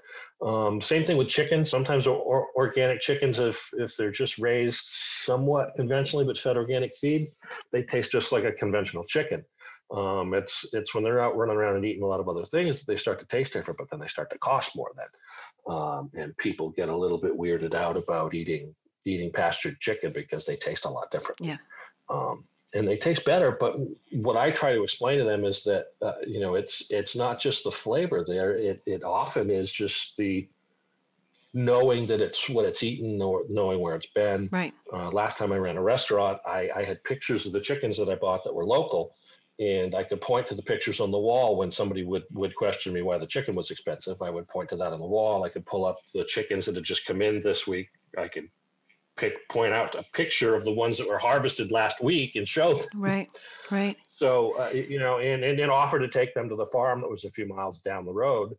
um, 0.46 0.82
same 0.82 1.06
thing 1.06 1.18
with 1.18 1.28
chicken. 1.30 1.64
Sometimes 1.64 2.08
or, 2.08 2.48
organic 2.56 3.00
chickens, 3.00 3.40
if 3.40 3.70
if 3.78 3.96
they're 3.96 4.12
just 4.12 4.38
raised 4.38 4.86
somewhat 4.86 5.74
conventionally 5.78 6.26
but 6.26 6.38
fed 6.38 6.58
organic 6.58 6.96
feed, 6.98 7.32
they 7.72 7.84
taste 7.84 8.12
just 8.12 8.32
like 8.32 8.44
a 8.44 8.52
conventional 8.52 9.06
chicken. 9.06 9.46
Um, 9.96 10.34
it's 10.34 10.66
it's 10.74 10.94
when 10.94 11.04
they're 11.04 11.22
out 11.22 11.36
running 11.36 11.56
around 11.56 11.78
and 11.78 11.86
eating 11.86 12.04
a 12.04 12.08
lot 12.08 12.20
of 12.20 12.30
other 12.30 12.46
things 12.46 12.80
that 12.80 12.86
they 12.86 12.98
start 12.98 13.20
to 13.20 13.26
taste 13.26 13.54
different, 13.54 13.78
but 13.78 13.90
then 13.90 14.00
they 14.00 14.08
start 14.08 14.30
to 14.32 14.38
cost 14.38 14.76
more. 14.76 14.92
Then, 14.96 15.08
um, 15.70 16.10
and 16.16 16.36
people 16.38 16.72
get 16.72 16.90
a 16.90 16.96
little 16.96 17.20
bit 17.20 17.38
weirded 17.38 17.74
out 17.74 17.96
about 17.96 18.34
eating 18.34 18.74
eating 19.06 19.32
pastured 19.32 19.80
chicken 19.80 20.12
because 20.12 20.46
they 20.46 20.56
taste 20.56 20.86
a 20.86 20.90
lot 20.90 21.10
different. 21.12 21.40
Yeah. 21.42 21.58
Um, 22.10 22.44
and 22.74 22.88
they 22.88 22.98
taste 22.98 23.24
better. 23.26 23.52
But 23.52 23.78
what 24.12 24.36
I 24.36 24.52
try 24.52 24.74
to 24.74 24.84
explain 24.84 25.18
to 25.20 25.24
them 25.24 25.46
is 25.46 25.64
that 25.64 25.88
uh, 26.02 26.14
you 26.28 26.40
know 26.40 26.56
it's 26.56 26.84
it's 26.90 27.16
not 27.16 27.40
just 27.40 27.64
the 27.64 27.72
flavor 27.72 28.26
there. 28.28 28.58
It 28.58 28.82
it 28.86 29.04
often 29.04 29.50
is 29.50 29.72
just 29.72 30.18
the 30.18 30.48
knowing 31.54 32.06
that 32.08 32.22
it's 32.22 32.48
what 32.48 32.66
it's 32.66 32.84
eaten 32.84 33.22
or 33.22 33.44
knowing 33.50 33.80
where 33.80 33.96
it's 33.96 34.08
been. 34.08 34.50
Right. 34.52 34.74
Uh, 34.94 35.10
last 35.10 35.38
time 35.38 35.52
I 35.52 35.58
ran 35.58 35.78
a 35.78 35.82
restaurant, 35.82 36.40
I, 36.46 36.70
I 36.76 36.84
had 36.84 37.04
pictures 37.04 37.48
of 37.48 37.54
the 37.54 37.60
chickens 37.60 37.98
that 37.98 38.08
I 38.08 38.14
bought 38.14 38.44
that 38.44 38.54
were 38.54 38.66
local, 38.66 39.16
and 39.60 39.94
I 39.94 40.04
could 40.04 40.22
point 40.22 40.48
to 40.48 40.56
the 40.56 40.64
pictures 40.64 41.02
on 41.02 41.12
the 41.12 41.20
wall 41.20 41.58
when 41.58 41.72
somebody 41.72 42.04
would 42.04 42.24
would 42.32 42.56
question 42.56 42.94
me 42.94 43.02
why 43.02 43.18
the 43.18 43.28
chicken 43.28 43.56
was 43.56 43.72
expensive. 43.72 44.22
I 44.22 44.30
would 44.30 44.48
point 44.48 44.70
to 44.70 44.78
that 44.78 44.94
on 44.94 45.00
the 45.00 45.06
wall. 45.06 45.44
I 45.44 45.50
could 45.50 45.66
pull 45.66 45.86
up 45.86 45.98
the 46.14 46.24
chickens 46.24 46.66
that 46.66 46.76
had 46.76 46.84
just 46.84 47.06
come 47.06 47.22
in 47.22 47.42
this 47.42 47.68
week. 47.68 47.90
I 48.18 48.30
could 48.30 48.48
pick 49.18 49.34
point 49.50 49.74
out 49.74 49.96
a 49.96 50.04
picture 50.14 50.56
of 50.56 50.64
the 50.64 50.72
ones 50.72 50.98
that 50.98 51.08
were 51.08 51.18
harvested 51.18 51.72
last 51.72 52.02
week 52.02 52.36
and 52.36 52.48
show 52.48 52.76
them. 52.76 52.88
Right. 52.96 53.30
Right. 53.70 53.98
So 54.20 54.60
uh, 54.60 54.72
you 54.72 55.00
know, 55.00 55.20
and 55.20 55.46
and 55.46 55.58
then 55.58 55.70
offer 55.70 55.98
to 55.98 56.10
take 56.10 56.34
them 56.34 56.50
to 56.50 56.56
the 56.58 56.66
farm 56.66 57.00
that 57.00 57.10
was 57.10 57.24
a 57.24 57.32
few 57.32 57.48
miles 57.48 57.80
down 57.80 58.04
the 58.04 58.12
road 58.12 58.54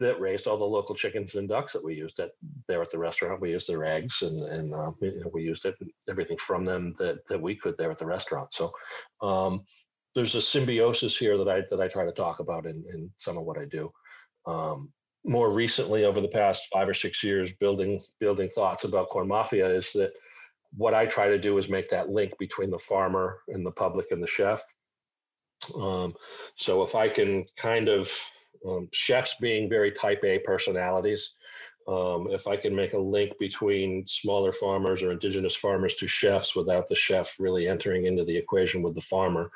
that 0.00 0.20
raised 0.20 0.48
all 0.48 0.58
the 0.58 0.64
local 0.64 0.96
chickens 0.96 1.36
and 1.36 1.48
ducks 1.48 1.72
that 1.72 1.84
we 1.84 1.94
used 1.94 2.18
at 2.18 2.30
there 2.66 2.82
at 2.82 2.90
the 2.90 2.98
restaurant. 2.98 3.40
We 3.40 3.52
used 3.52 3.68
their 3.68 3.84
eggs 3.84 4.22
and 4.22 4.42
and 4.42 4.74
uh, 4.74 4.90
you 5.00 5.20
know, 5.20 5.30
we 5.32 5.44
used 5.44 5.64
it, 5.64 5.76
everything 6.08 6.38
from 6.38 6.64
them 6.64 6.96
that 6.98 7.24
that 7.28 7.40
we 7.40 7.54
could 7.54 7.78
there 7.78 7.92
at 7.92 8.00
the 8.00 8.04
restaurant. 8.06 8.52
So 8.52 8.72
um, 9.22 9.64
there's 10.16 10.34
a 10.34 10.40
symbiosis 10.40 11.16
here 11.16 11.36
that 11.36 11.48
I 11.48 11.62
that 11.70 11.80
I 11.80 11.88
try 11.88 12.04
to 12.06 12.10
talk 12.10 12.40
about 12.40 12.66
in 12.66 12.82
in 12.92 13.10
some 13.18 13.36
of 13.36 13.44
what 13.44 13.58
I 13.58 13.66
do. 13.66 13.92
Um, 14.46 14.92
more 15.24 15.50
recently, 15.52 16.04
over 16.04 16.20
the 16.20 16.28
past 16.28 16.64
five 16.72 16.88
or 16.88 16.94
six 16.94 17.22
years, 17.22 17.52
building 17.52 18.02
building 18.18 18.48
thoughts 18.48 18.84
about 18.84 19.10
corn 19.10 19.28
mafia 19.28 19.68
is 19.68 19.92
that 19.92 20.12
what 20.72 20.94
I 20.94 21.04
try 21.06 21.28
to 21.28 21.38
do 21.38 21.58
is 21.58 21.68
make 21.68 21.90
that 21.90 22.08
link 22.08 22.32
between 22.38 22.70
the 22.70 22.78
farmer 22.78 23.40
and 23.48 23.64
the 23.64 23.70
public 23.70 24.06
and 24.10 24.22
the 24.22 24.26
chef. 24.26 24.62
Um, 25.74 26.14
so 26.56 26.82
if 26.82 26.94
I 26.94 27.08
can 27.08 27.44
kind 27.56 27.88
of 27.88 28.10
um, 28.66 28.88
chefs 28.92 29.34
being 29.40 29.68
very 29.68 29.92
type 29.92 30.22
A 30.24 30.38
personalities. 30.40 31.34
Um, 31.88 32.26
if 32.30 32.48
I 32.48 32.56
can 32.56 32.74
make 32.74 32.94
a 32.94 32.98
link 32.98 33.38
between 33.38 34.04
smaller 34.08 34.52
farmers 34.52 35.02
or 35.02 35.12
indigenous 35.12 35.54
farmers 35.54 35.94
to 35.96 36.08
chefs 36.08 36.56
without 36.56 36.88
the 36.88 36.96
chef 36.96 37.36
really 37.38 37.68
entering 37.68 38.06
into 38.06 38.24
the 38.24 38.36
equation 38.36 38.82
with 38.82 38.96
the 38.96 39.00
farmer, 39.00 39.52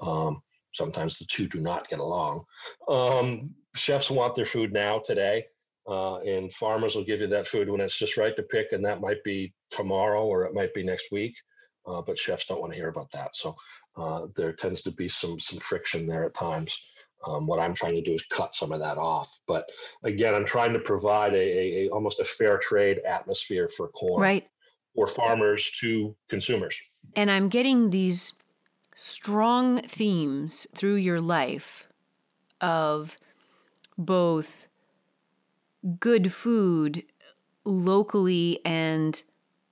um, 0.00 0.42
sometimes 0.72 1.18
the 1.18 1.24
two 1.24 1.48
do 1.48 1.60
not 1.60 1.88
get 1.88 2.00
along. 2.00 2.44
Um, 2.88 3.50
chefs 3.74 4.10
want 4.10 4.34
their 4.34 4.44
food 4.44 4.72
now, 4.72 5.00
today, 5.04 5.46
uh, 5.88 6.18
and 6.18 6.52
farmers 6.52 6.94
will 6.94 7.04
give 7.04 7.20
you 7.20 7.26
that 7.28 7.46
food 7.46 7.68
when 7.68 7.80
it's 7.80 7.98
just 7.98 8.16
right 8.16 8.36
to 8.36 8.42
pick, 8.42 8.72
and 8.72 8.84
that 8.84 9.00
might 9.00 9.22
be 9.24 9.54
tomorrow 9.70 10.24
or 10.24 10.44
it 10.44 10.54
might 10.54 10.74
be 10.74 10.82
next 10.82 11.10
week. 11.12 11.34
Uh, 11.86 12.00
but 12.00 12.18
chefs 12.18 12.46
don't 12.46 12.60
want 12.60 12.72
to 12.72 12.78
hear 12.78 12.88
about 12.88 13.10
that, 13.12 13.36
so 13.36 13.54
uh, 13.96 14.26
there 14.34 14.52
tends 14.52 14.80
to 14.80 14.90
be 14.90 15.08
some 15.08 15.38
some 15.38 15.58
friction 15.58 16.06
there 16.06 16.24
at 16.24 16.34
times. 16.34 16.78
Um, 17.26 17.46
what 17.46 17.58
I'm 17.58 17.74
trying 17.74 17.94
to 17.94 18.02
do 18.02 18.14
is 18.14 18.24
cut 18.30 18.54
some 18.54 18.72
of 18.72 18.80
that 18.80 18.98
off. 18.98 19.40
But 19.46 19.68
again, 20.02 20.34
I'm 20.34 20.44
trying 20.44 20.72
to 20.74 20.78
provide 20.78 21.34
a, 21.34 21.36
a, 21.36 21.86
a 21.86 21.88
almost 21.88 22.20
a 22.20 22.24
fair 22.24 22.58
trade 22.58 23.00
atmosphere 23.06 23.68
for 23.68 23.88
corn, 23.88 24.22
right, 24.22 24.46
for 24.94 25.06
farmers 25.06 25.70
to 25.80 26.16
consumers. 26.28 26.76
And 27.16 27.30
I'm 27.30 27.48
getting 27.48 27.90
these 27.90 28.32
strong 28.94 29.82
themes 29.82 30.66
through 30.74 30.96
your 30.96 31.20
life 31.20 31.88
of 32.60 33.16
both 33.98 34.68
good 35.98 36.32
food 36.32 37.04
locally 37.64 38.60
and 38.64 39.22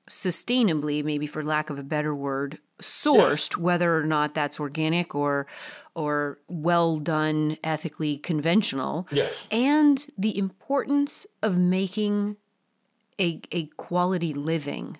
sustainably, 0.08 1.04
maybe 1.04 1.26
for 1.26 1.44
lack 1.44 1.70
of 1.70 1.78
a 1.78 1.82
better 1.82 2.14
word, 2.14 2.58
sourced, 2.80 3.52
yes. 3.52 3.56
whether 3.56 3.96
or 3.96 4.04
not 4.04 4.34
that's 4.34 4.60
organic 4.60 5.14
or 5.14 5.46
or 5.94 6.38
well 6.48 6.98
done, 6.98 7.56
ethically 7.62 8.16
conventional. 8.16 9.06
Yes. 9.10 9.34
And 9.50 10.06
the 10.16 10.36
importance 10.36 11.26
of 11.42 11.58
making 11.58 12.36
a, 13.20 13.40
a 13.52 13.66
quality 13.76 14.32
living. 14.32 14.98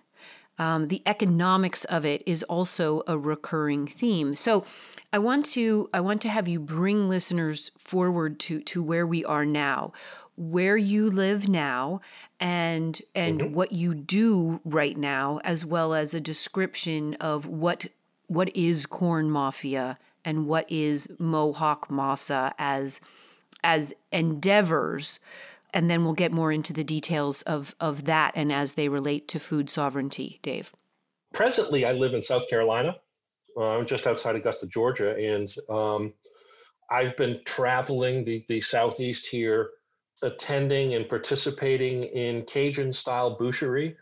Um, 0.59 0.89
the 0.89 1.03
economics 1.07 1.85
of 1.85 2.05
it 2.05 2.23
is 2.27 2.43
also 2.45 3.03
a 3.07 3.19
recurring 3.19 3.87
theme. 3.87 4.35
So 4.35 4.65
I 5.13 5.19
want 5.19 5.47
to 5.47 5.89
I 5.93 6.01
want 6.01 6.23
to 6.23 6.29
have 6.29 6.49
you 6.49 6.61
bring 6.61 7.09
listeners 7.09 7.71
forward 7.79 8.39
to 8.41 8.61
to 8.61 8.83
where 8.83 9.07
we 9.07 9.25
are 9.25 9.47
now 9.47 9.93
where 10.37 10.77
you 10.77 11.11
live 11.11 11.49
now 11.49 12.01
and 12.41 13.01
and 13.15 13.41
mm-hmm. 13.41 13.55
what 13.55 13.73
you 13.73 13.95
do 13.95 14.61
right 14.65 14.97
now 14.97 15.41
as 15.45 15.65
well 15.65 15.95
as 15.95 16.15
a 16.15 16.21
description 16.21 17.15
of 17.15 17.47
what 17.47 17.87
what 18.29 18.55
is 18.57 18.87
corn 18.87 19.31
mafia 19.31 19.99
and 20.25 20.47
what 20.47 20.71
is 20.71 21.07
mohawk 21.19 21.89
masa 21.89 22.53
as 22.59 23.01
as 23.63 23.93
endeavors 24.11 25.21
and 25.73 25.91
then 25.91 26.05
we'll 26.05 26.15
get 26.15 26.33
more 26.33 26.53
into 26.53 26.73
the 26.73 26.85
details 26.85 27.43
of 27.43 27.75
of 27.81 28.05
that 28.05 28.33
and 28.35 28.53
as 28.53 28.75
they 28.75 28.89
relate 28.89 29.29
to 29.29 29.39
food 29.39 29.71
sovereignty 29.71 30.39
dave. 30.43 30.73
Presently 31.35 31.85
i 31.85 31.93
live 31.93 32.15
in 32.15 32.23
south 32.23 32.49
carolina 32.49 32.97
I'm 33.59 33.83
uh, 33.83 33.85
just 33.85 34.07
outside 34.07 34.37
augusta 34.37 34.67
georgia 34.67 35.15
and 35.17 35.55
um, 35.69 36.13
i've 36.91 37.17
been 37.17 37.41
traveling 37.45 38.25
the, 38.25 38.45
the 38.49 38.61
southeast 38.61 39.27
here 39.27 39.71
attending 40.23 40.95
and 40.95 41.09
participating 41.09 42.05
in 42.05 42.45
Cajun 42.45 42.93
style 42.93 43.37
boucherie, 43.37 43.95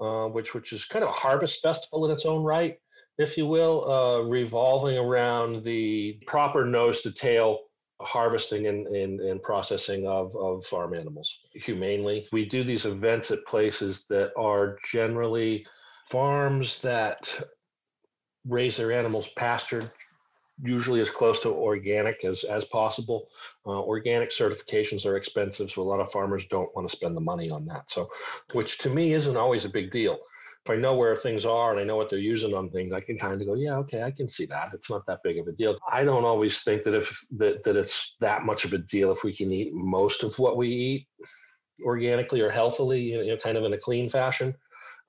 uh, 0.00 0.26
which 0.28 0.54
which 0.54 0.72
is 0.72 0.84
kind 0.84 1.04
of 1.04 1.10
a 1.10 1.14
harvest 1.14 1.62
festival 1.62 2.04
in 2.04 2.10
its 2.10 2.26
own 2.26 2.42
right, 2.42 2.76
if 3.18 3.36
you 3.38 3.46
will, 3.46 3.90
uh, 3.90 4.20
revolving 4.22 4.98
around 4.98 5.64
the 5.64 6.18
proper 6.26 6.64
nose 6.64 7.00
to 7.02 7.12
tail 7.12 7.60
harvesting 8.04 8.66
and, 8.66 8.86
and, 8.88 9.20
and 9.20 9.42
processing 9.42 10.06
of, 10.06 10.34
of 10.36 10.64
farm 10.66 10.94
animals 10.94 11.40
humanely. 11.54 12.26
We 12.32 12.44
do 12.44 12.64
these 12.64 12.84
events 12.84 13.30
at 13.30 13.44
places 13.46 14.04
that 14.10 14.32
are 14.36 14.78
generally 14.84 15.66
farms 16.10 16.80
that 16.80 17.32
raise 18.46 18.76
their 18.76 18.92
animals 18.92 19.28
pastured 19.36 19.90
usually 20.62 21.00
as 21.00 21.10
close 21.10 21.40
to 21.40 21.50
organic 21.50 22.24
as, 22.24 22.44
as 22.44 22.64
possible. 22.64 23.28
Uh, 23.66 23.80
organic 23.80 24.30
certifications 24.30 25.04
are 25.06 25.16
expensive, 25.16 25.70
so 25.70 25.82
a 25.82 25.84
lot 25.84 26.00
of 26.00 26.10
farmers 26.12 26.46
don't 26.46 26.74
want 26.76 26.88
to 26.88 26.96
spend 26.96 27.16
the 27.16 27.20
money 27.20 27.50
on 27.50 27.66
that. 27.66 27.90
So, 27.90 28.08
which 28.52 28.78
to 28.78 28.90
me 28.90 29.14
isn't 29.14 29.36
always 29.36 29.64
a 29.64 29.70
big 29.70 29.90
deal. 29.90 30.18
If 30.64 30.70
I 30.70 30.76
know 30.76 30.94
where 30.94 31.14
things 31.16 31.44
are 31.44 31.72
and 31.72 31.80
I 31.80 31.84
know 31.84 31.96
what 31.96 32.08
they're 32.08 32.18
using 32.18 32.54
on 32.54 32.70
things, 32.70 32.92
I 32.92 33.00
can 33.00 33.18
kind 33.18 33.40
of 33.40 33.46
go, 33.46 33.54
yeah, 33.54 33.76
okay, 33.78 34.02
I 34.02 34.10
can 34.10 34.28
see 34.28 34.46
that. 34.46 34.70
It's 34.72 34.88
not 34.88 35.04
that 35.06 35.20
big 35.22 35.38
of 35.38 35.46
a 35.46 35.52
deal. 35.52 35.76
I 35.92 36.04
don't 36.04 36.24
always 36.24 36.62
think 36.62 36.84
that 36.84 36.94
if 36.94 37.22
that, 37.36 37.62
that 37.64 37.76
it's 37.76 38.16
that 38.20 38.44
much 38.46 38.64
of 38.64 38.72
a 38.72 38.78
deal 38.78 39.12
if 39.12 39.24
we 39.24 39.36
can 39.36 39.52
eat 39.52 39.74
most 39.74 40.22
of 40.22 40.38
what 40.38 40.56
we 40.56 40.68
eat 40.68 41.08
organically 41.84 42.40
or 42.40 42.50
healthily, 42.50 43.02
you 43.02 43.26
know, 43.26 43.36
kind 43.36 43.58
of 43.58 43.64
in 43.64 43.74
a 43.74 43.78
clean 43.78 44.08
fashion 44.08 44.54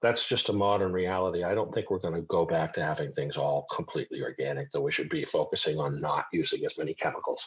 that's 0.01 0.27
just 0.27 0.49
a 0.49 0.53
modern 0.53 0.93
reality. 0.93 1.43
I 1.43 1.55
don't 1.55 1.73
think 1.73 1.89
we're 1.89 1.99
going 1.99 2.13
to 2.13 2.21
go 2.21 2.45
back 2.45 2.73
to 2.73 2.83
having 2.83 3.11
things 3.11 3.37
all 3.37 3.65
completely 3.71 4.21
organic, 4.21 4.71
though 4.71 4.81
we 4.81 4.91
should 4.91 5.09
be 5.09 5.25
focusing 5.25 5.79
on 5.79 5.99
not 5.99 6.25
using 6.31 6.65
as 6.65 6.77
many 6.77 6.93
chemicals. 6.93 7.43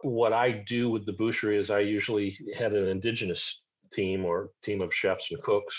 What 0.00 0.32
I 0.32 0.64
do 0.66 0.90
with 0.90 1.06
the 1.06 1.12
boucherie 1.12 1.58
is 1.58 1.70
I 1.70 1.80
usually 1.80 2.36
had 2.56 2.72
an 2.72 2.88
indigenous 2.88 3.62
team 3.92 4.24
or 4.24 4.50
team 4.62 4.80
of 4.80 4.94
chefs 4.94 5.30
and 5.30 5.40
cooks, 5.42 5.76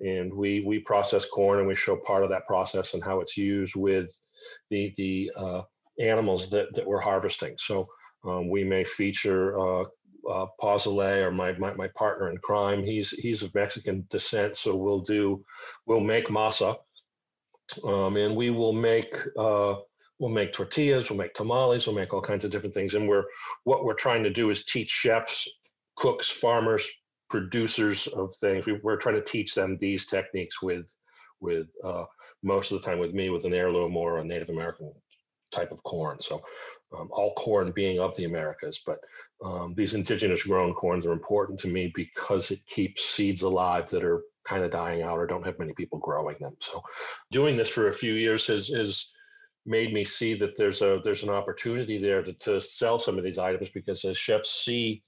and 0.00 0.32
we 0.32 0.62
we 0.66 0.78
process 0.78 1.24
corn 1.26 1.58
and 1.58 1.68
we 1.68 1.74
show 1.74 1.96
part 1.96 2.24
of 2.24 2.30
that 2.30 2.46
process 2.46 2.94
and 2.94 3.02
how 3.02 3.20
it's 3.20 3.36
used 3.36 3.74
with 3.76 4.10
the 4.70 4.92
the 4.96 5.30
uh, 5.36 5.62
animals 6.00 6.50
that 6.50 6.74
that 6.74 6.86
we're 6.86 7.00
harvesting. 7.00 7.54
So 7.58 7.88
um, 8.24 8.48
we 8.48 8.64
may 8.64 8.84
feature 8.84 9.58
uh, 9.58 9.84
uh, 10.28 10.46
or 10.60 11.30
my, 11.30 11.52
my, 11.52 11.72
my 11.74 11.88
partner 11.96 12.30
in 12.30 12.38
crime. 12.38 12.84
He's 12.84 13.10
he's 13.10 13.42
of 13.42 13.54
Mexican 13.54 14.06
descent, 14.10 14.56
so 14.56 14.76
we'll 14.76 15.00
do 15.00 15.44
we'll 15.86 16.00
make 16.00 16.28
masa, 16.28 16.76
um, 17.84 18.16
and 18.16 18.36
we 18.36 18.50
will 18.50 18.72
make 18.72 19.16
uh, 19.38 19.74
we'll 20.18 20.30
make 20.30 20.52
tortillas, 20.52 21.10
we'll 21.10 21.18
make 21.18 21.34
tamales, 21.34 21.86
we'll 21.86 21.96
make 21.96 22.12
all 22.12 22.20
kinds 22.20 22.44
of 22.44 22.50
different 22.50 22.74
things. 22.74 22.94
And 22.94 23.08
we're 23.08 23.24
what 23.64 23.84
we're 23.84 23.94
trying 23.94 24.22
to 24.24 24.30
do 24.30 24.50
is 24.50 24.64
teach 24.64 24.90
chefs, 24.90 25.48
cooks, 25.96 26.28
farmers, 26.28 26.88
producers 27.28 28.06
of 28.08 28.34
things. 28.36 28.66
We, 28.66 28.80
are 28.84 28.96
trying 28.96 29.16
to 29.16 29.24
teach 29.24 29.54
them 29.54 29.78
these 29.80 30.06
techniques 30.06 30.62
with 30.62 30.86
with 31.40 31.68
uh, 31.84 32.04
most 32.42 32.72
of 32.72 32.80
the 32.80 32.86
time 32.86 32.98
with 32.98 33.14
me 33.14 33.30
with 33.30 33.44
an 33.44 33.54
heirloom 33.54 33.96
or 33.96 34.18
a 34.18 34.24
Native 34.24 34.48
American 34.48 34.92
type 35.52 35.70
of 35.70 35.82
corn. 35.84 36.20
So 36.20 36.42
um, 36.96 37.08
all 37.12 37.34
corn 37.34 37.70
being 37.72 38.00
of 38.00 38.16
the 38.16 38.24
Americas, 38.24 38.80
but 38.84 38.98
um, 39.44 39.74
these 39.76 39.94
indigenous 39.94 40.42
grown 40.42 40.74
corns 40.74 41.06
are 41.06 41.12
important 41.12 41.60
to 41.60 41.68
me 41.68 41.92
because 41.94 42.50
it 42.50 42.64
keeps 42.66 43.04
seeds 43.04 43.42
alive 43.42 43.88
that 43.90 44.04
are 44.04 44.22
kind 44.44 44.64
of 44.64 44.70
dying 44.70 45.02
out 45.02 45.18
or 45.18 45.26
don't 45.26 45.44
have 45.44 45.58
many 45.58 45.72
people 45.74 45.98
growing 45.98 46.36
them. 46.40 46.56
So 46.60 46.82
doing 47.30 47.56
this 47.56 47.68
for 47.68 47.88
a 47.88 47.92
few 47.92 48.14
years 48.14 48.46
has, 48.46 48.68
has 48.68 49.06
made 49.66 49.92
me 49.92 50.04
see 50.04 50.34
that 50.34 50.56
there's 50.56 50.80
a 50.80 51.00
there's 51.04 51.22
an 51.22 51.28
opportunity 51.28 51.98
there 51.98 52.22
to, 52.22 52.32
to 52.32 52.60
sell 52.60 52.98
some 52.98 53.18
of 53.18 53.24
these 53.24 53.38
items 53.38 53.68
because 53.68 54.04
as 54.04 54.16
chefs 54.16 54.64
see 54.64 55.02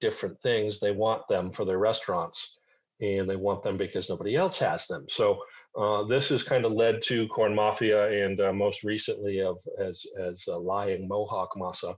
different 0.00 0.40
things, 0.42 0.78
they 0.78 0.92
want 0.92 1.22
them 1.28 1.50
for 1.50 1.64
their 1.64 1.78
restaurants 1.78 2.58
and 3.00 3.28
they 3.28 3.36
want 3.36 3.62
them 3.62 3.76
because 3.76 4.08
nobody 4.08 4.36
else 4.36 4.58
has 4.58 4.86
them. 4.86 5.04
So 5.08 5.38
uh, 5.78 6.04
this 6.04 6.28
has 6.30 6.42
kind 6.42 6.64
of 6.64 6.72
led 6.72 7.02
to 7.02 7.28
Corn 7.28 7.54
Mafia 7.54 8.24
and 8.24 8.40
uh, 8.40 8.52
most 8.52 8.84
recently 8.84 9.42
of 9.42 9.56
as 9.78 10.04
as 10.18 10.44
uh, 10.48 10.58
Lyeing 10.58 11.06
Mohawk 11.08 11.52
Masa, 11.56 11.94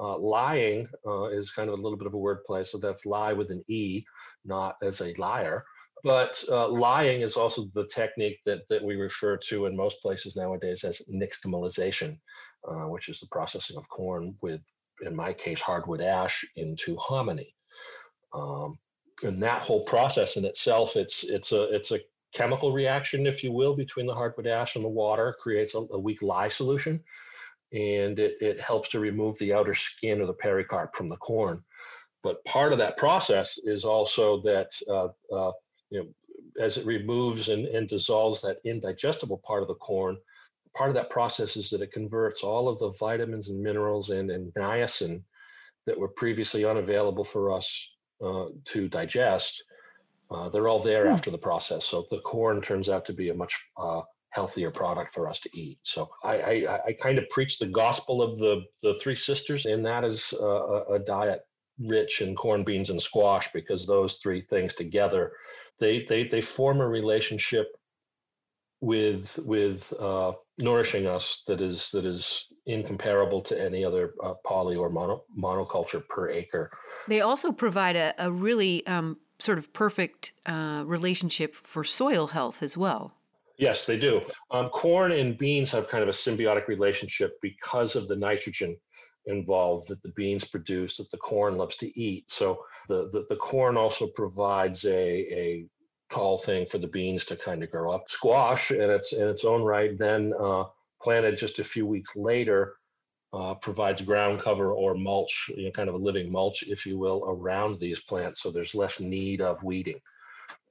Uh, 0.00 0.16
lying 0.18 0.88
uh, 1.06 1.28
is 1.38 1.52
kind 1.56 1.68
of 1.68 1.78
a 1.78 1.82
little 1.82 1.98
bit 1.98 2.08
of 2.08 2.14
a 2.14 2.24
wordplay, 2.24 2.62
so 2.66 2.78
that's 2.78 3.04
lie 3.04 3.34
with 3.34 3.50
an 3.50 3.62
e, 3.68 4.02
not 4.44 4.74
as 4.82 5.00
a 5.00 5.14
liar. 5.18 5.62
But 6.02 6.42
uh, 6.48 6.68
lying 6.68 7.20
is 7.22 7.36
also 7.36 7.60
the 7.74 7.86
technique 7.86 8.40
that 8.46 8.62
that 8.70 8.82
we 8.82 8.96
refer 8.96 9.36
to 9.48 9.66
in 9.66 9.76
most 9.76 9.96
places 10.04 10.34
nowadays 10.34 10.82
as 10.84 11.02
nixtamalization, 11.22 12.18
which 12.92 13.08
is 13.12 13.18
the 13.20 13.32
processing 13.36 13.76
of 13.78 13.88
corn 13.88 14.34
with, 14.42 14.62
in 15.02 15.14
my 15.14 15.32
case, 15.32 15.60
hardwood 15.60 16.00
ash 16.00 16.44
into 16.56 16.96
hominy. 16.96 17.54
Um, 18.32 18.78
and 19.22 19.42
that 19.42 19.62
whole 19.62 19.84
process 19.84 20.36
in 20.36 20.44
itself, 20.44 20.96
it's 20.96 21.24
it's 21.24 21.52
a 21.52 21.64
it's 21.74 21.92
a 21.92 22.00
chemical 22.34 22.72
reaction, 22.72 23.26
if 23.26 23.44
you 23.44 23.52
will, 23.52 23.76
between 23.76 24.06
the 24.06 24.14
hardwood 24.14 24.46
ash 24.46 24.76
and 24.76 24.84
the 24.84 24.88
water, 24.88 25.36
creates 25.38 25.74
a, 25.74 25.78
a 25.92 25.98
weak 25.98 26.22
lye 26.22 26.48
solution 26.48 27.02
and 27.72 28.18
it, 28.18 28.36
it 28.40 28.60
helps 28.60 28.88
to 28.90 29.00
remove 29.00 29.38
the 29.38 29.52
outer 29.52 29.74
skin 29.74 30.20
of 30.20 30.26
the 30.26 30.34
pericarp 30.34 30.94
from 30.94 31.08
the 31.08 31.16
corn. 31.16 31.62
But 32.22 32.44
part 32.44 32.72
of 32.72 32.78
that 32.78 32.96
process 32.96 33.58
is 33.64 33.84
also 33.84 34.40
that 34.42 34.70
uh, 34.88 35.08
uh, 35.34 35.52
you 35.90 36.00
know 36.00 36.08
as 36.60 36.76
it 36.76 36.84
removes 36.84 37.48
and, 37.48 37.66
and 37.66 37.88
dissolves 37.88 38.42
that 38.42 38.58
indigestible 38.64 39.38
part 39.38 39.62
of 39.62 39.68
the 39.68 39.74
corn, 39.76 40.18
part 40.74 40.90
of 40.90 40.94
that 40.94 41.10
process 41.10 41.56
is 41.56 41.70
that 41.70 41.82
it 41.82 41.92
converts 41.92 42.42
all 42.42 42.68
of 42.68 42.78
the 42.78 42.92
vitamins 42.98 43.48
and 43.48 43.60
minerals 43.60 44.10
and, 44.10 44.30
and 44.30 44.52
niacin 44.54 45.22
that 45.86 45.98
were 45.98 46.08
previously 46.08 46.64
unavailable 46.64 47.24
for 47.24 47.52
us 47.52 47.88
uh, 48.24 48.46
to 48.64 48.88
digest. 48.88 49.62
Uh, 50.30 50.48
they're 50.48 50.68
all 50.68 50.78
there 50.78 51.06
hmm. 51.06 51.12
after 51.12 51.30
the 51.30 51.38
process. 51.38 51.84
So 51.84 52.06
the 52.10 52.20
corn 52.20 52.62
turns 52.62 52.88
out 52.88 53.04
to 53.06 53.12
be 53.12 53.28
a 53.28 53.34
much 53.34 53.54
uh, 53.76 54.02
healthier 54.30 54.70
product 54.70 55.14
for 55.14 55.28
us 55.28 55.40
to 55.40 55.50
eat. 55.52 55.78
So 55.82 56.08
I, 56.24 56.36
I, 56.40 56.78
I 56.86 56.92
kind 56.94 57.18
of 57.18 57.28
preach 57.28 57.58
the 57.58 57.66
gospel 57.66 58.22
of 58.22 58.38
the 58.38 58.62
the 58.82 58.94
three 58.94 59.16
sisters, 59.16 59.66
and 59.66 59.84
that 59.84 60.04
is 60.04 60.32
a, 60.40 60.82
a 60.94 60.98
diet 61.06 61.42
rich 61.78 62.22
in 62.22 62.34
corn, 62.34 62.64
beans, 62.64 62.90
and 62.90 63.00
squash 63.00 63.52
because 63.52 63.86
those 63.86 64.16
three 64.16 64.42
things 64.48 64.74
together, 64.74 65.32
they 65.78 66.06
they 66.08 66.24
they 66.24 66.40
form 66.40 66.80
a 66.80 66.88
relationship 66.88 67.68
with 68.80 69.38
with 69.44 69.92
uh, 70.00 70.32
nourishing 70.58 71.06
us 71.06 71.42
that 71.46 71.60
is 71.60 71.90
that 71.90 72.06
is 72.06 72.46
incomparable 72.66 73.40
to 73.42 73.60
any 73.60 73.84
other 73.84 74.14
uh, 74.22 74.34
poly 74.44 74.76
or 74.76 74.88
mono, 74.90 75.24
monoculture 75.38 76.06
per 76.08 76.30
acre. 76.30 76.70
They 77.08 77.20
also 77.20 77.52
provide 77.52 77.96
a, 77.96 78.14
a 78.18 78.30
really 78.30 78.86
um, 78.86 79.18
sort 79.38 79.58
of 79.58 79.72
perfect 79.72 80.32
uh, 80.46 80.84
relationship 80.86 81.54
for 81.54 81.82
soil 81.84 82.28
health 82.28 82.62
as 82.62 82.76
well. 82.76 83.14
Yes, 83.58 83.86
they 83.86 83.98
do. 83.98 84.20
Um, 84.50 84.68
corn 84.70 85.12
and 85.12 85.36
beans 85.36 85.70
have 85.72 85.88
kind 85.88 86.02
of 86.02 86.08
a 86.08 86.12
symbiotic 86.12 86.68
relationship 86.68 87.38
because 87.42 87.96
of 87.96 88.08
the 88.08 88.16
nitrogen 88.16 88.76
involved 89.26 89.88
that 89.88 90.02
the 90.02 90.12
beans 90.16 90.44
produce 90.44 90.96
that 90.96 91.10
the 91.10 91.18
corn 91.18 91.56
loves 91.56 91.76
to 91.76 92.00
eat. 92.00 92.30
So 92.30 92.64
the, 92.88 93.08
the, 93.12 93.24
the 93.28 93.36
corn 93.36 93.76
also 93.76 94.06
provides 94.08 94.84
a, 94.84 94.90
a 94.90 95.66
tall 96.12 96.38
thing 96.38 96.66
for 96.66 96.78
the 96.78 96.86
beans 96.86 97.24
to 97.26 97.36
kind 97.36 97.62
of 97.62 97.70
grow 97.70 97.92
up. 97.92 98.08
Squash 98.08 98.70
in 98.70 98.90
its 98.90 99.12
in 99.12 99.28
its 99.28 99.44
own 99.44 99.62
right, 99.62 99.98
then 99.98 100.32
uh, 100.40 100.64
planted 101.02 101.36
just 101.36 101.58
a 101.58 101.64
few 101.64 101.86
weeks 101.86 102.14
later, 102.14 102.74
uh, 103.32 103.54
provides 103.54 104.02
ground 104.02 104.40
cover 104.40 104.72
or 104.72 104.94
mulch, 104.94 105.50
you 105.56 105.64
know, 105.64 105.70
kind 105.70 105.88
of 105.88 105.94
a 105.94 105.98
living 105.98 106.30
mulch, 106.30 106.62
if 106.64 106.86
you 106.86 106.98
will, 106.98 107.24
around 107.26 107.80
these 107.80 108.00
plants. 108.00 108.42
So 108.42 108.50
there's 108.50 108.74
less 108.74 109.00
need 109.00 109.40
of 109.40 109.62
weeding 109.62 110.00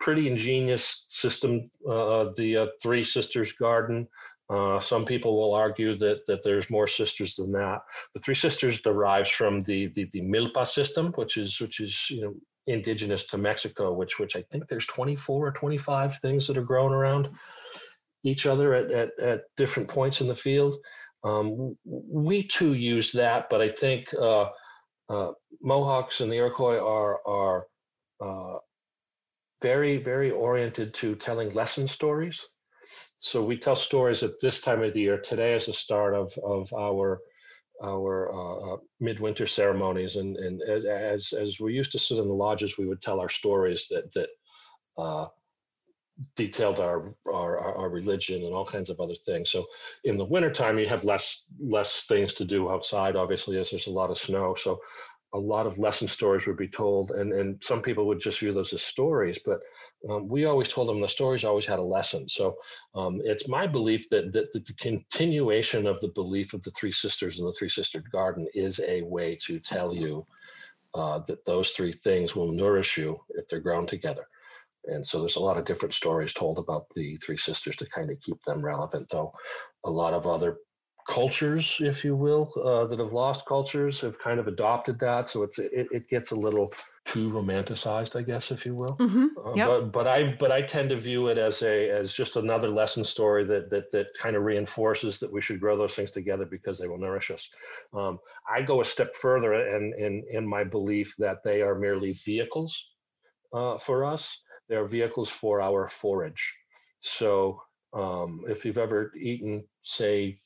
pretty 0.01 0.27
ingenious 0.27 1.05
system, 1.07 1.69
uh, 1.87 2.31
the 2.35 2.57
uh, 2.57 2.65
Three 2.81 3.03
Sisters 3.03 3.53
Garden. 3.53 4.07
Uh, 4.49 4.79
some 4.81 5.05
people 5.05 5.37
will 5.37 5.53
argue 5.53 5.97
that 5.97 6.25
that 6.25 6.43
there's 6.43 6.69
more 6.69 6.87
sisters 6.87 7.35
than 7.35 7.53
that. 7.53 7.79
The 8.13 8.19
Three 8.19 8.35
Sisters 8.35 8.81
derives 8.81 9.29
from 9.29 9.63
the, 9.63 9.87
the 9.95 10.09
the 10.11 10.21
Milpa 10.21 10.67
system, 10.67 11.13
which 11.15 11.37
is 11.37 11.61
which 11.61 11.79
is 11.79 12.09
you 12.09 12.21
know 12.21 12.33
indigenous 12.67 13.27
to 13.27 13.37
Mexico, 13.37 13.93
which 13.93 14.19
which 14.19 14.35
I 14.35 14.43
think 14.51 14.67
there's 14.67 14.85
24 14.85 15.47
or 15.47 15.51
25 15.51 16.17
things 16.19 16.47
that 16.47 16.57
are 16.57 16.63
grown 16.63 16.93
around 16.93 17.29
each 18.23 18.45
other 18.45 18.73
at 18.73 18.91
at, 18.91 19.19
at 19.19 19.41
different 19.57 19.89
points 19.89 20.21
in 20.21 20.27
the 20.27 20.35
field. 20.35 20.75
Um, 21.23 21.77
we 21.85 22.43
too 22.43 22.73
use 22.73 23.11
that, 23.11 23.47
but 23.49 23.61
I 23.61 23.69
think 23.69 24.13
uh, 24.15 24.49
uh, 25.09 25.31
Mohawks 25.61 26.21
and 26.21 26.31
the 26.31 26.37
Iroquois 26.37 26.79
are 26.79 27.19
are 27.27 27.67
uh, 28.23 28.57
very, 29.61 29.97
very 29.97 30.31
oriented 30.31 30.93
to 30.95 31.15
telling 31.15 31.51
lesson 31.51 31.87
stories. 31.87 32.47
So 33.17 33.43
we 33.43 33.57
tell 33.57 33.75
stories 33.75 34.23
at 34.23 34.39
this 34.41 34.59
time 34.61 34.81
of 34.81 34.93
the 34.93 35.01
year. 35.01 35.19
Today 35.19 35.53
is 35.53 35.67
the 35.67 35.73
start 35.73 36.13
of 36.15 36.33
of 36.43 36.73
our 36.73 37.19
our 37.83 38.31
uh, 38.33 38.73
uh, 38.73 38.77
midwinter 38.99 39.47
ceremonies, 39.47 40.15
and 40.15 40.37
and 40.37 40.61
as 40.61 41.33
as 41.33 41.59
we 41.59 41.73
used 41.73 41.91
to 41.93 41.99
sit 41.99 42.17
in 42.17 42.27
the 42.27 42.33
lodges, 42.33 42.77
we 42.77 42.87
would 42.87 43.01
tell 43.01 43.19
our 43.19 43.29
stories 43.29 43.87
that 43.89 44.13
that 44.13 44.29
uh, 44.97 45.27
detailed 46.35 46.79
our, 46.79 47.15
our 47.25 47.57
our 47.59 47.89
religion 47.89 48.43
and 48.45 48.53
all 48.53 48.65
kinds 48.65 48.89
of 48.89 48.99
other 48.99 49.15
things. 49.15 49.49
So 49.49 49.65
in 50.03 50.17
the 50.17 50.25
wintertime, 50.25 50.77
you 50.77 50.87
have 50.87 51.03
less 51.03 51.45
less 51.59 52.05
things 52.05 52.33
to 52.35 52.45
do 52.45 52.69
outside, 52.69 53.15
obviously, 53.15 53.57
as 53.57 53.71
there's 53.71 53.87
a 53.87 53.91
lot 53.91 54.11
of 54.11 54.17
snow. 54.17 54.55
So 54.55 54.79
a 55.33 55.39
lot 55.39 55.65
of 55.65 55.77
lesson 55.77 56.07
stories 56.07 56.45
would 56.45 56.57
be 56.57 56.67
told, 56.67 57.11
and, 57.11 57.31
and 57.33 57.63
some 57.63 57.81
people 57.81 58.05
would 58.05 58.19
just 58.19 58.39
view 58.39 58.53
those 58.53 58.73
as 58.73 58.81
stories, 58.81 59.39
but 59.45 59.59
um, 60.09 60.27
we 60.27 60.45
always 60.45 60.69
told 60.69 60.87
them 60.87 60.99
the 60.99 61.07
stories 61.07 61.43
always 61.43 61.65
had 61.65 61.79
a 61.79 61.83
lesson. 61.83 62.27
So 62.27 62.55
um, 62.95 63.21
it's 63.23 63.47
my 63.47 63.67
belief 63.67 64.09
that, 64.09 64.33
that, 64.33 64.51
that, 64.53 64.65
the 64.65 64.73
continuation 64.73 65.85
of 65.85 65.99
the 65.99 66.09
belief 66.09 66.53
of 66.53 66.63
the 66.63 66.71
three 66.71 66.91
sisters 66.91 67.39
in 67.39 67.45
the 67.45 67.53
three 67.53 67.69
sistered 67.69 68.09
garden 68.11 68.47
is 68.53 68.79
a 68.87 69.01
way 69.03 69.37
to 69.45 69.59
tell 69.59 69.93
you 69.93 70.25
uh, 70.93 71.19
that 71.27 71.45
those 71.45 71.71
three 71.71 71.93
things 71.93 72.35
will 72.35 72.51
nourish 72.51 72.97
you 72.97 73.19
if 73.29 73.47
they're 73.47 73.59
grown 73.59 73.85
together. 73.85 74.27
And 74.85 75.07
so 75.07 75.19
there's 75.19 75.35
a 75.35 75.41
lot 75.41 75.57
of 75.57 75.65
different 75.65 75.93
stories 75.93 76.33
told 76.33 76.57
about 76.57 76.87
the 76.95 77.15
three 77.17 77.37
sisters 77.37 77.75
to 77.77 77.85
kind 77.85 78.09
of 78.09 78.19
keep 78.19 78.43
them 78.45 78.65
relevant, 78.65 79.09
though 79.09 79.31
a 79.85 79.91
lot 79.91 80.13
of 80.13 80.25
other 80.25 80.57
cultures, 81.07 81.77
if 81.79 82.03
you 82.03 82.15
will, 82.15 82.51
uh, 82.65 82.85
that 82.87 82.99
have 82.99 83.13
lost 83.13 83.45
cultures 83.45 83.99
have 84.01 84.17
kind 84.19 84.39
of 84.39 84.47
adopted 84.47 84.99
that. 84.99 85.29
So 85.29 85.43
it's 85.43 85.59
it, 85.59 85.87
it 85.91 86.09
gets 86.09 86.31
a 86.31 86.35
little 86.35 86.73
too 87.05 87.29
romanticized, 87.31 88.15
I 88.15 88.21
guess, 88.21 88.51
if 88.51 88.65
you 88.65 88.75
will. 88.75 88.95
Mm-hmm. 88.97 89.27
Uh, 89.37 89.53
yep. 89.55 89.67
But 89.67 89.91
but 89.91 90.07
I 90.07 90.35
but 90.39 90.51
I 90.51 90.61
tend 90.61 90.89
to 90.89 90.99
view 90.99 91.27
it 91.27 91.37
as 91.37 91.61
a 91.63 91.89
as 91.89 92.13
just 92.13 92.35
another 92.35 92.69
lesson 92.69 93.03
story 93.03 93.43
that 93.45 93.69
that 93.71 93.91
that 93.91 94.07
kind 94.19 94.35
of 94.35 94.43
reinforces 94.43 95.19
that 95.19 95.31
we 95.31 95.41
should 95.41 95.59
grow 95.59 95.77
those 95.77 95.95
things 95.95 96.11
together 96.11 96.45
because 96.45 96.79
they 96.79 96.87
will 96.87 96.99
nourish 96.99 97.31
us. 97.31 97.49
Um, 97.93 98.19
I 98.49 98.61
go 98.61 98.81
a 98.81 98.85
step 98.85 99.15
further 99.15 99.53
in 99.75 99.93
in 99.97 100.23
in 100.31 100.47
my 100.47 100.63
belief 100.63 101.15
that 101.17 101.43
they 101.43 101.61
are 101.61 101.75
merely 101.75 102.13
vehicles 102.13 102.91
uh, 103.53 103.77
for 103.77 104.05
us. 104.05 104.37
They 104.69 104.75
are 104.75 104.87
vehicles 104.87 105.29
for 105.29 105.61
our 105.61 105.87
forage. 105.87 106.53
So 106.99 107.61
um, 107.93 108.45
if 108.47 108.63
you've 108.63 108.77
ever 108.77 109.11
eaten, 109.19 109.65
say, 109.83 110.39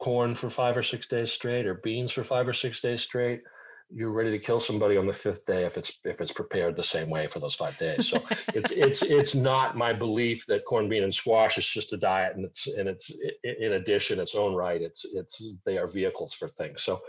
corn 0.00 0.34
for 0.34 0.50
five 0.50 0.76
or 0.76 0.82
six 0.82 1.06
days 1.06 1.32
straight 1.32 1.66
or 1.66 1.74
beans 1.74 2.12
for 2.12 2.24
five 2.24 2.46
or 2.46 2.52
six 2.52 2.80
days 2.80 3.02
straight 3.02 3.42
you're 3.90 4.10
ready 4.10 4.30
to 4.30 4.38
kill 4.38 4.60
somebody 4.60 4.96
on 4.96 5.06
the 5.06 5.12
fifth 5.12 5.46
day 5.46 5.64
if 5.64 5.78
it's 5.78 5.92
if 6.04 6.20
it's 6.20 6.32
prepared 6.32 6.76
the 6.76 6.84
same 6.84 7.08
way 7.08 7.26
for 7.26 7.38
those 7.38 7.54
five 7.54 7.76
days. 7.78 8.08
So 8.08 8.22
it's 8.54 8.70
it's 8.72 9.02
it's 9.02 9.34
not 9.34 9.76
my 9.76 9.92
belief 9.92 10.44
that 10.46 10.64
corn 10.64 10.88
bean 10.88 11.04
and 11.04 11.14
squash 11.14 11.56
is 11.58 11.66
just 11.66 11.92
a 11.92 11.96
diet 11.96 12.36
and 12.36 12.44
it's 12.44 12.66
and 12.66 12.88
it's 12.88 13.10
in 13.44 13.72
addition 13.72 14.20
its 14.20 14.34
own 14.34 14.54
right. 14.54 14.82
It's 14.82 15.06
it's 15.12 15.42
they 15.64 15.78
are 15.78 15.88
vehicles 15.88 16.34
for 16.34 16.48
things. 16.48 16.82
So 16.82 17.00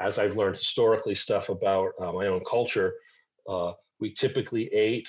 as 0.00 0.18
i've 0.18 0.36
learned 0.36 0.56
historically 0.56 1.14
stuff 1.14 1.48
about 1.48 1.92
uh, 2.00 2.12
my 2.12 2.26
own 2.26 2.42
culture 2.44 2.94
uh, 3.48 3.72
we 4.00 4.12
typically 4.12 4.66
ate 4.72 5.08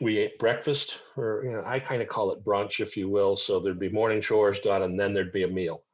we 0.00 0.18
ate 0.18 0.38
breakfast 0.38 1.00
or 1.16 1.42
you 1.44 1.52
know 1.52 1.62
i 1.64 1.78
kind 1.78 2.02
of 2.02 2.08
call 2.08 2.32
it 2.32 2.44
brunch 2.44 2.80
if 2.80 2.96
you 2.96 3.08
will. 3.08 3.36
So 3.36 3.60
there'd 3.60 3.78
be 3.78 3.88
morning 3.88 4.20
chores 4.20 4.60
done 4.60 4.82
and 4.82 4.98
then 4.98 5.14
there'd 5.14 5.32
be 5.32 5.44
a 5.44 5.48
meal. 5.48 5.84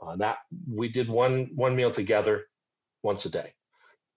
Uh, 0.00 0.16
that 0.16 0.38
we 0.66 0.88
did 0.88 1.08
one 1.10 1.50
one 1.54 1.76
meal 1.76 1.90
together 1.90 2.46
once 3.02 3.26
a 3.26 3.28
day, 3.28 3.52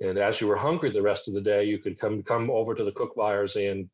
and 0.01 0.17
as 0.17 0.41
you 0.41 0.47
were 0.47 0.55
hungry 0.55 0.91
the 0.91 1.01
rest 1.01 1.27
of 1.27 1.33
the 1.33 1.41
day, 1.41 1.63
you 1.63 1.79
could 1.79 1.99
come 1.99 2.23
come 2.23 2.49
over 2.49 2.73
to 2.73 2.83
the 2.83 2.91
cook 2.91 3.13
fires 3.15 3.55
and 3.55 3.89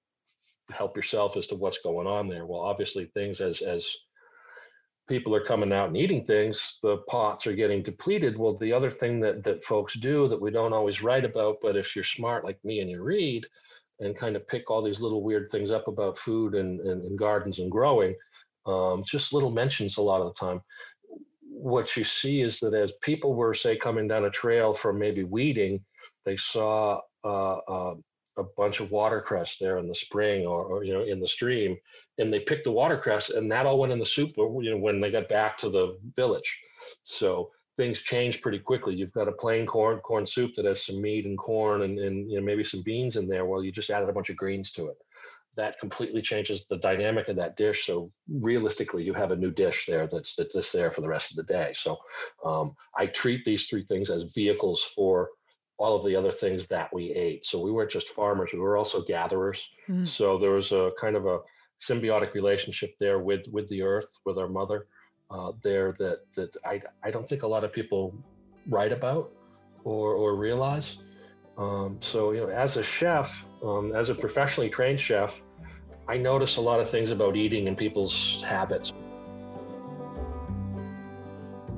help 0.72 0.96
yourself 0.96 1.36
as 1.36 1.48
to 1.48 1.56
what's 1.56 1.80
going 1.80 2.08
on 2.08 2.28
there. 2.28 2.46
Well, 2.46 2.62
obviously 2.62 3.06
things 3.06 3.42
as 3.42 3.62
as 3.62 3.90
people 5.08 5.34
are 5.36 5.44
coming 5.44 5.74
out 5.74 5.88
and 5.88 5.98
eating 5.98 6.24
things, 6.24 6.80
the 6.84 6.98
pots 7.10 7.48
are 7.48 7.56
getting 7.56 7.82
depleted. 7.82 8.38
Well, 8.38 8.56
the 8.58 8.74
other 8.74 8.92
thing 8.92 9.20
that 9.22 9.44
that 9.44 9.64
folks 9.64 9.96
do 9.96 10.28
that 10.28 10.42
we 10.42 10.52
don't 10.52 10.74
always 10.74 11.04
write 11.04 11.26
about, 11.26 11.58
but 11.62 11.76
if 11.76 11.96
you're 11.96 12.04
smart 12.04 12.46
like 12.46 12.64
me 12.64 12.80
and 12.80 12.90
you 12.90 13.02
read 13.02 13.46
and 14.00 14.18
kind 14.18 14.36
of 14.36 14.48
pick 14.48 14.72
all 14.72 14.82
these 14.82 15.02
little 15.02 15.24
weird 15.24 15.50
things 15.50 15.72
up 15.72 15.88
about 15.90 16.18
food 16.18 16.56
and, 16.56 16.80
and, 16.80 17.02
and 17.04 17.20
gardens 17.20 17.60
and 17.60 17.70
growing, 17.70 18.16
um, 18.66 19.04
just 19.06 19.34
little 19.34 19.52
mentions 19.52 19.98
a 19.98 20.02
lot 20.02 20.22
of 20.22 20.28
the 20.28 20.40
time 20.40 20.62
what 21.60 21.98
you 21.98 22.06
see 22.06 22.42
is 22.42 22.60
that 22.62 22.74
as 22.74 22.94
people 23.02 23.34
were, 23.34 23.54
say, 23.54 23.76
coming 23.76 24.08
down 24.08 24.24
a 24.24 24.30
trail 24.30 24.74
from 24.74 24.98
maybe 24.98 25.26
weeding, 25.26 25.84
they 26.30 26.38
saw 26.38 27.02
uh, 27.24 27.58
uh, 27.58 27.96
a 28.38 28.44
bunch 28.56 28.80
of 28.80 28.92
watercress 28.92 29.58
there 29.58 29.80
in 29.80 29.88
the 29.88 29.96
spring 29.96 30.46
or, 30.46 30.64
or, 30.64 30.84
you 30.84 30.94
know 30.94 31.04
in 31.04 31.20
the 31.20 31.28
stream, 31.28 31.76
and 32.20 32.32
they 32.32 32.40
picked 32.40 32.66
the 32.66 32.72
watercress, 32.72 33.32
and 33.32 33.52
that 33.52 33.66
all 33.66 33.80
went 33.80 33.92
in 33.92 33.98
the 34.00 34.06
soup. 34.06 34.34
You 34.38 34.72
know 34.72 34.78
when 34.78 35.02
they 35.02 35.10
got 35.10 35.28
back 35.28 35.58
to 35.60 35.70
the 35.70 35.98
village, 36.16 36.50
so 37.04 37.50
things 37.78 38.04
change 38.04 38.42
pretty 38.42 38.60
quickly. 38.60 38.94
You've 38.94 39.14
got 39.14 39.28
a 39.28 39.32
plain 39.44 39.66
corn 39.66 40.00
corn 40.00 40.28
soup 40.28 40.52
that 40.56 40.66
has 40.66 40.86
some 40.86 41.02
meat 41.02 41.26
and 41.26 41.38
corn 41.38 41.82
and, 41.82 41.98
and 41.98 42.30
you 42.30 42.38
know 42.40 42.46
maybe 42.46 42.64
some 42.64 42.84
beans 42.84 43.16
in 43.16 43.28
there. 43.28 43.46
Well, 43.46 43.64
you 43.64 43.72
just 43.72 43.90
added 43.90 44.10
a 44.10 44.14
bunch 44.14 44.30
of 44.30 44.38
greens 44.38 44.72
to 44.74 44.88
it. 44.90 44.98
That 45.56 45.80
completely 45.80 46.22
changes 46.22 46.66
the 46.66 46.78
dynamic 46.78 47.28
of 47.28 47.36
that 47.38 47.58
dish. 47.58 47.88
So 47.88 48.12
realistically, 48.30 49.04
you 49.04 49.14
have 49.16 49.32
a 49.32 49.36
new 49.44 49.52
dish 49.52 49.88
there 49.88 50.08
that's 50.08 50.36
that's 50.36 50.72
there 50.72 50.92
for 50.92 51.02
the 51.02 51.10
rest 51.16 51.32
of 51.32 51.38
the 51.38 51.52
day. 51.52 51.72
So 51.74 51.98
um, 52.46 52.76
I 52.96 53.08
treat 53.08 53.44
these 53.44 53.68
three 53.68 53.86
things 53.86 54.12
as 54.12 54.36
vehicles 54.36 54.84
for 54.96 55.30
all 55.80 55.96
of 55.96 56.04
the 56.04 56.16
other 56.16 56.32
things 56.32 56.68
that 56.68 56.94
we 56.94 57.12
ate. 57.14 57.46
So 57.46 57.60
we 57.60 57.72
weren't 57.72 57.90
just 57.90 58.10
farmers; 58.10 58.52
we 58.54 58.60
were 58.60 58.78
also 58.78 59.02
gatherers. 59.02 59.68
Mm. 59.88 60.06
So 60.06 60.38
there 60.38 60.52
was 60.52 60.72
a 60.72 60.92
kind 61.00 61.16
of 61.16 61.26
a 61.26 61.40
symbiotic 61.80 62.34
relationship 62.34 62.96
there 63.00 63.20
with 63.20 63.48
with 63.52 63.68
the 63.70 63.82
earth, 63.82 64.20
with 64.26 64.38
our 64.38 64.50
mother 64.50 64.88
uh, 65.32 65.54
there 65.64 65.96
that 65.98 66.20
that 66.36 66.56
I 66.66 66.82
I 67.04 67.12
don't 67.12 67.28
think 67.28 67.44
a 67.44 67.48
lot 67.48 67.64
of 67.64 67.72
people 67.72 68.14
write 68.68 68.92
about 68.92 69.32
or 69.84 70.14
or 70.14 70.36
realize. 70.36 70.98
Um, 71.58 71.98
so 72.02 72.32
you 72.32 72.42
know, 72.42 72.50
as 72.50 72.78
a 72.78 72.84
chef, 72.84 73.46
um, 73.64 73.96
as 73.96 74.10
a 74.10 74.16
professionally 74.16 74.70
trained 74.70 75.00
chef, 75.00 75.42
I 76.08 76.18
notice 76.18 76.58
a 76.58 76.62
lot 76.62 76.80
of 76.80 76.90
things 76.90 77.12
about 77.12 77.36
eating 77.38 77.68
and 77.68 77.78
people's 77.78 78.44
habits. 78.44 78.92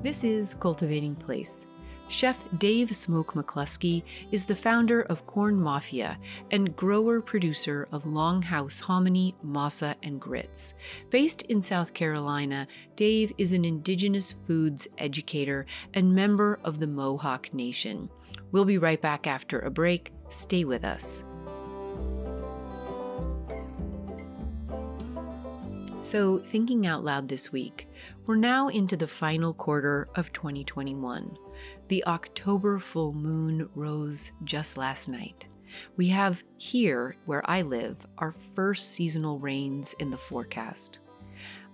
This 0.02 0.24
is 0.24 0.56
Cultivating 0.56 1.16
Place 1.16 1.68
Chef 2.12 2.44
Dave 2.58 2.94
Smoke 2.94 3.36
McCluskey 3.36 4.04
is 4.34 4.44
the 4.44 4.56
founder 4.56 5.04
of 5.04 5.26
Corn 5.26 5.56
Mafia 5.56 6.18
and 6.52 6.76
grower 6.76 7.22
producer 7.22 7.88
of 7.90 8.04
Longhouse 8.04 8.82
Hominy, 8.82 9.34
Masa, 9.46 9.96
and 10.04 10.20
Grits. 10.20 10.74
Based 11.10 11.44
in 11.44 11.62
South 11.62 11.94
Carolina, 11.94 12.68
Dave 12.98 13.32
is 13.38 13.54
an 13.54 13.64
Indigenous 13.64 14.34
foods 14.46 14.90
educator 14.98 15.66
and 15.94 16.14
member 16.14 16.60
of 16.66 16.82
the 16.82 16.88
Mohawk 16.88 17.54
Nation. 17.54 18.10
We'll 18.52 18.66
be 18.66 18.78
right 18.78 19.02
back 19.02 19.26
after 19.26 19.60
a 19.60 19.72
break. 19.72 20.12
Stay 20.28 20.66
with 20.66 20.84
us. 20.84 21.24
So, 26.02 26.40
thinking 26.40 26.86
out 26.86 27.06
loud 27.06 27.30
this 27.30 27.54
week, 27.54 27.88
we're 28.26 28.36
now 28.36 28.68
into 28.68 28.98
the 28.98 29.08
final 29.08 29.54
quarter 29.54 30.10
of 30.16 30.34
2021. 30.34 31.38
The 31.88 32.06
October 32.06 32.80
full 32.80 33.14
moon 33.14 33.70
rose 33.76 34.32
just 34.44 34.78
last 34.78 35.10
night. 35.10 35.46
We 35.98 36.10
have 36.10 36.44
here, 36.58 37.16
where 37.26 37.50
I 37.50 37.62
live, 37.62 38.06
our 38.18 38.34
first 38.56 38.92
seasonal 38.92 39.40
rains 39.40 39.96
in 40.00 40.10
the 40.10 40.18
forecast. 40.18 41.00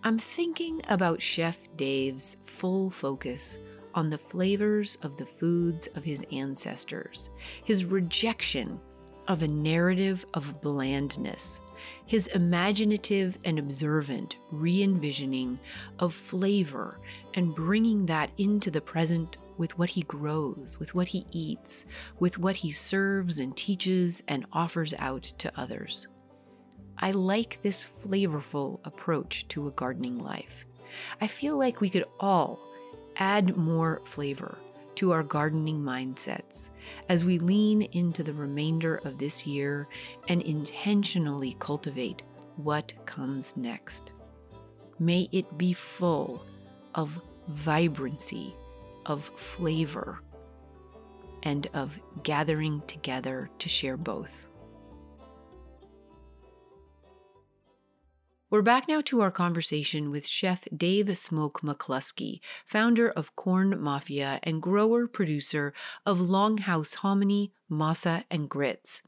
I'm 0.04 0.20
thinking 0.20 0.82
about 0.88 1.22
Chef 1.22 1.58
Dave's 1.76 2.38
full 2.44 2.90
focus 2.90 3.58
on 3.96 4.10
the 4.10 4.18
flavors 4.18 4.98
of 5.02 5.18
the 5.18 5.26
foods 5.26 5.88
of 5.96 6.04
his 6.04 6.24
ancestors, 6.32 7.30
his 7.64 7.84
rejection 7.84 8.80
of 9.28 9.42
a 9.42 9.48
narrative 9.48 10.26
of 10.34 10.62
blandness, 10.62 11.60
his 12.06 12.28
imaginative 12.28 13.38
and 13.44 13.60
observant 13.60 14.38
re 14.52 14.84
envisioning 14.84 15.60
of 16.00 16.14
flavor 16.14 17.00
and 17.34 17.56
bringing 17.56 18.06
that 18.06 18.30
into 18.38 18.72
the 18.72 18.82
present 18.82 19.38
with 19.58 19.78
what 19.78 19.92
he 19.92 20.02
grows, 20.04 20.78
with 20.80 20.94
what 20.94 21.10
he 21.10 21.26
eats, 21.32 21.86
with 22.20 22.38
what 22.38 22.58
he 22.58 22.72
serves 22.72 23.40
and 23.40 23.56
teaches 23.56 24.22
and 24.28 24.46
offers 24.54 24.94
out 25.00 25.24
to 25.24 25.52
others. 25.60 26.08
I 27.00 27.12
like 27.12 27.60
this 27.62 27.86
flavorful 28.04 28.80
approach 28.86 29.48
to 29.50 29.68
a 29.68 29.72
gardening 29.72 30.18
life. 30.18 30.66
I 31.22 31.28
feel 31.28 31.58
like 31.58 31.82
we 31.82 31.90
could 31.90 32.06
all 32.20 32.60
add 33.18 33.56
more 33.56 34.02
flavor 34.06 34.58
to 34.96 35.12
our 35.12 35.22
gardening 35.22 35.80
mindsets 35.80 36.70
as 37.08 37.24
we 37.24 37.38
lean 37.38 37.84
into 37.84 38.24
the 38.24 38.34
remainder 38.34 38.96
of 39.04 39.20
this 39.20 39.46
year 39.46 39.88
and 40.28 40.42
intentionally 40.42 41.56
cultivate 41.60 42.24
what 42.56 42.94
comes 43.06 43.56
next. 43.56 44.12
May 44.98 45.30
it 45.32 45.58
be 45.58 45.74
full 45.74 46.44
of 46.96 47.22
vibrancy 47.50 48.56
of 49.08 49.32
flavor 49.36 50.20
and 51.44 51.68
of 51.74 52.00
gathering 52.24 52.84
together 52.88 53.50
to 53.60 53.70
share 53.70 53.98
both. 53.98 54.48
We're 58.50 58.62
back 58.62 58.88
now 58.88 59.02
to 59.02 59.20
our 59.20 59.32
conversation 59.32 60.10
with 60.10 60.26
Chef 60.26 60.64
Dave 60.76 61.18
Smoke 61.18 61.62
McCluskey, 61.62 62.40
founder 62.66 63.10
of 63.10 63.36
Corn 63.36 63.78
Mafia 63.78 64.40
and 64.42 64.62
grower 64.62 65.06
producer 65.06 65.74
of 66.06 66.20
Longhouse 66.20 66.96
Hominy, 66.96 67.52
Masa, 67.70 68.24
and 68.32 68.50
Grits. 68.50 69.02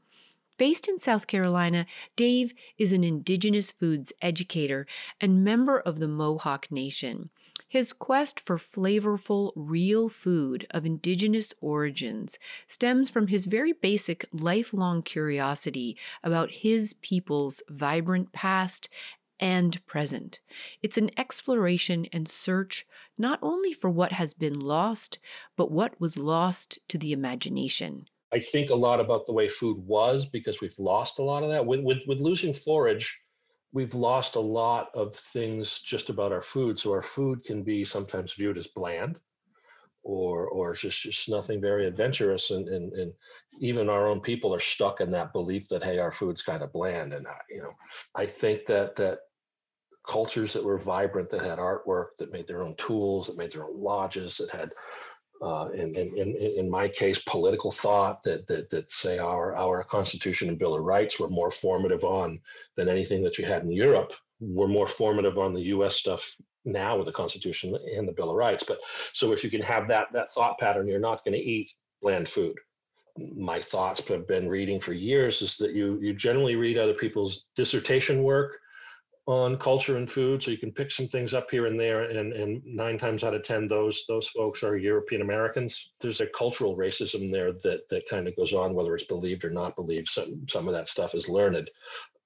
Based 0.58 0.88
in 0.88 0.98
South 0.98 1.26
Carolina, 1.26 1.86
Dave 2.16 2.52
is 2.76 2.92
an 2.92 3.02
Indigenous 3.02 3.72
foods 3.72 4.12
educator 4.20 4.86
and 5.22 5.42
member 5.42 5.80
of 5.80 6.00
the 6.00 6.08
Mohawk 6.08 6.70
Nation. 6.70 7.30
His 7.70 7.92
quest 7.92 8.40
for 8.40 8.58
flavorful, 8.58 9.52
real 9.54 10.08
food 10.08 10.66
of 10.72 10.84
indigenous 10.84 11.54
origins 11.60 12.36
stems 12.66 13.10
from 13.10 13.28
his 13.28 13.46
very 13.46 13.72
basic 13.72 14.26
lifelong 14.32 15.02
curiosity 15.02 15.96
about 16.24 16.50
his 16.50 16.94
people's 16.94 17.62
vibrant 17.68 18.32
past 18.32 18.88
and 19.38 19.86
present. 19.86 20.40
It's 20.82 20.98
an 20.98 21.10
exploration 21.16 22.06
and 22.12 22.28
search 22.28 22.88
not 23.16 23.38
only 23.40 23.72
for 23.72 23.88
what 23.88 24.10
has 24.10 24.34
been 24.34 24.58
lost, 24.58 25.20
but 25.56 25.70
what 25.70 26.00
was 26.00 26.18
lost 26.18 26.80
to 26.88 26.98
the 26.98 27.12
imagination. 27.12 28.06
I 28.32 28.40
think 28.40 28.70
a 28.70 28.74
lot 28.74 28.98
about 28.98 29.26
the 29.26 29.32
way 29.32 29.48
food 29.48 29.78
was 29.78 30.26
because 30.26 30.60
we've 30.60 30.78
lost 30.80 31.20
a 31.20 31.22
lot 31.22 31.44
of 31.44 31.50
that. 31.50 31.64
With, 31.64 31.82
with, 31.84 31.98
with 32.08 32.18
losing 32.18 32.52
forage, 32.52 33.20
we've 33.72 33.94
lost 33.94 34.36
a 34.36 34.40
lot 34.40 34.90
of 34.94 35.14
things 35.14 35.80
just 35.80 36.10
about 36.10 36.32
our 36.32 36.42
food. 36.42 36.78
So 36.78 36.92
our 36.92 37.02
food 37.02 37.44
can 37.44 37.62
be 37.62 37.84
sometimes 37.84 38.34
viewed 38.34 38.58
as 38.58 38.66
bland 38.66 39.16
or 40.02 40.48
or 40.48 40.74
just, 40.74 41.02
just 41.02 41.28
nothing 41.28 41.60
very 41.60 41.86
adventurous 41.86 42.50
and, 42.50 42.68
and 42.68 42.92
and 42.94 43.12
even 43.60 43.88
our 43.88 44.06
own 44.08 44.20
people 44.20 44.54
are 44.54 44.60
stuck 44.60 45.00
in 45.00 45.10
that 45.10 45.32
belief 45.32 45.68
that 45.68 45.84
hey 45.84 45.98
our 45.98 46.12
food's 46.12 46.42
kind 46.42 46.62
of 46.62 46.72
bland 46.72 47.12
and 47.12 47.26
I, 47.26 47.36
you 47.50 47.62
know 47.62 47.72
i 48.14 48.24
think 48.24 48.64
that 48.66 48.96
that 48.96 49.18
cultures 50.08 50.54
that 50.54 50.64
were 50.64 50.78
vibrant 50.78 51.28
that 51.30 51.44
had 51.44 51.58
artwork 51.58 52.16
that 52.18 52.32
made 52.32 52.46
their 52.46 52.62
own 52.62 52.74
tools 52.76 53.26
that 53.26 53.36
made 53.36 53.52
their 53.52 53.64
own 53.64 53.78
lodges 53.78 54.38
that 54.38 54.50
had 54.50 54.70
uh, 55.42 55.68
in, 55.72 55.94
in, 55.96 56.16
in, 56.16 56.36
in 56.36 56.70
my 56.70 56.86
case, 56.86 57.18
political 57.20 57.72
thought 57.72 58.22
that, 58.24 58.46
that, 58.46 58.68
that 58.70 58.90
say 58.90 59.18
our, 59.18 59.56
our 59.56 59.82
Constitution 59.82 60.48
and 60.48 60.58
Bill 60.58 60.74
of 60.74 60.82
Rights 60.82 61.18
were 61.18 61.28
more 61.28 61.50
formative 61.50 62.04
on 62.04 62.40
than 62.76 62.88
anything 62.88 63.22
that 63.22 63.38
you 63.38 63.46
had 63.46 63.62
in 63.62 63.72
Europe, 63.72 64.12
were 64.40 64.68
more 64.68 64.86
formative 64.86 65.38
on 65.38 65.54
the 65.54 65.62
US 65.62 65.96
stuff 65.96 66.36
now 66.64 66.96
with 66.96 67.06
the 67.06 67.12
Constitution 67.12 67.74
and 67.96 68.06
the 68.06 68.12
Bill 68.12 68.30
of 68.30 68.36
Rights. 68.36 68.64
But 68.66 68.80
so 69.12 69.32
if 69.32 69.42
you 69.42 69.50
can 69.50 69.62
have 69.62 69.86
that, 69.88 70.08
that 70.12 70.30
thought 70.30 70.58
pattern, 70.58 70.88
you're 70.88 71.00
not 71.00 71.24
going 71.24 71.34
to 71.34 71.40
eat 71.40 71.72
bland 72.02 72.28
food. 72.28 72.56
My 73.34 73.60
thoughts 73.60 74.00
have 74.08 74.28
been 74.28 74.48
reading 74.48 74.80
for 74.80 74.92
years 74.92 75.42
is 75.42 75.56
that 75.56 75.72
you, 75.72 75.98
you 76.00 76.12
generally 76.14 76.54
read 76.54 76.76
other 76.76 76.94
people's 76.94 77.44
dissertation 77.56 78.22
work 78.22 78.58
on 79.30 79.56
culture 79.56 79.96
and 79.96 80.10
food. 80.10 80.42
So 80.42 80.50
you 80.50 80.58
can 80.58 80.72
pick 80.72 80.90
some 80.90 81.06
things 81.06 81.34
up 81.34 81.50
here 81.50 81.66
and 81.66 81.78
there, 81.78 82.02
and, 82.02 82.32
and 82.32 82.62
nine 82.64 82.98
times 82.98 83.24
out 83.24 83.34
of 83.34 83.42
ten, 83.42 83.66
those 83.66 84.04
those 84.08 84.28
folks 84.28 84.62
are 84.62 84.76
European 84.76 85.22
Americans. 85.22 85.92
There's 86.00 86.20
a 86.20 86.26
cultural 86.26 86.76
racism 86.76 87.30
there 87.30 87.52
that 87.52 87.88
that 87.88 88.08
kind 88.08 88.26
of 88.28 88.36
goes 88.36 88.52
on, 88.52 88.74
whether 88.74 88.94
it's 88.94 89.04
believed 89.04 89.44
or 89.44 89.50
not 89.50 89.76
believed. 89.76 90.08
Some 90.08 90.46
some 90.48 90.68
of 90.68 90.74
that 90.74 90.88
stuff 90.88 91.14
is 91.14 91.28
learned, 91.28 91.70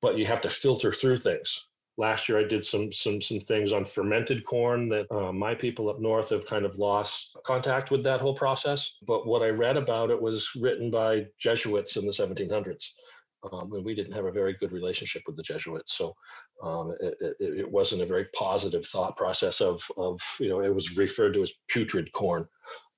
but 0.00 0.18
you 0.18 0.26
have 0.26 0.40
to 0.42 0.50
filter 0.50 0.92
through 0.92 1.18
things. 1.18 1.66
Last 1.96 2.28
year, 2.28 2.40
I 2.40 2.44
did 2.44 2.64
some 2.64 2.92
some 2.92 3.20
some 3.20 3.38
things 3.38 3.72
on 3.72 3.84
fermented 3.84 4.44
corn 4.44 4.88
that 4.88 5.06
uh, 5.12 5.32
my 5.32 5.54
people 5.54 5.88
up 5.88 6.00
north 6.00 6.30
have 6.30 6.46
kind 6.46 6.64
of 6.64 6.76
lost 6.78 7.36
contact 7.44 7.90
with 7.90 8.02
that 8.04 8.20
whole 8.20 8.34
process. 8.34 8.96
But 9.06 9.26
what 9.26 9.42
I 9.42 9.50
read 9.50 9.76
about 9.76 10.10
it 10.10 10.20
was 10.20 10.48
written 10.56 10.90
by 10.90 11.26
Jesuits 11.38 11.96
in 11.96 12.06
the 12.06 12.12
1700s 12.12 12.90
um, 13.52 13.72
and 13.72 13.84
we 13.84 13.94
didn't 13.94 14.12
have 14.12 14.24
a 14.24 14.32
very 14.32 14.54
good 14.54 14.72
relationship 14.72 15.22
with 15.26 15.36
the 15.36 15.42
Jesuits. 15.42 15.96
So 15.96 16.14
um, 16.62 16.94
it, 17.00 17.14
it, 17.20 17.36
it, 17.40 17.70
wasn't 17.70 18.02
a 18.02 18.06
very 18.06 18.26
positive 18.34 18.86
thought 18.86 19.16
process 19.16 19.60
of, 19.60 19.82
of, 19.96 20.20
you 20.40 20.48
know, 20.48 20.60
it 20.60 20.74
was 20.74 20.96
referred 20.96 21.34
to 21.34 21.42
as 21.42 21.52
putrid 21.68 22.10
corn. 22.12 22.46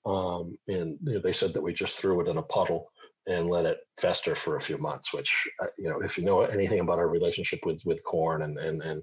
Um, 0.05 0.57
and 0.69 0.99
you 1.03 1.15
know, 1.15 1.21
they 1.21 1.33
said 1.33 1.53
that 1.55 1.63
we 1.63 1.73
just 1.73 1.99
threw 1.99 2.21
it 2.21 2.29
in 2.29 2.37
a 2.37 2.43
puddle 2.43 2.89
and 3.27 3.51
let 3.51 3.67
it 3.67 3.79
fester 3.99 4.37
for 4.37 4.55
a 4.55 4.61
few 4.61 4.79
months, 4.79 5.13
which, 5.13 5.49
uh, 5.61 5.67
you 5.77 5.89
know, 5.89 6.01
if 6.01 6.17
you 6.17 6.25
know 6.25 6.43
anything 6.43 6.79
about 6.79 6.99
our 6.99 7.09
relationship 7.09 7.59
with, 7.67 7.81
with 7.85 8.05
corn 8.05 8.43
and, 8.43 8.57
and, 8.59 8.83
and 8.83 9.03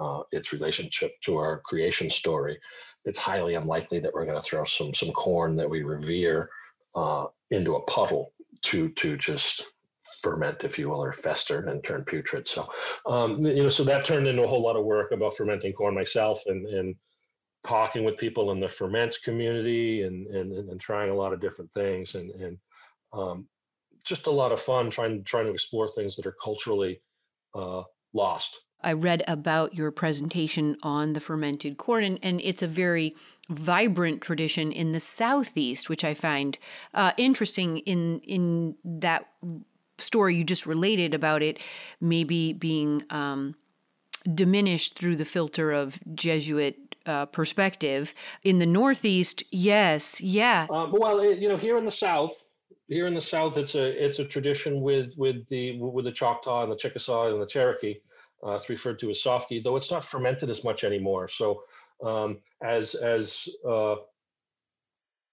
uh, 0.00 0.20
its 0.30 0.52
relationship 0.52 1.12
to 1.24 1.36
our 1.36 1.60
creation 1.64 2.08
story, 2.08 2.56
it's 3.06 3.18
highly 3.18 3.54
unlikely 3.54 3.98
that 3.98 4.12
we're 4.14 4.24
going 4.24 4.40
to 4.40 4.46
throw 4.46 4.64
some, 4.64 4.94
some 4.94 5.10
corn 5.12 5.56
that 5.56 5.68
we 5.68 5.82
revere 5.82 6.48
uh, 6.94 7.26
into 7.50 7.74
a 7.74 7.82
puddle 7.82 8.32
to, 8.62 8.88
to 8.90 9.16
just 9.16 9.64
ferment, 10.26 10.64
if 10.64 10.76
you 10.78 10.88
will, 10.88 11.02
or 11.02 11.12
fester 11.12 11.68
and 11.68 11.84
turn 11.84 12.04
putrid. 12.04 12.48
So, 12.48 12.68
um, 13.06 13.46
you 13.46 13.62
know, 13.62 13.68
so 13.68 13.84
that 13.84 14.04
turned 14.04 14.26
into 14.26 14.42
a 14.42 14.48
whole 14.48 14.62
lot 14.62 14.76
of 14.76 14.84
work 14.84 15.12
about 15.12 15.36
fermenting 15.36 15.72
corn 15.72 15.94
myself 15.94 16.42
and, 16.46 16.66
and 16.66 16.96
talking 17.64 18.04
with 18.04 18.16
people 18.16 18.50
in 18.50 18.58
the 18.58 18.68
ferments 18.68 19.18
community 19.18 20.02
and 20.02 20.26
and, 20.28 20.52
and 20.52 20.80
trying 20.80 21.10
a 21.10 21.14
lot 21.14 21.32
of 21.32 21.40
different 21.40 21.72
things 21.72 22.16
and 22.16 22.30
and 22.30 22.58
um, 23.12 23.46
just 24.04 24.26
a 24.26 24.30
lot 24.30 24.52
of 24.52 24.60
fun 24.60 24.90
trying 24.90 25.22
trying 25.24 25.46
to 25.46 25.52
explore 25.52 25.88
things 25.88 26.16
that 26.16 26.26
are 26.26 26.36
culturally 26.42 27.00
uh, 27.54 27.82
lost. 28.12 28.64
I 28.82 28.92
read 28.92 29.22
about 29.26 29.74
your 29.74 29.90
presentation 29.90 30.76
on 30.82 31.14
the 31.14 31.20
fermented 31.20 31.76
corn, 31.76 32.04
and, 32.04 32.18
and 32.22 32.40
it's 32.42 32.62
a 32.62 32.68
very 32.68 33.14
vibrant 33.48 34.20
tradition 34.20 34.70
in 34.70 34.92
the 34.92 35.00
southeast, 35.00 35.88
which 35.88 36.04
I 36.04 36.14
find 36.14 36.58
uh, 36.94 37.12
interesting. 37.16 37.78
In 37.78 38.20
in 38.20 38.76
that 38.84 39.28
story 39.98 40.36
you 40.36 40.44
just 40.44 40.66
related 40.66 41.14
about 41.14 41.42
it, 41.42 41.60
maybe 42.00 42.52
being 42.52 43.04
um, 43.10 43.54
diminished 44.34 44.98
through 44.98 45.16
the 45.16 45.24
filter 45.24 45.72
of 45.72 46.00
Jesuit 46.14 46.96
uh, 47.06 47.26
perspective. 47.26 48.14
In 48.42 48.58
the 48.58 48.66
Northeast, 48.66 49.42
yes, 49.50 50.20
yeah. 50.20 50.66
Um, 50.70 50.92
well, 50.92 51.24
you 51.24 51.48
know, 51.48 51.56
here 51.56 51.78
in 51.78 51.84
the 51.84 51.90
South, 51.90 52.44
here 52.88 53.06
in 53.06 53.14
the 53.14 53.20
South, 53.20 53.56
it's 53.56 53.74
a 53.74 54.04
it's 54.04 54.18
a 54.18 54.24
tradition 54.24 54.80
with 54.80 55.14
with 55.16 55.46
the 55.48 55.78
with 55.78 56.04
the 56.04 56.12
Choctaw 56.12 56.62
and 56.62 56.72
the 56.72 56.76
Chickasaw 56.76 57.32
and 57.32 57.40
the 57.40 57.46
Cherokee. 57.46 57.96
Uh, 58.44 58.52
it's 58.52 58.68
referred 58.68 58.98
to 58.98 59.10
as 59.10 59.22
sofki, 59.22 59.62
though 59.62 59.76
it's 59.76 59.90
not 59.90 60.04
fermented 60.04 60.50
as 60.50 60.62
much 60.62 60.84
anymore. 60.84 61.26
So 61.28 61.62
um, 62.04 62.38
as 62.62 62.94
as 62.94 63.48
uh, 63.68 63.96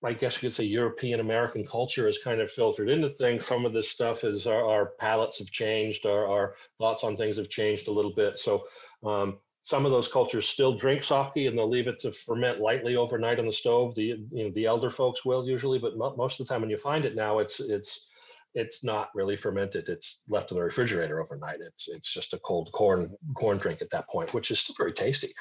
I 0.06 0.14
guess 0.14 0.36
you 0.36 0.42
could 0.42 0.54
say 0.54 0.66
European 0.66 1.20
American 1.20 1.66
culture 1.66 2.08
has 2.08 2.18
kind 2.18 2.42
of 2.42 2.52
filtered 2.52 2.90
into 2.90 3.10
things. 3.10 3.46
Some 3.46 3.66
of 3.66 3.74
this 3.74 3.90
stuff 3.90 4.24
is 4.24 4.48
our, 4.48 4.66
our 4.68 4.92
palates 5.00 5.40
have 5.40 5.50
changed, 5.50 6.06
our, 6.06 6.28
our, 6.28 6.56
thoughts 6.78 7.04
on 7.04 7.16
things 7.16 7.38
have 7.38 7.50
changed 7.50 7.88
a 7.88 7.92
little 7.92 8.14
bit. 8.14 8.38
So 8.38 8.66
um, 9.06 9.38
some 9.62 9.86
of 9.86 9.92
those 9.92 10.10
cultures 10.10 10.48
still 10.48 10.78
drink 10.78 11.02
sofki 11.02 11.48
and 11.48 11.58
they'll 11.58 11.70
leave 11.70 11.88
it 11.88 12.00
to 12.02 12.12
ferment 12.12 12.60
lightly 12.60 12.98
overnight 12.98 13.40
on 13.40 13.46
the 13.46 13.52
stove. 13.52 13.96
The 13.96 14.20
you 14.32 14.46
know 14.46 14.52
the 14.54 14.66
elder 14.66 14.90
folks 14.90 15.24
will 15.24 15.48
usually, 15.48 15.80
but 15.80 15.98
most 15.98 16.40
of 16.40 16.46
the 16.46 16.54
time 16.54 16.62
when 16.62 16.70
you 16.70 16.78
find 16.78 17.06
it 17.06 17.16
now, 17.16 17.40
it's 17.40 17.62
it's 17.62 18.08
it's 18.56 18.84
not 18.84 19.10
really 19.16 19.36
fermented. 19.36 19.90
It's 19.90 20.22
left 20.28 20.52
in 20.52 20.58
the 20.58 20.64
refrigerator 20.64 21.22
overnight. 21.22 21.60
It's 21.62 21.88
it's 21.88 22.12
just 22.14 22.34
a 22.34 22.40
cold 22.40 22.72
corn 22.74 23.16
corn 23.36 23.58
drink 23.58 23.82
at 23.82 23.90
that 23.92 24.10
point, 24.10 24.34
which 24.34 24.52
is 24.52 24.60
still 24.60 24.76
very 24.78 24.94
tasty. 24.94 25.34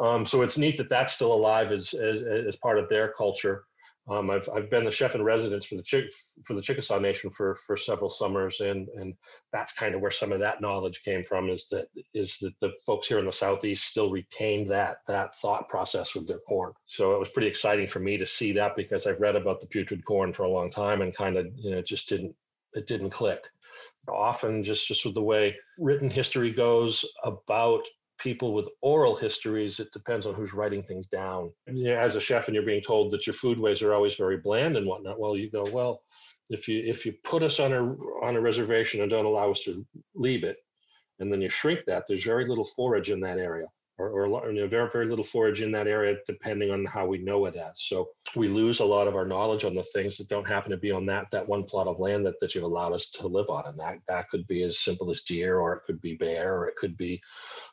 Um, 0.00 0.26
so 0.26 0.42
it's 0.42 0.58
neat 0.58 0.76
that 0.76 0.90
that's 0.90 1.14
still 1.14 1.32
alive 1.32 1.72
as, 1.72 1.94
as, 1.94 2.22
as 2.48 2.56
part 2.56 2.78
of 2.78 2.88
their 2.88 3.12
culture. 3.16 3.64
Um, 4.10 4.28
I've 4.28 4.48
I've 4.52 4.68
been 4.68 4.84
the 4.84 4.90
chef 4.90 5.14
in 5.14 5.22
residence 5.22 5.66
for 5.66 5.76
the 5.76 5.82
Chick 5.82 6.10
for 6.44 6.54
the 6.54 6.60
Chickasaw 6.60 6.98
Nation 6.98 7.30
for 7.30 7.54
for 7.54 7.76
several 7.76 8.10
summers, 8.10 8.60
and 8.60 8.88
and 8.96 9.14
that's 9.52 9.72
kind 9.72 9.94
of 9.94 10.00
where 10.00 10.10
some 10.10 10.32
of 10.32 10.40
that 10.40 10.60
knowledge 10.60 11.02
came 11.04 11.24
from. 11.24 11.48
Is 11.48 11.68
that 11.70 11.86
is 12.12 12.36
that 12.38 12.54
the 12.60 12.72
folks 12.84 13.06
here 13.06 13.20
in 13.20 13.26
the 13.26 13.32
southeast 13.32 13.84
still 13.84 14.10
retained 14.10 14.68
that 14.70 14.98
that 15.06 15.36
thought 15.36 15.68
process 15.68 16.14
with 16.14 16.26
their 16.26 16.40
corn. 16.40 16.72
So 16.86 17.14
it 17.14 17.20
was 17.20 17.30
pretty 17.30 17.46
exciting 17.48 17.86
for 17.86 18.00
me 18.00 18.16
to 18.16 18.26
see 18.26 18.52
that 18.52 18.74
because 18.74 19.06
I've 19.06 19.20
read 19.20 19.36
about 19.36 19.60
the 19.60 19.68
putrid 19.68 20.04
corn 20.04 20.32
for 20.32 20.42
a 20.42 20.50
long 20.50 20.70
time 20.70 21.02
and 21.02 21.14
kind 21.14 21.36
of 21.36 21.46
you 21.54 21.70
know 21.70 21.80
just 21.80 22.08
didn't 22.08 22.34
it 22.74 22.88
didn't 22.88 23.10
click. 23.10 23.44
Often 24.08 24.64
just 24.64 24.88
just 24.88 25.04
with 25.04 25.14
the 25.14 25.22
way 25.22 25.54
written 25.78 26.10
history 26.10 26.50
goes 26.50 27.04
about 27.22 27.82
people 28.20 28.54
with 28.54 28.68
oral 28.82 29.16
histories, 29.16 29.80
it 29.80 29.92
depends 29.92 30.26
on 30.26 30.34
who's 30.34 30.54
writing 30.54 30.82
things 30.82 31.06
down. 31.06 31.50
Know, 31.66 31.98
as 31.98 32.14
a 32.14 32.20
chef, 32.20 32.46
and 32.46 32.54
you're 32.54 32.64
being 32.64 32.82
told 32.82 33.10
that 33.10 33.26
your 33.26 33.34
foodways 33.34 33.82
are 33.82 33.94
always 33.94 34.14
very 34.14 34.36
bland 34.36 34.76
and 34.76 34.86
whatnot, 34.86 35.18
well, 35.18 35.36
you 35.36 35.50
go, 35.50 35.64
well, 35.72 36.02
if 36.50 36.68
you 36.68 36.82
if 36.84 37.06
you 37.06 37.14
put 37.24 37.42
us 37.42 37.60
on 37.60 37.72
a 37.72 37.82
on 38.24 38.36
a 38.36 38.40
reservation 38.40 39.00
and 39.00 39.10
don't 39.10 39.24
allow 39.24 39.50
us 39.50 39.62
to 39.64 39.86
leave 40.14 40.44
it, 40.44 40.58
and 41.18 41.32
then 41.32 41.40
you 41.40 41.48
shrink 41.48 41.80
that, 41.86 42.04
there's 42.06 42.24
very 42.24 42.46
little 42.46 42.64
forage 42.64 43.10
in 43.10 43.20
that 43.20 43.38
area, 43.38 43.66
or, 43.98 44.08
or 44.08 44.50
you 44.52 44.60
know, 44.60 44.68
very 44.68 44.90
very 44.90 45.06
little 45.06 45.24
forage 45.24 45.62
in 45.62 45.70
that 45.72 45.86
area, 45.86 46.16
depending 46.26 46.72
on 46.72 46.84
how 46.86 47.06
we 47.06 47.18
know 47.18 47.46
it 47.46 47.54
as. 47.54 47.72
So 47.76 48.08
we 48.34 48.48
lose 48.48 48.80
a 48.80 48.84
lot 48.84 49.06
of 49.06 49.14
our 49.14 49.26
knowledge 49.26 49.64
on 49.64 49.74
the 49.74 49.84
things 49.94 50.16
that 50.16 50.28
don't 50.28 50.48
happen 50.48 50.72
to 50.72 50.76
be 50.76 50.90
on 50.90 51.06
that 51.06 51.26
that 51.30 51.48
one 51.48 51.64
plot 51.64 51.86
of 51.86 52.00
land 52.00 52.26
that 52.26 52.40
that 52.40 52.54
you've 52.54 52.64
allowed 52.64 52.94
us 52.94 53.10
to 53.12 53.28
live 53.28 53.48
on, 53.48 53.66
and 53.66 53.78
that 53.78 53.98
that 54.08 54.28
could 54.28 54.46
be 54.48 54.64
as 54.64 54.80
simple 54.80 55.10
as 55.10 55.20
deer, 55.20 55.60
or 55.60 55.74
it 55.74 55.84
could 55.84 56.00
be 56.00 56.16
bear, 56.16 56.56
or 56.56 56.68
it 56.68 56.76
could 56.76 56.96
be 56.96 57.22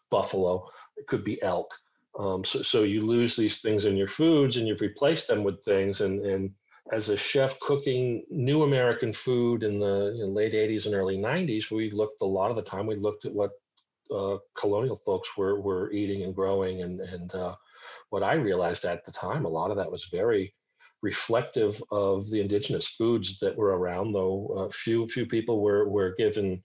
buffalo, 0.10 0.68
it 0.97 1.08
could 1.08 1.24
be 1.24 1.41
elk. 1.41 1.74
Um, 2.20 2.43
so, 2.43 2.62
so 2.62 2.84
you 2.84 3.01
lose 3.01 3.36
these 3.36 3.62
things 3.62 3.86
in 3.86 3.95
your 3.95 4.08
foods 4.08 4.58
and 4.58 4.68
you've 4.68 4.82
replaced 4.82 5.28
them 5.28 5.43
with 5.43 5.64
things. 5.64 6.01
And, 6.01 6.26
and 6.26 6.51
as 6.91 7.10
a 7.10 7.18
chef 7.18 7.60
cooking 7.60 8.24
new 8.30 8.64
American 8.64 9.14
food 9.14 9.64
in 9.64 9.80
the 9.80 10.14
you 10.16 10.26
know, 10.26 10.32
late 10.32 10.53
80s 10.53 10.86
and 10.86 10.95
early 10.95 11.18
90s, 11.18 11.70
we 11.70 11.91
looked 11.91 12.22
a 12.22 12.26
lot 12.26 12.49
of 12.49 12.55
the 12.55 12.64
time, 12.64 12.88
we 12.88 12.95
looked 12.95 13.26
at 13.26 13.34
what 13.34 13.51
uh, 14.14 14.38
colonial 14.58 14.97
folks 14.97 15.38
were, 15.38 15.60
were 15.62 15.91
eating 15.91 16.24
and 16.24 16.34
growing. 16.34 16.82
And, 16.82 17.01
and 17.01 17.34
uh, 17.36 17.55
what 18.10 18.24
I 18.24 18.34
realized 18.34 18.86
at 18.86 19.05
the 19.05 19.12
time, 19.12 19.45
a 19.45 19.49
lot 19.49 19.70
of 19.70 19.78
that 19.78 19.91
was 19.91 20.08
very 20.12 20.53
reflective 21.03 21.82
of 21.91 22.30
the 22.32 22.41
indigenous 22.41 22.88
foods 22.88 23.38
that 23.39 23.55
were 23.55 23.78
around, 23.78 24.14
though 24.14 24.47
uh, 24.58 24.72
few, 24.74 25.08
few 25.08 25.28
people 25.28 25.62
were, 25.62 25.88
were 25.88 26.16
given 26.18 26.64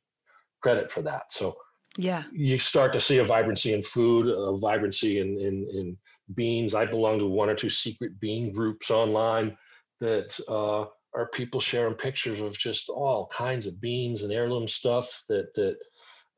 credit 0.62 0.90
for 0.90 1.02
that. 1.02 1.24
So 1.30 1.56
yeah 1.98 2.24
you 2.32 2.58
start 2.58 2.92
to 2.92 3.00
see 3.00 3.18
a 3.18 3.24
vibrancy 3.24 3.74
in 3.74 3.82
food 3.82 4.28
a 4.28 4.56
vibrancy 4.58 5.20
in, 5.20 5.38
in, 5.38 5.68
in 5.74 5.96
beans 6.34 6.74
i 6.74 6.84
belong 6.84 7.18
to 7.18 7.26
one 7.26 7.50
or 7.50 7.54
two 7.54 7.70
secret 7.70 8.18
bean 8.20 8.52
groups 8.52 8.90
online 8.90 9.56
that 10.00 10.38
uh, 10.48 10.84
are 11.14 11.26
people 11.32 11.60
sharing 11.60 11.94
pictures 11.94 12.40
of 12.40 12.58
just 12.58 12.88
all 12.88 13.26
kinds 13.28 13.66
of 13.66 13.80
beans 13.80 14.22
and 14.22 14.32
heirloom 14.32 14.66
stuff 14.66 15.22
that 15.28 15.54
that 15.54 15.76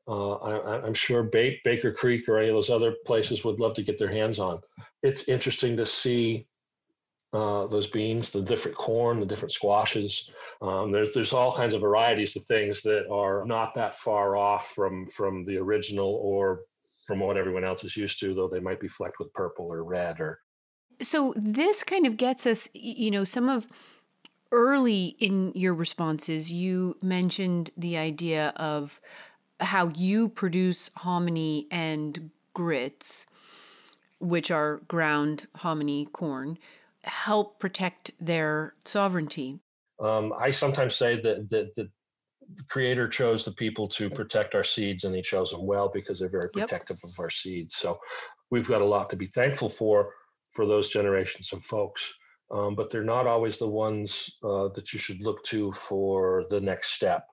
uh, 0.07 0.33
I, 0.35 0.85
am 0.85 0.93
sure 0.93 1.23
ba- 1.23 1.55
Baker 1.63 1.91
Creek 1.91 2.29
or 2.29 2.37
any 2.37 2.49
of 2.49 2.55
those 2.55 2.69
other 2.69 2.93
places 3.05 3.43
would 3.43 3.59
love 3.59 3.73
to 3.73 3.83
get 3.83 3.97
their 3.97 4.11
hands 4.11 4.37
on. 4.37 4.59
It's 5.01 5.27
interesting 5.27 5.75
to 5.77 5.85
see 5.85 6.47
uh, 7.35 7.67
those 7.67 7.87
beans, 7.87 8.31
the 8.31 8.41
different 8.41 8.77
corn, 8.77 9.19
the 9.19 9.25
different 9.25 9.51
squashes. 9.51 10.29
Um, 10.61 10.91
there's 10.91 11.13
there's 11.13 11.33
all 11.33 11.53
kinds 11.53 11.73
of 11.73 11.81
varieties 11.81 12.35
of 12.37 12.45
things 12.45 12.81
that 12.83 13.09
are 13.11 13.43
not 13.45 13.75
that 13.75 13.95
far 13.95 14.37
off 14.37 14.71
from 14.71 15.05
from 15.07 15.43
the 15.43 15.57
original 15.57 16.19
or 16.23 16.61
from 17.05 17.19
what 17.19 17.35
everyone 17.35 17.65
else 17.65 17.83
is 17.83 17.97
used 17.97 18.19
to, 18.21 18.33
though 18.33 18.47
they 18.47 18.61
might 18.61 18.79
be 18.79 18.87
flecked 18.87 19.19
with 19.19 19.33
purple 19.33 19.65
or 19.65 19.83
red 19.83 20.19
or. 20.19 20.39
So 21.01 21.33
this 21.35 21.83
kind 21.83 22.07
of 22.07 22.15
gets 22.15 22.47
us, 22.47 22.69
you 22.73 23.11
know, 23.11 23.25
some 23.25 23.49
of 23.49 23.67
early 24.53 25.17
in 25.19 25.51
your 25.53 25.73
responses, 25.73 26.53
you 26.53 26.95
mentioned 27.01 27.71
the 27.75 27.97
idea 27.97 28.53
of 28.55 29.01
how 29.59 29.89
you 29.89 30.29
produce 30.29 30.89
hominy 30.97 31.67
and 31.69 32.29
grits, 32.53 33.27
which 34.19 34.49
are 34.49 34.77
ground 34.87 35.47
hominy 35.57 36.05
corn 36.05 36.57
help 37.05 37.59
protect 37.59 38.11
their 38.19 38.73
sovereignty? 38.83 39.59
Um, 39.99 40.33
I 40.37 40.51
sometimes 40.51 40.95
say 40.95 41.21
that, 41.21 41.49
that, 41.49 41.75
that 41.75 41.89
the 42.55 42.63
creator 42.63 43.07
chose 43.07 43.43
the 43.45 43.51
people 43.51 43.87
to 43.89 44.09
protect 44.09 44.55
our 44.55 44.63
seeds 44.63 45.03
and 45.03 45.15
he 45.15 45.21
chose 45.21 45.51
them 45.51 45.65
well 45.65 45.89
because 45.93 46.19
they're 46.19 46.29
very 46.29 46.49
protective 46.49 46.99
yep. 47.03 47.11
of 47.11 47.19
our 47.19 47.29
seeds. 47.29 47.75
So 47.77 47.99
we've 48.51 48.67
got 48.67 48.81
a 48.81 48.85
lot 48.85 49.09
to 49.11 49.15
be 49.15 49.27
thankful 49.27 49.69
for 49.69 50.11
for 50.53 50.65
those 50.65 50.89
generations 50.89 51.51
of 51.51 51.63
folks. 51.63 52.13
Um, 52.51 52.75
but 52.75 52.91
they're 52.91 53.03
not 53.03 53.27
always 53.27 53.57
the 53.57 53.67
ones 53.67 54.29
uh, 54.43 54.69
that 54.75 54.93
you 54.93 54.99
should 54.99 55.21
look 55.21 55.43
to 55.45 55.71
for 55.71 56.45
the 56.49 56.61
next 56.61 56.91
step, 56.91 57.25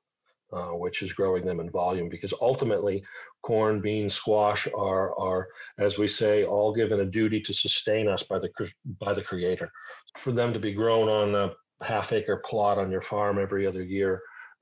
uh, 0.52 0.70
which 0.76 1.02
is 1.02 1.12
growing 1.12 1.44
them 1.44 1.60
in 1.60 1.70
volume. 1.70 2.08
Because 2.08 2.34
ultimately, 2.40 3.02
corn, 3.42 3.80
beans, 3.80 4.14
squash 4.14 4.68
are, 4.76 5.18
are, 5.18 5.48
as 5.78 5.98
we 5.98 6.08
say, 6.08 6.44
all 6.44 6.74
given 6.74 7.00
a 7.00 7.04
duty 7.04 7.40
to 7.40 7.54
sustain 7.54 8.08
us 8.08 8.22
by 8.22 8.38
the 8.38 8.50
by 9.00 9.12
the 9.12 9.22
Creator. 9.22 9.70
For 10.18 10.32
them 10.32 10.52
to 10.52 10.58
be 10.58 10.72
grown 10.72 11.08
on 11.08 11.34
a 11.34 11.84
half 11.84 12.12
acre 12.12 12.42
plot 12.44 12.78
on 12.78 12.90
your 12.90 13.02
farm 13.02 13.38
every 13.38 13.66
other 13.66 13.82
year 13.82 14.20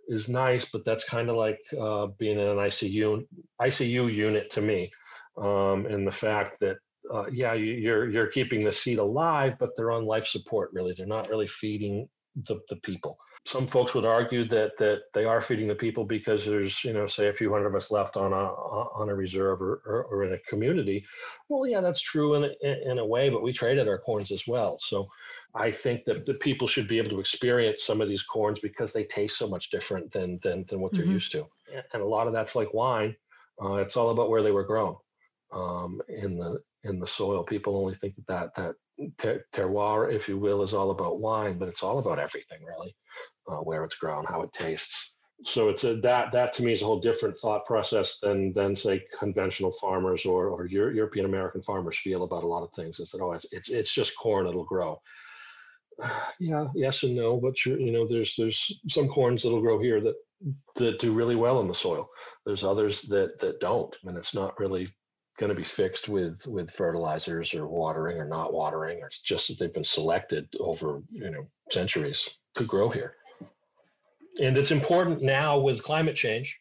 is 0.08 0.28
nice, 0.28 0.64
but 0.64 0.84
that's 0.84 1.04
kind 1.04 1.28
of 1.28 1.36
like 1.36 1.58
uh, 1.78 2.06
being 2.18 2.38
in 2.38 2.46
an 2.46 2.56
ICU 2.56 3.26
ICU 3.60 4.12
unit 4.12 4.50
to 4.50 4.60
me, 4.60 4.90
um, 5.36 5.86
and 5.86 6.06
the 6.06 6.12
fact 6.12 6.58
that. 6.60 6.76
Uh, 7.12 7.26
yeah, 7.32 7.54
you, 7.54 7.72
you're 7.72 8.08
you're 8.08 8.28
keeping 8.28 8.62
the 8.62 8.70
seed 8.70 8.98
alive, 8.98 9.56
but 9.58 9.70
they're 9.74 9.90
on 9.90 10.04
life 10.06 10.26
support. 10.26 10.70
Really, 10.72 10.94
they're 10.96 11.06
not 11.06 11.28
really 11.28 11.46
feeding 11.46 12.08
the, 12.36 12.60
the 12.68 12.76
people 12.76 13.18
some 13.46 13.66
folks 13.66 13.94
would 13.94 14.04
argue 14.04 14.44
that 14.44 14.76
that 14.78 15.02
they 15.14 15.24
are 15.24 15.40
feeding 15.40 15.66
the 15.66 15.74
people 15.74 16.04
because 16.04 16.44
there's 16.44 16.84
you 16.84 16.92
know 16.92 17.06
say 17.06 17.28
a 17.28 17.32
few 17.32 17.50
hundred 17.52 17.68
of 17.68 17.74
us 17.74 17.90
left 17.90 18.16
on 18.16 18.32
a 18.32 18.36
on 18.36 19.08
a 19.08 19.14
reserve 19.14 19.62
or, 19.62 19.82
or, 19.86 20.04
or 20.04 20.24
in 20.24 20.34
a 20.34 20.38
community. 20.40 21.04
Well 21.48 21.66
yeah 21.66 21.80
that's 21.80 22.02
true 22.02 22.34
in 22.34 22.44
a, 22.44 22.90
in 22.90 22.98
a 22.98 23.06
way 23.06 23.30
but 23.30 23.42
we 23.42 23.52
traded 23.52 23.88
our 23.88 23.98
corns 23.98 24.30
as 24.30 24.46
well. 24.46 24.78
So 24.78 25.08
i 25.54 25.70
think 25.70 26.04
that 26.04 26.26
the 26.26 26.34
people 26.34 26.68
should 26.68 26.86
be 26.86 26.98
able 26.98 27.10
to 27.10 27.18
experience 27.18 27.82
some 27.82 28.00
of 28.00 28.08
these 28.08 28.22
corns 28.22 28.60
because 28.60 28.92
they 28.92 29.04
taste 29.04 29.36
so 29.36 29.48
much 29.48 29.70
different 29.70 30.12
than 30.12 30.38
than, 30.42 30.64
than 30.68 30.80
what 30.80 30.92
they're 30.92 31.02
mm-hmm. 31.02 31.12
used 31.12 31.32
to. 31.32 31.46
And 31.92 32.02
a 32.02 32.06
lot 32.06 32.26
of 32.26 32.32
that's 32.32 32.54
like 32.54 32.74
wine. 32.74 33.16
Uh, 33.62 33.74
it's 33.74 33.96
all 33.96 34.10
about 34.10 34.30
where 34.30 34.42
they 34.42 34.52
were 34.52 34.64
grown 34.64 34.96
um, 35.52 36.00
in 36.08 36.38
the 36.38 36.58
in 36.84 36.98
the 36.98 37.06
soil. 37.06 37.42
People 37.42 37.76
only 37.76 37.94
think 37.94 38.14
that 38.16 38.26
that, 38.26 38.54
that 38.54 38.74
ter- 39.18 39.44
terroir, 39.52 40.12
if 40.12 40.28
you 40.28 40.38
will, 40.38 40.62
is 40.62 40.74
all 40.74 40.90
about 40.90 41.20
wine, 41.20 41.58
but 41.58 41.68
it's 41.68 41.82
all 41.82 41.98
about 41.98 42.18
everything, 42.18 42.64
really. 42.64 42.94
Uh, 43.50 43.56
where 43.56 43.84
it's 43.84 43.96
grown, 43.96 44.24
how 44.24 44.42
it 44.42 44.52
tastes, 44.52 45.12
so 45.42 45.70
it's 45.70 45.84
a 45.84 45.96
that 45.96 46.32
that 46.32 46.52
to 46.54 46.62
me 46.62 46.72
is 46.72 46.82
a 46.82 46.84
whole 46.84 47.00
different 47.00 47.38
thought 47.38 47.64
process 47.64 48.18
than 48.18 48.52
than 48.52 48.76
say 48.76 49.02
conventional 49.18 49.72
farmers 49.72 50.26
or 50.26 50.48
or 50.48 50.66
European 50.66 51.24
American 51.24 51.62
farmers 51.62 51.98
feel 51.98 52.24
about 52.24 52.44
a 52.44 52.46
lot 52.46 52.62
of 52.62 52.72
things. 52.74 53.00
Is 53.00 53.10
that 53.10 53.22
oh 53.22 53.32
it's 53.32 53.70
it's, 53.70 53.94
just 53.94 54.16
corn 54.18 54.46
it'll 54.46 54.64
grow. 54.64 55.00
Yeah, 56.38 56.68
yes 56.74 57.02
and 57.02 57.14
no, 57.14 57.36
but 57.38 57.64
you 57.66 57.92
know 57.92 58.06
there's 58.06 58.34
there's 58.36 58.80
some 58.88 59.08
corns 59.08 59.42
that'll 59.42 59.60
grow 59.60 59.78
here 59.78 60.00
that 60.00 60.14
that 60.76 60.98
do 60.98 61.12
really 61.12 61.36
well 61.36 61.60
in 61.60 61.68
the 61.68 61.74
soil. 61.74 62.08
There's 62.46 62.64
others 62.64 63.02
that 63.02 63.38
that 63.40 63.60
don't, 63.60 63.94
and 64.04 64.16
it's 64.16 64.34
not 64.34 64.58
really 64.58 64.88
going 65.40 65.50
to 65.50 65.56
be 65.56 65.64
fixed 65.64 66.08
with 66.08 66.46
with 66.46 66.70
fertilizers 66.70 67.54
or 67.54 67.66
watering 67.66 68.18
or 68.18 68.26
not 68.26 68.52
watering. 68.52 69.00
It's 69.02 69.22
just 69.22 69.48
that 69.48 69.58
they've 69.58 69.74
been 69.74 69.82
selected 69.82 70.48
over 70.60 71.02
you 71.10 71.30
know 71.30 71.46
centuries 71.70 72.28
to 72.54 72.64
grow 72.64 72.88
here 72.88 73.16
and 74.40 74.56
it's 74.56 74.70
important 74.70 75.22
now 75.22 75.58
with 75.58 75.82
climate 75.82 76.14
change 76.16 76.58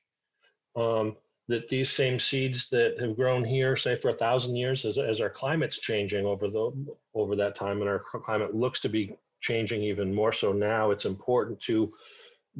um, 0.76 1.16
that 1.48 1.68
these 1.68 1.90
same 1.90 2.20
seeds 2.20 2.70
that 2.70 3.00
have 3.00 3.16
grown 3.16 3.44
here, 3.44 3.76
say 3.76 3.96
for 3.96 4.10
a 4.10 4.18
thousand 4.18 4.56
years, 4.56 4.86
as, 4.86 4.98
as 4.98 5.20
our 5.20 5.30
climate's 5.30 5.80
changing 5.80 6.26
over 6.26 6.48
the 6.48 6.72
over 7.14 7.36
that 7.36 7.56
time, 7.56 7.82
and 7.82 7.90
our 7.90 8.00
climate 8.00 8.56
looks 8.56 8.80
to 8.82 8.90
be 8.90 9.16
changing 9.42 9.82
even 9.82 10.14
more 10.14 10.32
so 10.32 10.52
now, 10.52 10.92
it's 10.92 11.06
important 11.06 11.60
to 11.62 11.92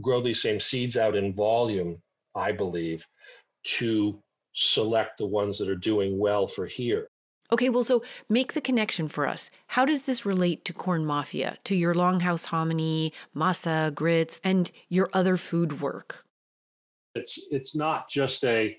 grow 0.02 0.22
these 0.22 0.42
same 0.42 0.60
seeds 0.60 0.98
out 0.98 1.16
in 1.16 1.34
volume. 1.34 2.02
I 2.36 2.52
believe 2.52 3.06
to 3.64 4.22
select 4.60 5.18
the 5.18 5.26
ones 5.26 5.58
that 5.58 5.70
are 5.70 5.76
doing 5.76 6.18
well 6.18 6.48
for 6.48 6.66
here. 6.66 7.10
Okay, 7.52 7.70
well, 7.70 7.84
so 7.84 8.04
make 8.28 8.54
the 8.54 8.62
connection 8.62 9.08
for 9.08 9.28
us. 9.28 9.50
How 9.68 9.84
does 9.84 10.04
this 10.04 10.26
relate 10.26 10.64
to 10.66 10.74
Corn 10.74 11.04
Mafia, 11.06 11.58
to 11.64 11.76
your 11.76 11.96
Longhouse 11.96 12.46
hominy, 12.46 13.12
masa, 13.36 13.94
grits, 13.94 14.40
and 14.44 14.70
your 14.88 15.10
other 15.14 15.36
food 15.36 15.82
work? 15.82 16.26
It's 17.16 17.40
it's 17.50 17.76
not 17.76 18.08
just 18.08 18.46
a, 18.46 18.78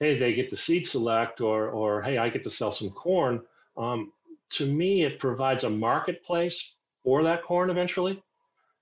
hey, 0.00 0.18
they 0.18 0.32
get 0.32 0.48
to 0.50 0.56
seed 0.56 0.86
select, 0.86 1.42
or 1.42 1.68
or 1.68 2.00
hey, 2.00 2.16
I 2.16 2.30
get 2.30 2.42
to 2.44 2.50
sell 2.50 2.72
some 2.72 2.90
corn. 2.90 3.42
Um, 3.76 4.12
to 4.50 4.66
me, 4.66 5.04
it 5.04 5.18
provides 5.18 5.64
a 5.64 5.70
marketplace 5.70 6.76
for 7.04 7.22
that 7.22 7.42
corn 7.42 7.68
eventually. 7.68 8.22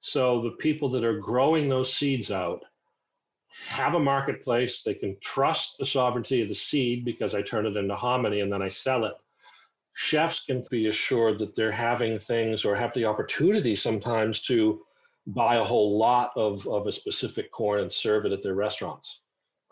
So 0.01 0.43
the 0.43 0.51
people 0.51 0.89
that 0.91 1.03
are 1.03 1.19
growing 1.19 1.69
those 1.69 1.93
seeds 1.93 2.31
out 2.31 2.63
have 3.67 3.95
a 3.95 4.01
marketplace. 4.01 4.83
They 4.83 4.95
can 4.95 5.17
trust 5.21 5.79
the 5.79 5.87
sovereignty 5.87 6.43
of 6.43 6.49
the 6.49 6.55
seed 6.55 7.05
because 7.05 7.35
I 7.35 7.43
turn 7.43 7.67
it 7.67 7.77
into 7.77 7.95
hominy 7.97 8.41
and 8.41 8.53
then 8.53 8.63
I 8.63 8.69
sell 8.69 9.05
it 9.05 9.15
chefs 9.95 10.45
can 10.45 10.65
be 10.71 10.89
assured 10.89 11.39
that 11.39 11.55
they're 11.55 11.73
having 11.73 12.19
things 12.19 12.65
or 12.65 12.75
have 12.75 12.93
the 12.95 13.05
opportunity 13.05 13.75
sometimes 13.75 14.41
to 14.41 14.83
buy 15.29 15.57
a 15.57 15.65
whole 15.65 15.97
lot 15.97 16.33
of, 16.37 16.67
of 16.67 16.87
a 16.87 16.93
specific 16.93 17.51
corn 17.51 17.81
and 17.81 17.93
serve 17.93 18.27
it 18.27 18.33
at 18.33 18.43
their 18.43 18.55
restaurants 18.55 19.23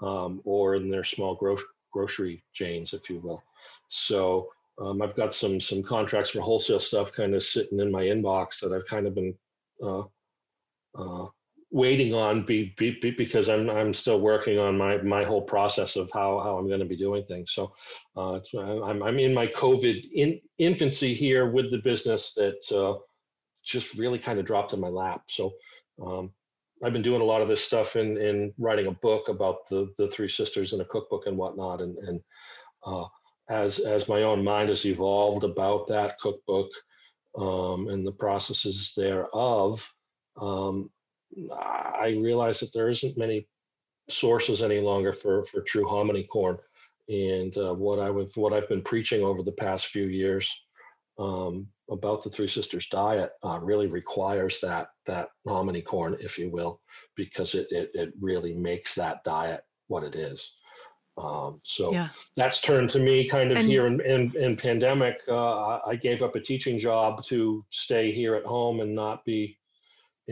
um, 0.00 0.40
or 0.44 0.76
in 0.76 0.88
their 0.88 1.04
small 1.04 1.34
gro- 1.34 1.58
grocery 1.92 2.42
chains, 2.52 2.94
if 2.94 3.10
you 3.10 3.18
will. 3.18 3.42
So 3.88 4.48
um, 4.80 5.02
I've 5.02 5.14
got 5.14 5.34
some 5.34 5.60
some 5.60 5.82
contracts 5.82 6.30
for 6.30 6.40
wholesale 6.40 6.80
stuff 6.80 7.12
kind 7.12 7.34
of 7.34 7.42
sitting 7.42 7.78
in 7.78 7.92
my 7.92 8.04
inbox 8.04 8.60
that 8.60 8.72
I've 8.72 8.86
kind 8.86 9.06
of 9.06 9.14
been 9.14 9.34
uh, 9.82 10.04
uh, 10.94 11.26
waiting 11.72 12.14
on 12.14 12.44
be, 12.44 12.74
be, 12.76 12.98
be, 13.00 13.10
because 13.10 13.48
I'm 13.48 13.68
I'm 13.70 13.94
still 13.94 14.20
working 14.20 14.58
on 14.58 14.76
my 14.76 14.98
my 14.98 15.24
whole 15.24 15.42
process 15.42 15.96
of 15.96 16.10
how 16.12 16.38
how 16.40 16.58
I'm 16.58 16.68
going 16.68 16.80
to 16.80 16.86
be 16.86 16.96
doing 16.96 17.24
things. 17.24 17.52
So 17.52 17.72
uh, 18.16 18.40
I'm 18.58 19.02
I'm 19.02 19.18
in 19.18 19.32
my 19.32 19.46
COVID 19.46 20.06
in, 20.14 20.38
infancy 20.58 21.14
here 21.14 21.50
with 21.50 21.70
the 21.70 21.78
business 21.78 22.34
that 22.34 22.60
uh, 22.72 22.98
just 23.64 23.94
really 23.94 24.18
kind 24.18 24.38
of 24.38 24.44
dropped 24.44 24.74
in 24.74 24.80
my 24.80 24.88
lap. 24.88 25.22
So 25.28 25.52
um, 26.04 26.30
I've 26.84 26.92
been 26.92 27.02
doing 27.02 27.22
a 27.22 27.24
lot 27.24 27.40
of 27.40 27.48
this 27.48 27.64
stuff 27.64 27.96
in 27.96 28.18
in 28.18 28.52
writing 28.58 28.86
a 28.86 28.92
book 28.92 29.28
about 29.28 29.66
the 29.70 29.92
the 29.96 30.08
three 30.08 30.28
sisters 30.28 30.74
and 30.74 30.82
a 30.82 30.86
cookbook 30.86 31.26
and 31.26 31.38
whatnot. 31.38 31.80
And 31.80 31.96
and 31.98 32.20
uh, 32.84 33.06
as 33.48 33.78
as 33.78 34.08
my 34.08 34.24
own 34.24 34.44
mind 34.44 34.68
has 34.68 34.84
evolved 34.84 35.44
about 35.44 35.88
that 35.88 36.18
cookbook 36.20 36.68
um, 37.38 37.88
and 37.88 38.06
the 38.06 38.12
processes 38.12 38.92
thereof. 38.94 39.90
Um, 40.38 40.90
I 41.52 42.18
realize 42.20 42.60
that 42.60 42.72
there 42.72 42.88
isn't 42.88 43.18
many 43.18 43.46
sources 44.08 44.62
any 44.62 44.80
longer 44.80 45.12
for 45.12 45.44
for 45.44 45.62
true 45.62 45.86
hominy 45.86 46.24
corn, 46.24 46.58
and 47.08 47.56
uh, 47.56 47.74
what 47.74 47.98
I 47.98 48.10
would 48.10 48.30
what 48.34 48.52
I've 48.52 48.68
been 48.68 48.82
preaching 48.82 49.22
over 49.22 49.42
the 49.42 49.52
past 49.52 49.86
few 49.86 50.06
years 50.06 50.52
um, 51.18 51.66
about 51.90 52.22
the 52.22 52.30
Three 52.30 52.48
Sisters 52.48 52.86
diet 52.90 53.32
uh, 53.42 53.58
really 53.60 53.86
requires 53.86 54.60
that 54.60 54.88
that 55.06 55.28
hominy 55.46 55.82
corn, 55.82 56.16
if 56.20 56.38
you 56.38 56.50
will, 56.50 56.80
because 57.16 57.54
it 57.54 57.66
it, 57.70 57.90
it 57.94 58.12
really 58.20 58.54
makes 58.54 58.94
that 58.94 59.24
diet 59.24 59.62
what 59.88 60.04
it 60.04 60.14
is. 60.14 60.56
Um, 61.18 61.60
so 61.62 61.92
yeah. 61.92 62.08
that's 62.36 62.62
turned 62.62 62.88
to 62.90 62.98
me 62.98 63.28
kind 63.28 63.52
of 63.52 63.58
and, 63.58 63.68
here 63.68 63.86
in, 63.86 64.00
in, 64.00 64.34
in 64.34 64.56
pandemic. 64.56 65.20
Uh, 65.28 65.78
I 65.86 65.94
gave 65.94 66.22
up 66.22 66.36
a 66.36 66.40
teaching 66.40 66.78
job 66.78 67.22
to 67.24 67.64
stay 67.68 68.10
here 68.10 68.34
at 68.34 68.44
home 68.44 68.80
and 68.80 68.94
not 68.94 69.22
be 69.26 69.58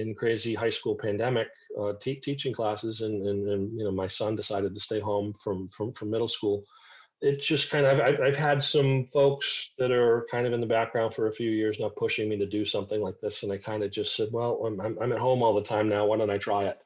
in 0.01 0.15
crazy 0.15 0.55
high 0.55 0.71
school 0.71 0.97
pandemic 0.97 1.49
uh, 1.81 1.93
teaching 2.01 2.53
classes 2.53 3.03
and, 3.03 3.27
and, 3.27 3.49
and 3.49 3.79
you 3.79 3.85
know 3.85 3.93
my 3.93 4.09
son 4.09 4.35
decided 4.35 4.75
to 4.75 4.81
stay 4.81 5.01
home 5.01 5.33
from 5.35 5.69
from, 5.69 5.93
from 5.93 6.11
middle 6.11 6.29
school. 6.29 6.65
It 7.23 7.41
just 7.41 7.71
kind 7.71 7.85
of 7.85 8.01
I've, 8.01 8.21
I've 8.21 8.37
had 8.37 8.63
some 8.63 9.07
folks 9.13 9.73
that 9.79 9.91
are 9.91 10.27
kind 10.31 10.47
of 10.47 10.55
in 10.55 10.61
the 10.61 10.67
background 10.67 11.15
for 11.15 11.29
a 11.29 11.33
few 11.33 11.51
years 11.51 11.79
now 11.79 11.91
pushing 11.91 12.29
me 12.29 12.39
to 12.39 12.47
do 12.47 12.65
something 12.65 13.03
like 13.03 13.21
this 13.21 13.43
and 13.43 13.53
i 13.53 13.59
kind 13.59 13.83
of 13.83 13.91
just 13.91 14.17
said 14.17 14.29
well 14.33 14.65
i'm, 14.67 14.81
I'm 14.81 15.13
at 15.13 15.19
home 15.19 15.43
all 15.43 15.55
the 15.55 15.63
time 15.63 15.89
now. 15.89 16.07
Why 16.07 16.17
don't 16.17 16.31
i 16.31 16.39
try 16.39 16.65
it? 16.65 16.79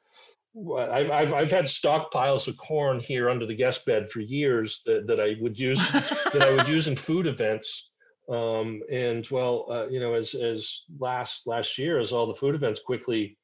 I've, 0.57 1.11
I've, 1.11 1.35
I've 1.35 1.51
had 1.51 1.65
stockpiles 1.65 2.47
of 2.47 2.57
corn 2.57 3.01
here 3.01 3.29
under 3.29 3.45
the 3.45 3.57
guest 3.57 3.85
bed 3.87 4.09
for 4.09 4.21
years 4.21 4.83
that, 4.87 5.07
that 5.09 5.21
I 5.21 5.35
would 5.41 5.59
use 5.59 5.81
that 5.91 6.43
I 6.43 6.55
would 6.55 6.69
use 6.77 6.87
in 6.87 6.95
food 6.95 7.27
events 7.27 7.91
um, 8.29 8.81
and 8.91 9.27
well, 9.31 9.67
uh, 9.71 9.87
you 9.89 10.01
know, 10.01 10.15
as 10.15 10.35
as 10.35 10.83
last 10.99 11.47
last 11.47 11.79
year, 11.79 11.99
as 11.99 12.13
all 12.13 12.27
the 12.27 12.35
food 12.35 12.55
events 12.55 12.81
quickly 12.81 13.37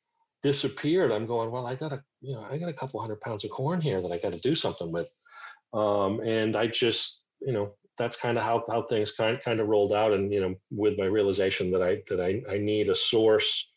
disappeared, 0.43 1.13
I'm 1.13 1.27
going, 1.27 1.51
well, 1.51 1.67
I 1.67 1.75
got 1.75 1.93
a 1.93 2.03
you 2.23 2.35
know, 2.35 2.47
I 2.51 2.57
got 2.59 2.69
a 2.69 2.75
couple 2.75 3.01
hundred 3.01 3.21
pounds 3.21 3.45
of 3.45 3.51
corn 3.51 3.81
here 3.81 4.01
that 4.01 4.13
I 4.13 4.19
got 4.19 4.33
to 4.33 4.41
do 4.41 4.55
something 4.55 4.91
with. 4.91 5.09
Um, 5.73 6.21
and 6.21 6.57
I 6.57 6.67
just, 6.67 7.21
you 7.41 7.53
know, 7.53 7.75
that's 7.99 8.17
kind 8.17 8.39
of 8.39 8.45
how 8.45 8.65
how 8.69 8.83
things 8.83 9.13
kind 9.13 9.39
kind 9.41 9.61
of 9.61 9.69
rolled 9.69 9.93
out. 9.93 10.13
And 10.13 10.33
you 10.33 10.41
know, 10.41 10.55
with 10.71 10.99
my 10.99 11.05
realization 11.05 11.71
that 11.73 11.83
I 11.83 12.03
that 12.09 12.21
I 12.21 12.43
I 12.51 12.59
need 12.59 12.89
a 12.89 12.95
source, 12.95 13.71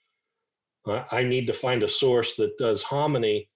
uh, 0.88 1.04
I 1.12 1.24
need 1.24 1.48
to 1.48 1.54
find 1.54 1.84
a 1.84 1.88
source 1.88 2.36
that 2.36 2.58
does 2.58 2.82
hominy 2.82 3.50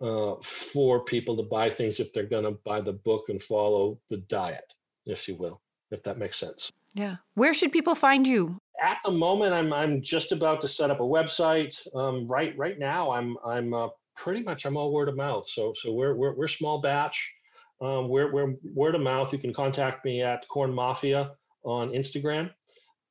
uh, 0.00 0.34
for 0.42 1.04
people 1.04 1.36
to 1.36 1.42
buy 1.42 1.70
things 1.70 1.98
if 1.98 2.12
they're 2.12 2.24
going 2.24 2.44
to 2.44 2.58
buy 2.64 2.80
the 2.80 2.92
book 2.92 3.24
and 3.28 3.42
follow 3.42 3.98
the 4.10 4.18
diet, 4.28 4.72
if 5.06 5.26
you 5.26 5.34
will, 5.34 5.60
if 5.90 6.02
that 6.04 6.18
makes 6.18 6.38
sense. 6.38 6.70
Yeah. 6.94 7.16
Where 7.34 7.52
should 7.52 7.72
people 7.72 7.94
find 7.94 8.26
you? 8.26 8.58
At 8.80 8.98
the 9.04 9.10
moment, 9.10 9.52
I'm 9.52 9.72
I'm 9.72 10.00
just 10.00 10.32
about 10.32 10.60
to 10.62 10.68
set 10.68 10.90
up 10.90 11.00
a 11.00 11.04
website. 11.04 11.74
Um, 11.94 12.26
right 12.26 12.56
right 12.56 12.78
now, 12.78 13.10
I'm 13.10 13.36
I'm 13.44 13.74
uh, 13.74 13.88
pretty 14.16 14.42
much 14.42 14.64
I'm 14.64 14.76
all 14.76 14.92
word 14.92 15.08
of 15.08 15.16
mouth. 15.16 15.48
So 15.48 15.74
so 15.80 15.92
we're 15.92 16.14
we're, 16.14 16.34
we're 16.34 16.48
small 16.48 16.80
batch. 16.80 17.32
Um, 17.80 18.08
we're 18.08 18.32
we're 18.32 18.54
word 18.72 18.94
of 18.94 19.00
mouth. 19.00 19.32
You 19.32 19.38
can 19.38 19.52
contact 19.52 20.04
me 20.04 20.22
at 20.22 20.46
Corn 20.48 20.72
Mafia 20.72 21.32
on 21.64 21.90
Instagram, 21.90 22.50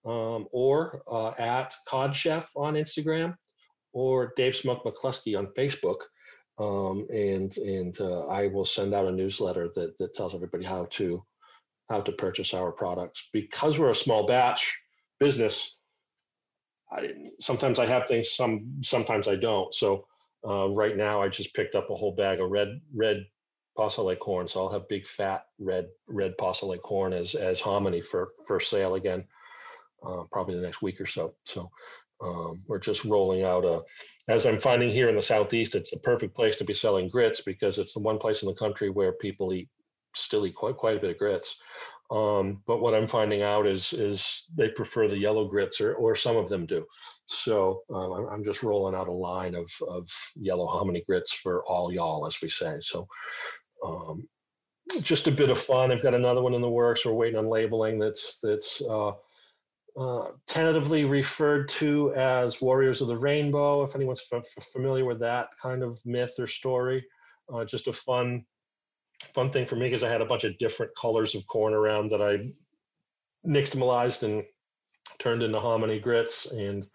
um, 0.05 0.47
or 0.51 1.03
uh, 1.11 1.31
at 1.31 1.73
Cod 1.88 2.15
Chef 2.15 2.49
on 2.55 2.75
Instagram, 2.75 3.36
or 3.93 4.34
Dave 4.36 4.55
Smoke 4.55 4.84
McCluskey 4.84 5.38
on 5.38 5.47
Facebook. 5.57 5.97
Um, 6.59 7.07
and 7.09 7.55
and 7.57 7.99
uh, 7.99 8.27
I 8.27 8.47
will 8.47 8.65
send 8.65 8.93
out 8.93 9.07
a 9.07 9.11
newsletter 9.11 9.69
that 9.75 9.97
that 9.97 10.13
tells 10.13 10.36
everybody 10.36 10.63
how 10.65 10.88
to 10.91 11.23
how 11.93 12.01
to 12.01 12.11
purchase 12.11 12.53
our 12.53 12.71
products. 12.71 13.29
Because 13.31 13.77
we're 13.77 13.91
a 13.91 14.05
small 14.05 14.25
batch 14.25 14.75
business, 15.19 15.75
I, 16.91 17.09
sometimes 17.39 17.77
I 17.79 17.85
have 17.85 18.07
things, 18.07 18.31
some 18.31 18.53
sometimes 18.81 19.27
I 19.27 19.35
don't. 19.35 19.73
So 19.75 20.07
uh, 20.47 20.69
right 20.69 20.97
now, 20.97 21.21
I 21.21 21.27
just 21.29 21.53
picked 21.53 21.75
up 21.75 21.89
a 21.89 21.95
whole 21.95 22.15
bag 22.15 22.39
of 22.39 22.49
red 22.49 22.69
red 23.03 23.17
Pas-Salé 23.77 24.17
corn. 24.19 24.47
So 24.47 24.59
I'll 24.59 24.71
have 24.71 24.87
big 24.89 25.05
fat 25.05 25.41
red 25.59 25.85
red 26.07 26.37
Pas-Salé 26.37 26.81
corn 26.81 27.13
as 27.13 27.35
as 27.35 27.59
hominy 27.59 28.01
for 28.01 28.23
for 28.47 28.59
sale 28.59 28.95
again, 28.95 29.23
uh, 30.05 30.23
probably 30.31 30.55
the 30.55 30.67
next 30.67 30.81
week 30.81 30.99
or 30.99 31.05
so. 31.05 31.35
So. 31.45 31.69
Um, 32.21 32.63
we're 32.67 32.79
just 32.79 33.03
rolling 33.03 33.43
out 33.43 33.65
a, 33.65 33.81
as 34.29 34.45
I'm 34.45 34.59
finding 34.59 34.89
here 34.89 35.09
in 35.09 35.15
the 35.15 35.21
southeast, 35.21 35.75
it's 35.75 35.91
the 35.91 35.99
perfect 35.99 36.33
place 36.33 36.55
to 36.57 36.63
be 36.63 36.73
selling 36.73 37.09
grits 37.09 37.41
because 37.41 37.77
it's 37.77 37.93
the 37.95 37.99
one 37.99 38.17
place 38.17 38.43
in 38.43 38.47
the 38.47 38.55
country 38.55 38.89
where 38.89 39.11
people 39.11 39.51
eat 39.51 39.67
still 40.16 40.45
eat 40.45 40.55
quite 40.55 40.78
quite 40.78 40.97
a 40.97 40.99
bit 40.99 41.11
of 41.11 41.18
grits. 41.18 41.55
Um, 42.11 42.61
but 42.68 42.82
what 42.82 42.93
I'm 42.93 43.07
finding 43.07 43.41
out 43.41 43.66
is 43.66 43.93
is 43.93 44.43
they 44.55 44.70
prefer 44.70 45.07
the 45.07 45.18
yellow 45.18 45.47
grits, 45.47 45.82
or 45.82 45.95
or 45.95 46.16
some 46.16 46.38
of 46.38 46.49
them 46.49 46.66
do. 46.66 46.86
So 47.26 47.82
uh, 47.89 48.28
I'm 48.28 48.43
just 48.43 48.64
rolling 48.64 48.95
out 48.95 49.07
a 49.07 49.11
line 49.11 49.55
of 49.55 49.72
of 49.88 50.09
yellow 50.36 50.68
hominy 50.68 51.03
grits 51.07 51.34
for 51.34 51.64
all 51.66 51.91
y'all, 51.91 52.28
as 52.28 52.41
we 52.41 52.49
say. 52.49 52.78
So 52.82 53.07
um, 53.84 54.28
just 55.01 55.28
a 55.28 55.32
bit 55.32 55.49
of 55.49 55.57
fun. 55.57 55.91
I've 55.91 56.03
got 56.03 56.14
another 56.14 56.41
one 56.41 56.53
in 56.53 56.61
the 56.61 56.70
works. 56.70 57.05
We're 57.05 57.14
waiting 57.14 57.39
on 57.39 57.47
labeling. 57.47 57.99
That's 57.99 58.39
that's 58.43 58.82
uh, 58.82 59.14
uh, 59.97 60.32
tentatively 60.47 61.05
referred 61.05 61.70
to 61.70 62.14
as 62.16 62.61
Warriors 62.61 63.01
of 63.01 63.07
the 63.07 63.18
Rainbow. 63.18 63.84
If 63.84 63.95
anyone's 63.95 64.26
f- 64.32 64.45
familiar 64.72 65.05
with 65.05 65.20
that 65.20 65.47
kind 65.61 65.84
of 65.84 66.03
myth 66.05 66.34
or 66.39 66.47
story, 66.47 67.05
uh, 67.53 67.64
just 67.64 67.88
a 67.88 67.93
fun, 67.93 68.43
fun 69.34 69.51
thing 69.51 69.65
for 69.65 69.76
me 69.76 69.88
because 69.88 70.03
I 70.03 70.09
had 70.09 70.21
a 70.21 70.26
bunch 70.26 70.43
of 70.43 70.57
different 70.57 70.91
colors 70.95 71.36
of 71.36 71.45
corn 71.47 71.74
around 71.74 72.11
that 72.11 72.21
I 72.21 72.51
nixtamalized 73.47 74.24
and 74.24 74.43
turned 75.19 75.43
into 75.43 75.59
hominy 75.59 75.99
grits, 75.99 76.45
and 76.47 76.86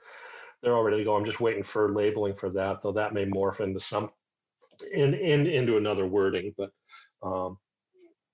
they're 0.62 0.74
all 0.74 0.83
ready 0.83 0.99
to 0.99 1.05
go. 1.05 1.16
I'm 1.16 1.24
just 1.24 1.41
waiting 1.41 1.62
for 1.62 1.93
labeling 1.93 2.35
for 2.35 2.51
that, 2.51 2.83
though 2.83 2.93
that 2.93 3.14
may 3.14 3.24
morph 3.24 3.61
into 3.61 3.81
some, 3.81 4.11
in, 4.93 5.14
in 5.14 5.47
into 5.47 5.76
another 5.76 6.07
wording, 6.07 6.55
but. 6.57 6.70
Um, 7.22 7.59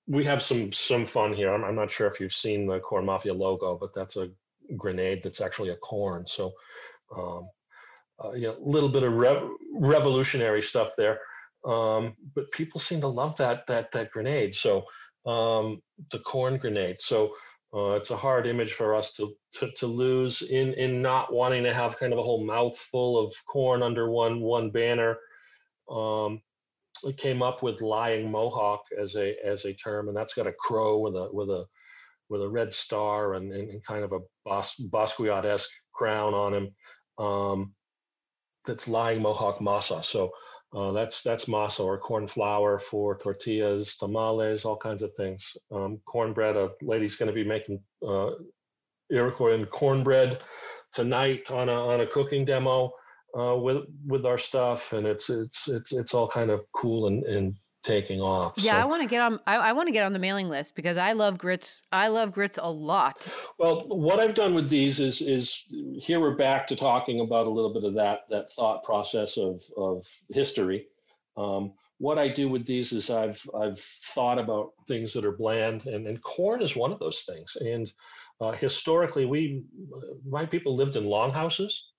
we 0.07 0.23
have 0.23 0.41
some 0.41 0.71
some 0.71 1.05
fun 1.05 1.33
here. 1.33 1.51
I'm, 1.51 1.63
I'm 1.63 1.75
not 1.75 1.89
sure 1.89 2.05
if 2.07 2.19
you've 2.19 2.33
seen 2.33 2.67
the 2.67 2.79
Corn 2.79 3.05
Mafia 3.05 3.33
logo, 3.33 3.75
but 3.75 3.93
that's 3.95 4.17
a 4.17 4.29
grenade 4.77 5.21
that's 5.23 5.41
actually 5.41 5.69
a 5.69 5.75
corn. 5.77 6.25
So, 6.25 6.51
um, 7.15 7.49
uh, 8.23 8.31
you 8.33 8.47
know, 8.47 8.57
a 8.57 8.69
little 8.69 8.89
bit 8.89 9.03
of 9.03 9.13
rev- 9.13 9.49
revolutionary 9.73 10.61
stuff 10.61 10.91
there. 10.97 11.19
Um, 11.65 12.15
but 12.35 12.51
people 12.51 12.79
seem 12.79 13.01
to 13.01 13.07
love 13.07 13.35
that 13.37 13.65
that 13.67 13.91
that 13.91 14.11
grenade. 14.11 14.55
So 14.55 14.85
um, 15.25 15.81
the 16.11 16.19
corn 16.19 16.57
grenade. 16.57 17.01
So 17.01 17.33
uh, 17.75 17.95
it's 17.95 18.11
a 18.11 18.17
hard 18.17 18.47
image 18.47 18.73
for 18.73 18.95
us 18.95 19.11
to, 19.13 19.33
to 19.53 19.71
to 19.71 19.87
lose 19.87 20.41
in 20.43 20.73
in 20.75 21.01
not 21.01 21.33
wanting 21.33 21.63
to 21.63 21.73
have 21.73 21.97
kind 21.97 22.13
of 22.13 22.19
a 22.19 22.23
whole 22.23 22.45
mouthful 22.45 23.17
of 23.17 23.33
corn 23.47 23.83
under 23.83 24.09
one 24.09 24.39
one 24.41 24.69
banner. 24.69 25.17
Um, 25.89 26.41
we 27.03 27.13
came 27.13 27.41
up 27.41 27.61
with 27.61 27.81
Lyeing 27.81 28.31
Mohawk 28.31 28.83
as 29.01 29.15
a 29.15 29.35
as 29.43 29.65
a 29.65 29.73
term, 29.73 30.07
and 30.07 30.15
that's 30.15 30.33
got 30.33 30.47
a 30.47 30.53
crow 30.53 30.99
with 30.99 31.15
a 31.15 31.29
with 31.33 31.49
a 31.49 31.65
with 32.29 32.41
a 32.41 32.49
red 32.49 32.73
star 32.73 33.35
and, 33.35 33.51
and, 33.51 33.83
kind 33.83 34.03
of 34.03 34.11
a 34.11 34.19
Bas- 34.45 34.81
Basquiat-esque 34.89 35.69
crown 35.93 36.33
on 36.33 36.53
him. 36.53 36.75
Um, 37.19 37.73
that's 38.65 38.87
Lyeing 38.87 39.21
Mohawk 39.21 39.59
masa. 39.59 40.03
So 40.03 40.31
uh, 40.75 40.91
that's 40.91 41.23
that's 41.23 41.45
masa 41.45 41.85
or 41.85 41.97
corn 41.97 42.27
flour 42.27 42.77
for 42.77 43.17
tortillas, 43.17 43.95
tamales, 43.95 44.65
all 44.65 44.75
kinds 44.75 45.01
of 45.01 45.13
things. 45.15 45.55
Um, 45.71 45.99
cornbread. 46.05 46.57
A 46.57 46.71
lady's 46.81 47.15
going 47.15 47.27
to 47.27 47.33
be 47.33 47.45
making 47.45 47.79
uh, 48.05 48.31
Iroquois 49.09 49.65
cornbread 49.65 50.43
tonight 50.91 51.49
on 51.49 51.69
a 51.69 51.73
on 51.73 52.01
a 52.01 52.07
cooking 52.07 52.43
demo 52.43 52.91
uh, 53.39 53.55
with 53.55 53.83
with 54.05 54.25
our 54.25 54.37
stuff, 54.37 54.91
and 54.91 55.07
it's 55.07 55.29
it's 55.29 55.69
it's 55.69 55.93
it's 55.93 56.13
all 56.13 56.27
kind 56.27 56.51
of 56.51 56.61
cool 56.73 57.07
and, 57.07 57.23
and 57.23 57.55
taking 57.85 58.19
off. 58.19 58.55
Yeah, 58.57 58.73
so. 58.73 58.79
I 58.79 58.85
want 58.85 59.01
to 59.03 59.07
get 59.07 59.21
on. 59.21 59.39
I, 59.45 59.55
I 59.55 59.71
want 59.73 59.87
to 59.87 59.93
get 59.93 60.03
on 60.03 60.13
the 60.13 60.19
mailing 60.19 60.49
list 60.49 60.75
because 60.75 60.97
I 60.97 61.13
love 61.13 61.37
grits. 61.37 61.81
I 61.91 62.07
love 62.07 62.31
grits 62.31 62.57
a 62.61 62.69
lot. 62.69 63.27
Well, 63.59 63.87
what 63.87 64.19
I've 64.19 64.33
done 64.33 64.55
with 64.55 64.69
these 64.69 64.99
is 64.99 65.21
is 65.21 65.63
here 65.97 66.19
we're 66.19 66.35
back 66.35 66.67
to 66.67 66.75
talking 66.75 67.21
about 67.21 67.47
a 67.47 67.49
little 67.49 67.73
bit 67.73 67.83
of 67.83 67.93
that 67.95 68.21
that 68.29 68.51
thought 68.51 68.83
process 68.83 69.37
of 69.37 69.61
of 69.77 70.05
history. 70.31 70.87
Um, 71.37 71.73
what 71.99 72.17
I 72.17 72.27
do 72.27 72.49
with 72.49 72.65
these 72.65 72.91
is 72.91 73.09
I've 73.09 73.41
I've 73.57 73.79
thought 73.79 74.39
about 74.39 74.71
things 74.87 75.13
that 75.13 75.25
are 75.25 75.37
bland, 75.37 75.85
and, 75.85 76.07
and 76.07 76.21
corn 76.23 76.61
is 76.61 76.75
one 76.75 76.91
of 76.91 76.99
those 76.99 77.21
things. 77.21 77.55
And 77.59 77.91
uh, 78.41 78.51
historically, 78.51 79.25
we 79.25 79.63
my 80.27 80.45
people 80.45 80.75
lived 80.75 80.95
in 80.95 81.05
longhouses, 81.05 81.91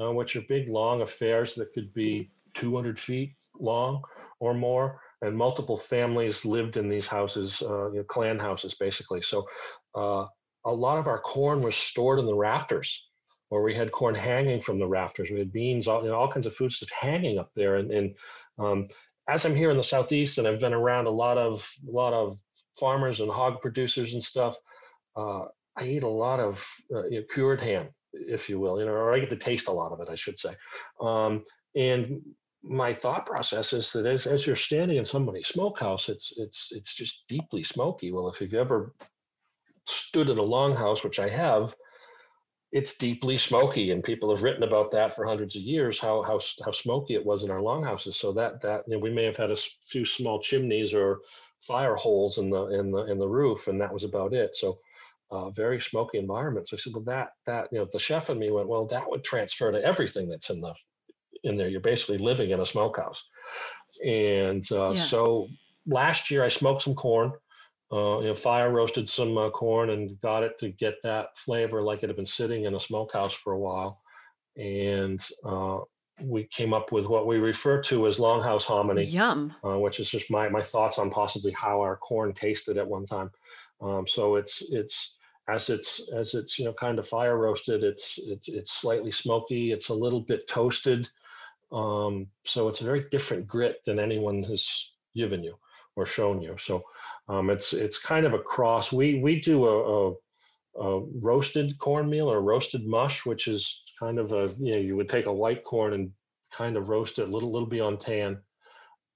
uh, 0.00 0.12
which 0.12 0.34
are 0.34 0.42
big 0.48 0.68
long 0.68 1.02
affairs 1.02 1.54
that 1.56 1.72
could 1.74 1.92
be 1.92 2.30
200 2.54 2.98
feet 2.98 3.34
long 3.58 4.02
or 4.40 4.54
more 4.54 5.00
and 5.22 5.36
multiple 5.36 5.76
families 5.76 6.44
lived 6.44 6.76
in 6.76 6.88
these 6.88 7.06
houses, 7.06 7.62
uh, 7.62 7.90
you 7.90 7.98
know, 7.98 8.04
clan 8.04 8.38
houses, 8.38 8.74
basically. 8.74 9.22
So 9.22 9.44
uh, 9.94 10.26
a 10.64 10.72
lot 10.72 10.98
of 10.98 11.06
our 11.06 11.20
corn 11.20 11.62
was 11.62 11.76
stored 11.76 12.18
in 12.18 12.26
the 12.26 12.34
rafters, 12.34 13.08
or 13.50 13.62
we 13.62 13.74
had 13.74 13.92
corn 13.92 14.14
hanging 14.14 14.60
from 14.60 14.78
the 14.78 14.86
rafters. 14.86 15.30
We 15.30 15.38
had 15.38 15.52
beans, 15.52 15.88
all, 15.88 16.02
you 16.02 16.10
know, 16.10 16.16
all 16.16 16.30
kinds 16.30 16.46
of 16.46 16.54
food 16.54 16.72
stuff 16.72 16.90
hanging 16.90 17.38
up 17.38 17.50
there. 17.56 17.76
And, 17.76 17.90
and 17.90 18.14
um, 18.58 18.88
as 19.28 19.44
I'm 19.44 19.54
here 19.54 19.70
in 19.70 19.76
the 19.76 19.82
southeast, 19.82 20.38
and 20.38 20.46
I've 20.46 20.60
been 20.60 20.74
around 20.74 21.06
a 21.06 21.10
lot 21.10 21.38
of 21.38 21.68
a 21.88 21.90
lot 21.90 22.12
of 22.12 22.38
farmers 22.78 23.20
and 23.20 23.30
hog 23.30 23.60
producers 23.60 24.12
and 24.12 24.22
stuff, 24.22 24.56
uh, 25.16 25.44
I 25.76 25.84
eat 25.84 26.02
a 26.02 26.08
lot 26.08 26.40
of 26.40 26.64
uh, 26.94 27.06
you 27.06 27.20
know, 27.20 27.26
cured 27.32 27.60
ham, 27.60 27.88
if 28.12 28.48
you 28.48 28.60
will, 28.60 28.78
you 28.78 28.86
know, 28.86 28.92
or 28.92 29.14
I 29.14 29.20
get 29.20 29.30
to 29.30 29.36
taste 29.36 29.68
a 29.68 29.72
lot 29.72 29.92
of 29.92 30.00
it, 30.00 30.08
I 30.10 30.14
should 30.14 30.38
say. 30.38 30.54
Um, 31.00 31.44
and 31.74 32.20
my 32.68 32.92
thought 32.92 33.26
process 33.26 33.72
is 33.72 33.92
that 33.92 34.06
as, 34.06 34.26
as 34.26 34.46
you're 34.46 34.56
standing 34.56 34.96
in 34.96 35.04
somebody's 35.04 35.48
smokehouse, 35.48 36.08
it's 36.08 36.32
it's 36.36 36.72
it's 36.72 36.94
just 36.94 37.24
deeply 37.28 37.62
smoky. 37.62 38.12
Well, 38.12 38.28
if 38.28 38.40
you've 38.40 38.54
ever 38.54 38.94
stood 39.86 40.30
in 40.30 40.38
a 40.38 40.42
longhouse, 40.42 41.04
which 41.04 41.18
I 41.18 41.28
have, 41.28 41.74
it's 42.72 42.94
deeply 42.94 43.38
smoky, 43.38 43.92
and 43.92 44.02
people 44.02 44.34
have 44.34 44.42
written 44.42 44.64
about 44.64 44.90
that 44.92 45.14
for 45.14 45.24
hundreds 45.24 45.56
of 45.56 45.62
years. 45.62 45.98
How 45.98 46.22
how 46.22 46.40
how 46.64 46.72
smoky 46.72 47.14
it 47.14 47.24
was 47.24 47.44
in 47.44 47.50
our 47.50 47.62
longhouses. 47.62 48.16
So 48.16 48.32
that 48.32 48.60
that 48.62 48.82
you 48.86 48.94
know, 48.94 49.00
we 49.00 49.10
may 49.10 49.24
have 49.24 49.36
had 49.36 49.50
a 49.50 49.56
few 49.86 50.04
small 50.04 50.40
chimneys 50.40 50.92
or 50.92 51.20
fire 51.60 51.94
holes 51.94 52.38
in 52.38 52.50
the 52.50 52.66
in 52.66 52.90
the 52.90 53.04
in 53.06 53.18
the 53.18 53.28
roof, 53.28 53.68
and 53.68 53.80
that 53.80 53.92
was 53.92 54.04
about 54.04 54.34
it. 54.34 54.56
So. 54.56 54.78
Uh, 55.28 55.50
very 55.50 55.80
smoky 55.80 56.18
environment. 56.18 56.68
So 56.68 56.76
I 56.76 56.78
said, 56.78 56.92
well, 56.94 57.02
that 57.02 57.30
that 57.46 57.68
you 57.72 57.80
know, 57.80 57.88
the 57.92 57.98
chef 57.98 58.28
and 58.28 58.38
me 58.38 58.52
went, 58.52 58.68
well, 58.68 58.86
that 58.86 59.10
would 59.10 59.24
transfer 59.24 59.72
to 59.72 59.84
everything 59.84 60.28
that's 60.28 60.50
in 60.50 60.60
the 60.60 60.72
in 61.46 61.56
there. 61.56 61.68
You're 61.68 61.80
basically 61.80 62.18
living 62.18 62.50
in 62.50 62.60
a 62.60 62.66
smokehouse. 62.66 63.24
And 64.04 64.66
uh, 64.72 64.90
yeah. 64.90 65.02
so 65.02 65.48
last 65.86 66.30
year 66.30 66.44
I 66.44 66.48
smoked 66.48 66.82
some 66.82 66.94
corn, 66.94 67.32
uh, 67.92 68.18
you 68.20 68.28
know, 68.28 68.34
fire 68.34 68.70
roasted 68.70 69.08
some 69.08 69.38
uh, 69.38 69.50
corn 69.50 69.90
and 69.90 70.20
got 70.20 70.42
it 70.42 70.58
to 70.58 70.70
get 70.70 70.94
that 71.02 71.36
flavor 71.38 71.82
like 71.82 72.02
it 72.02 72.08
had 72.08 72.16
been 72.16 72.26
sitting 72.26 72.64
in 72.64 72.74
a 72.74 72.80
smokehouse 72.80 73.32
for 73.32 73.52
a 73.52 73.58
while. 73.58 74.00
And 74.56 75.24
uh, 75.44 75.78
we 76.22 76.44
came 76.44 76.72
up 76.74 76.92
with 76.92 77.06
what 77.06 77.26
we 77.26 77.38
refer 77.38 77.80
to 77.82 78.06
as 78.06 78.18
longhouse 78.18 78.64
hominy. 78.64 79.04
Yum. 79.04 79.54
Uh, 79.64 79.78
which 79.78 80.00
is 80.00 80.10
just 80.10 80.30
my, 80.30 80.48
my 80.48 80.62
thoughts 80.62 80.98
on 80.98 81.10
possibly 81.10 81.52
how 81.52 81.80
our 81.80 81.96
corn 81.96 82.32
tasted 82.32 82.76
at 82.76 82.86
one 82.86 83.06
time. 83.06 83.30
Um, 83.80 84.06
so 84.06 84.36
it's, 84.36 84.64
it's, 84.70 85.16
as 85.48 85.70
it's 85.70 86.08
as 86.12 86.34
it's 86.34 86.58
you 86.58 86.64
know 86.64 86.72
kind 86.72 86.98
of 86.98 87.06
fire 87.06 87.38
roasted 87.38 87.84
it's 87.84 88.18
it's 88.24 88.48
it's 88.48 88.72
slightly 88.72 89.12
smoky 89.12 89.72
it's 89.72 89.90
a 89.90 89.94
little 89.94 90.20
bit 90.20 90.48
toasted 90.48 91.08
um, 91.72 92.26
so 92.44 92.68
it's 92.68 92.80
a 92.80 92.84
very 92.84 93.06
different 93.10 93.46
grit 93.46 93.78
than 93.84 93.98
anyone 93.98 94.42
has 94.44 94.90
given 95.14 95.42
you 95.42 95.56
or 95.96 96.06
shown 96.06 96.40
you. 96.40 96.56
So 96.58 96.82
um, 97.28 97.50
it's 97.50 97.72
it's 97.72 97.98
kind 97.98 98.26
of 98.26 98.34
a 98.34 98.38
cross. 98.38 98.92
We 98.92 99.18
we 99.20 99.40
do 99.40 99.66
a, 99.66 100.10
a, 100.10 100.14
a, 100.80 101.00
roasted 101.22 101.78
cornmeal 101.78 102.30
or 102.30 102.42
roasted 102.42 102.86
mush, 102.86 103.26
which 103.26 103.48
is 103.48 103.82
kind 103.98 104.18
of 104.18 104.32
a 104.32 104.54
you 104.58 104.72
know 104.72 104.80
you 104.80 104.96
would 104.96 105.08
take 105.08 105.26
a 105.26 105.32
white 105.32 105.64
corn 105.64 105.94
and 105.94 106.10
kind 106.52 106.76
of 106.76 106.88
roast 106.88 107.18
it 107.18 107.28
a 107.28 107.32
little 107.32 107.50
little 107.50 107.68
beyond 107.68 108.00
tan, 108.00 108.38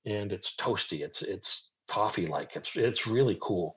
and 0.06 0.32
it's 0.32 0.56
toasty. 0.56 1.02
It's 1.02 1.22
it's 1.22 1.70
toffee 1.86 2.26
like. 2.26 2.56
It's 2.56 2.76
it's 2.76 3.06
really 3.06 3.38
cool. 3.40 3.76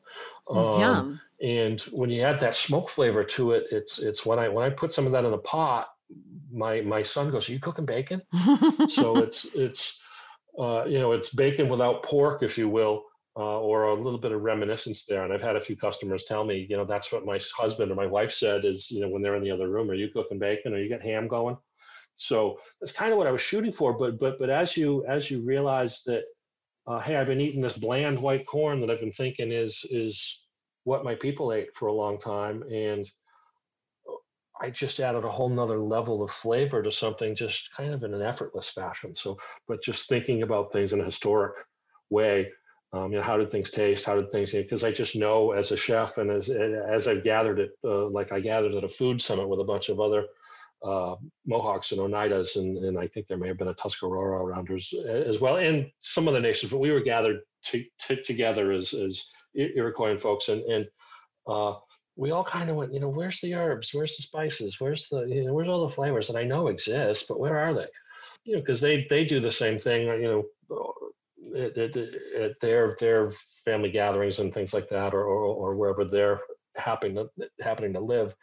Um, 0.49 0.79
Yum. 0.79 1.21
And 1.41 1.81
when 1.91 2.09
you 2.09 2.21
add 2.21 2.39
that 2.39 2.55
smoke 2.55 2.89
flavor 2.89 3.23
to 3.23 3.51
it, 3.51 3.65
it's 3.69 3.99
it's 3.99 4.25
when 4.25 4.39
I 4.39 4.47
when 4.47 4.65
I 4.65 4.69
put 4.69 4.93
some 4.93 5.05
of 5.05 5.11
that 5.11 5.25
in 5.25 5.31
the 5.31 5.37
pot, 5.39 5.89
my 6.51 6.81
my 6.81 7.01
son 7.01 7.31
goes, 7.31 7.49
"Are 7.49 7.53
you 7.53 7.59
cooking 7.59 7.85
bacon?" 7.85 8.21
so 8.89 9.17
it's 9.17 9.45
it's 9.55 9.97
uh, 10.59 10.85
you 10.85 10.99
know 10.99 11.11
it's 11.11 11.29
bacon 11.29 11.69
without 11.69 12.03
pork, 12.03 12.43
if 12.43 12.57
you 12.57 12.69
will, 12.69 13.03
uh, 13.35 13.59
or 13.59 13.85
a 13.85 13.93
little 13.93 14.19
bit 14.19 14.31
of 14.31 14.41
reminiscence 14.41 15.05
there. 15.05 15.23
And 15.23 15.33
I've 15.33 15.41
had 15.41 15.55
a 15.55 15.61
few 15.61 15.75
customers 15.75 16.25
tell 16.25 16.43
me, 16.43 16.67
you 16.69 16.77
know, 16.77 16.85
that's 16.85 17.11
what 17.11 17.25
my 17.25 17.39
husband 17.55 17.91
or 17.91 17.95
my 17.95 18.05
wife 18.05 18.31
said 18.31 18.65
is, 18.65 18.91
you 18.91 19.01
know, 19.01 19.09
when 19.09 19.21
they're 19.21 19.35
in 19.35 19.43
the 19.43 19.51
other 19.51 19.69
room, 19.69 19.89
"Are 19.89 19.95
you 19.95 20.09
cooking 20.09 20.39
bacon? 20.39 20.73
Or 20.73 20.77
you 20.77 20.89
got 20.89 21.01
ham 21.01 21.27
going?" 21.27 21.57
So 22.15 22.59
that's 22.79 22.91
kind 22.91 23.11
of 23.11 23.17
what 23.17 23.27
I 23.27 23.31
was 23.31 23.41
shooting 23.41 23.71
for. 23.71 23.93
But 23.93 24.19
but 24.19 24.37
but 24.37 24.49
as 24.49 24.77
you 24.77 25.05
as 25.07 25.31
you 25.31 25.41
realize 25.41 26.03
that, 26.05 26.23
uh, 26.87 26.99
hey, 26.99 27.15
I've 27.15 27.27
been 27.27 27.41
eating 27.41 27.61
this 27.61 27.77
bland 27.77 28.19
white 28.19 28.45
corn 28.45 28.79
that 28.81 28.91
I've 28.91 28.99
been 28.99 29.11
thinking 29.11 29.51
is 29.51 29.83
is 29.89 30.41
what 30.83 31.03
my 31.03 31.15
people 31.15 31.53
ate 31.53 31.75
for 31.75 31.87
a 31.87 31.93
long 31.93 32.19
time, 32.19 32.63
and 32.71 33.09
I 34.61 34.69
just 34.69 34.99
added 34.99 35.23
a 35.23 35.29
whole 35.29 35.49
nother 35.49 35.79
level 35.79 36.23
of 36.23 36.31
flavor 36.31 36.83
to 36.83 36.91
something 36.91 37.35
just 37.35 37.71
kind 37.71 37.93
of 37.93 38.03
in 38.03 38.13
an 38.13 38.21
effortless 38.21 38.69
fashion. 38.69 39.15
So, 39.15 39.37
but 39.67 39.83
just 39.83 40.07
thinking 40.07 40.43
about 40.43 40.71
things 40.71 40.93
in 40.93 41.01
a 41.01 41.05
historic 41.05 41.55
way. 42.09 42.49
Um, 42.93 43.11
you 43.11 43.17
know, 43.17 43.23
how 43.23 43.37
did 43.37 43.49
things 43.49 43.71
taste? 43.71 44.05
How 44.05 44.15
did 44.15 44.31
things? 44.31 44.51
Because 44.51 44.83
I 44.83 44.91
just 44.91 45.15
know 45.15 45.51
as 45.51 45.71
a 45.71 45.77
chef 45.77 46.19
and 46.19 46.29
as 46.29 46.49
as 46.49 47.07
I've 47.07 47.23
gathered 47.23 47.59
it, 47.59 47.71
uh, 47.83 48.07
like 48.09 48.31
I 48.31 48.39
gathered 48.39 48.75
at 48.75 48.83
a 48.83 48.89
food 48.89 49.19
summit 49.19 49.49
with 49.49 49.59
a 49.59 49.63
bunch 49.63 49.89
of 49.89 49.99
other 49.99 50.27
uh, 50.83 51.15
Mohawks 51.47 51.91
and 51.91 52.01
Oneidas, 52.01 52.57
and, 52.57 52.77
and 52.77 52.99
I 52.99 53.07
think 53.07 53.27
there 53.27 53.37
may 53.37 53.47
have 53.47 53.57
been 53.57 53.69
a 53.69 53.73
Tuscarora 53.73 54.43
around 54.43 54.69
as, 54.69 54.93
as 55.07 55.39
well, 55.39 55.55
and 55.55 55.89
some 56.01 56.27
other 56.27 56.41
nations. 56.41 56.71
But 56.71 56.79
we 56.79 56.91
were 56.91 57.01
gathered 57.01 57.39
to, 57.67 57.83
to, 58.07 58.21
together 58.21 58.71
as 58.71 58.93
as 58.93 59.25
Iroquoian 59.57 60.19
folks, 60.19 60.49
and 60.49 60.61
and 60.63 60.85
uh, 61.47 61.73
we 62.15 62.31
all 62.31 62.43
kind 62.43 62.69
of 62.69 62.75
went, 62.75 62.93
you 62.93 62.99
know, 62.99 63.09
where's 63.09 63.41
the 63.41 63.55
herbs? 63.55 63.93
Where's 63.93 64.15
the 64.17 64.23
spices? 64.23 64.79
Where's 64.79 65.07
the, 65.09 65.23
you 65.23 65.45
know, 65.45 65.53
where's 65.53 65.67
all 65.67 65.87
the 65.87 65.93
flavors 65.93 66.27
that 66.27 66.37
I 66.37 66.43
know 66.43 66.67
exist, 66.67 67.27
but 67.27 67.39
where 67.39 67.57
are 67.57 67.73
they? 67.73 67.87
You 68.43 68.55
know, 68.55 68.61
because 68.61 68.81
they 68.81 69.07
they 69.09 69.25
do 69.25 69.39
the 69.39 69.51
same 69.51 69.79
thing, 69.79 70.07
you 70.21 70.45
know, 70.69 70.93
at, 71.57 71.77
at, 71.77 71.97
at, 71.97 72.59
their 72.59 72.95
their 72.99 73.31
family 73.65 73.89
gatherings 73.89 74.39
and 74.39 74.53
things 74.53 74.73
like 74.73 74.89
that, 74.89 75.13
or 75.13 75.23
or, 75.23 75.45
or 75.45 75.75
wherever 75.75 76.05
they're 76.05 76.41
happening 76.75 77.15
to, 77.15 77.49
happening 77.61 77.93
to 77.93 77.99
live. 77.99 78.35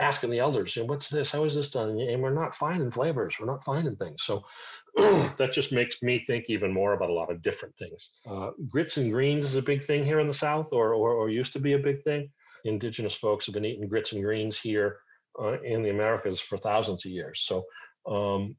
asking 0.00 0.30
the 0.30 0.38
elders, 0.38 0.76
you 0.76 0.82
know, 0.82 0.86
what's 0.86 1.08
this? 1.08 1.32
How 1.32 1.44
is 1.44 1.54
this 1.54 1.70
done? 1.70 1.98
And 2.00 2.22
we're 2.22 2.32
not 2.32 2.54
finding 2.54 2.90
flavors. 2.90 3.36
We're 3.38 3.46
not 3.46 3.64
finding 3.64 3.96
things. 3.96 4.22
So 4.22 4.44
that 4.96 5.50
just 5.52 5.72
makes 5.72 6.02
me 6.02 6.18
think 6.20 6.44
even 6.48 6.72
more 6.72 6.92
about 6.92 7.10
a 7.10 7.14
lot 7.14 7.30
of 7.30 7.42
different 7.42 7.74
things. 7.78 8.10
Uh, 8.28 8.50
grits 8.68 8.96
and 8.96 9.12
greens 9.12 9.44
is 9.44 9.56
a 9.56 9.62
big 9.62 9.84
thing 9.84 10.04
here 10.04 10.20
in 10.20 10.28
the 10.28 10.34
South, 10.34 10.72
or, 10.72 10.94
or, 10.94 11.12
or 11.14 11.30
used 11.30 11.52
to 11.54 11.60
be 11.60 11.72
a 11.72 11.78
big 11.78 12.02
thing. 12.02 12.30
Indigenous 12.64 13.14
folks 13.14 13.46
have 13.46 13.54
been 13.54 13.64
eating 13.64 13.88
grits 13.88 14.12
and 14.12 14.22
greens 14.22 14.58
here 14.58 14.98
uh, 15.40 15.60
in 15.62 15.82
the 15.82 15.90
Americas 15.90 16.40
for 16.40 16.56
thousands 16.56 17.04
of 17.04 17.12
years. 17.12 17.40
So, 17.40 17.64
um, 18.06 18.56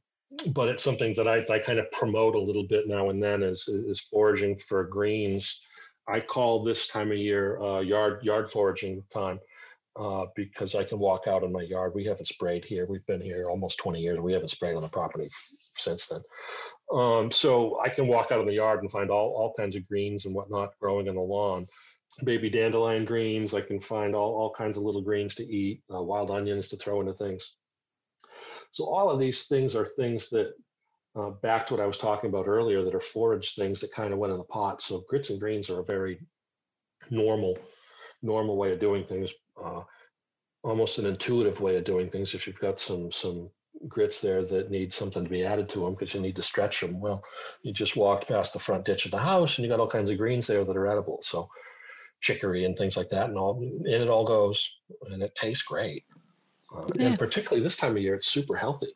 but 0.47 0.69
it's 0.69 0.83
something 0.83 1.13
that 1.15 1.27
I, 1.27 1.43
I 1.53 1.59
kind 1.59 1.79
of 1.79 1.91
promote 1.91 2.35
a 2.35 2.39
little 2.39 2.67
bit 2.67 2.87
now 2.87 3.09
and 3.09 3.21
then 3.21 3.43
is, 3.43 3.67
is 3.67 3.99
foraging 3.99 4.57
for 4.59 4.83
greens. 4.83 5.59
I 6.07 6.19
call 6.19 6.63
this 6.63 6.87
time 6.87 7.11
of 7.11 7.17
year 7.17 7.61
uh, 7.61 7.81
yard 7.81 8.23
yard 8.23 8.51
foraging 8.51 9.03
time 9.13 9.39
uh, 9.99 10.25
because 10.35 10.75
I 10.75 10.83
can 10.83 10.99
walk 10.99 11.27
out 11.27 11.43
in 11.43 11.51
my 11.51 11.61
yard. 11.61 11.93
We 11.93 12.05
haven't 12.05 12.27
sprayed 12.27 12.65
here. 12.65 12.85
We've 12.87 13.05
been 13.05 13.21
here 13.21 13.49
almost 13.49 13.79
20 13.79 13.99
years. 13.99 14.19
We 14.19 14.33
haven't 14.33 14.49
sprayed 14.49 14.75
on 14.75 14.81
the 14.81 14.89
property 14.89 15.29
since 15.77 16.07
then. 16.07 16.21
Um, 16.91 17.31
so 17.31 17.79
I 17.83 17.89
can 17.89 18.07
walk 18.07 18.31
out 18.31 18.39
in 18.39 18.47
the 18.47 18.53
yard 18.53 18.81
and 18.81 18.91
find 18.91 19.09
all, 19.09 19.29
all 19.35 19.53
kinds 19.57 19.75
of 19.75 19.87
greens 19.87 20.25
and 20.25 20.33
whatnot 20.33 20.71
growing 20.79 21.07
in 21.07 21.15
the 21.15 21.21
lawn. 21.21 21.65
Baby 22.23 22.49
dandelion 22.49 23.05
greens. 23.05 23.53
I 23.53 23.61
can 23.61 23.79
find 23.79 24.15
all, 24.15 24.35
all 24.35 24.53
kinds 24.53 24.77
of 24.77 24.83
little 24.83 25.01
greens 25.01 25.35
to 25.35 25.45
eat, 25.45 25.83
uh, 25.93 26.01
wild 26.01 26.31
onions 26.31 26.67
to 26.69 26.77
throw 26.77 26.99
into 27.01 27.13
things. 27.13 27.53
So 28.71 28.85
all 28.85 29.09
of 29.09 29.19
these 29.19 29.43
things 29.43 29.75
are 29.75 29.85
things 29.85 30.29
that, 30.29 30.53
uh, 31.15 31.31
back 31.41 31.67
to 31.67 31.73
what 31.73 31.83
I 31.83 31.87
was 31.87 31.97
talking 31.97 32.29
about 32.29 32.47
earlier, 32.47 32.83
that 32.83 32.95
are 32.95 32.99
forage 32.99 33.55
things 33.55 33.79
that 33.81 33.91
kind 33.91 34.13
of 34.13 34.19
went 34.19 34.31
in 34.31 34.37
the 34.37 34.43
pot. 34.45 34.81
So 34.81 35.05
grits 35.07 35.29
and 35.29 35.39
greens 35.39 35.69
are 35.69 35.79
a 35.79 35.85
very 35.85 36.19
normal, 37.09 37.57
normal 38.21 38.57
way 38.57 38.71
of 38.73 38.79
doing 38.79 39.05
things. 39.05 39.33
Uh, 39.61 39.83
almost 40.63 40.97
an 40.99 41.05
intuitive 41.05 41.61
way 41.61 41.77
of 41.77 41.83
doing 41.83 42.09
things. 42.09 42.33
If 42.33 42.45
you've 42.45 42.59
got 42.59 42.79
some 42.79 43.11
some 43.11 43.49
grits 43.87 44.19
there 44.19 44.43
that 44.43 44.69
need 44.69 44.93
something 44.93 45.23
to 45.23 45.29
be 45.29 45.45
added 45.45 45.69
to 45.69 45.79
them 45.79 45.93
because 45.93 46.13
you 46.13 46.19
need 46.19 46.35
to 46.35 46.43
stretch 46.43 46.81
them, 46.81 46.99
well, 46.99 47.23
you 47.63 47.71
just 47.71 47.95
walked 47.95 48.27
past 48.27 48.53
the 48.53 48.59
front 48.59 48.83
ditch 48.85 49.05
of 49.05 49.11
the 49.11 49.17
house 49.17 49.57
and 49.57 49.63
you 49.63 49.71
got 49.71 49.79
all 49.79 49.87
kinds 49.87 50.09
of 50.09 50.17
greens 50.17 50.47
there 50.47 50.65
that 50.65 50.75
are 50.75 50.87
edible. 50.87 51.19
So 51.23 51.49
chicory 52.21 52.65
and 52.65 52.77
things 52.77 52.97
like 52.97 53.09
that, 53.09 53.29
and 53.29 53.37
all 53.37 53.59
and 53.59 53.87
it 53.87 54.09
all 54.09 54.25
goes 54.25 54.69
and 55.09 55.23
it 55.23 55.35
tastes 55.35 55.63
great. 55.63 56.03
Uh, 56.75 56.85
yeah. 56.95 57.07
And 57.07 57.19
particularly 57.19 57.63
this 57.63 57.77
time 57.77 57.95
of 57.95 58.01
year, 58.01 58.15
it's 58.15 58.27
super 58.27 58.55
healthy 58.55 58.93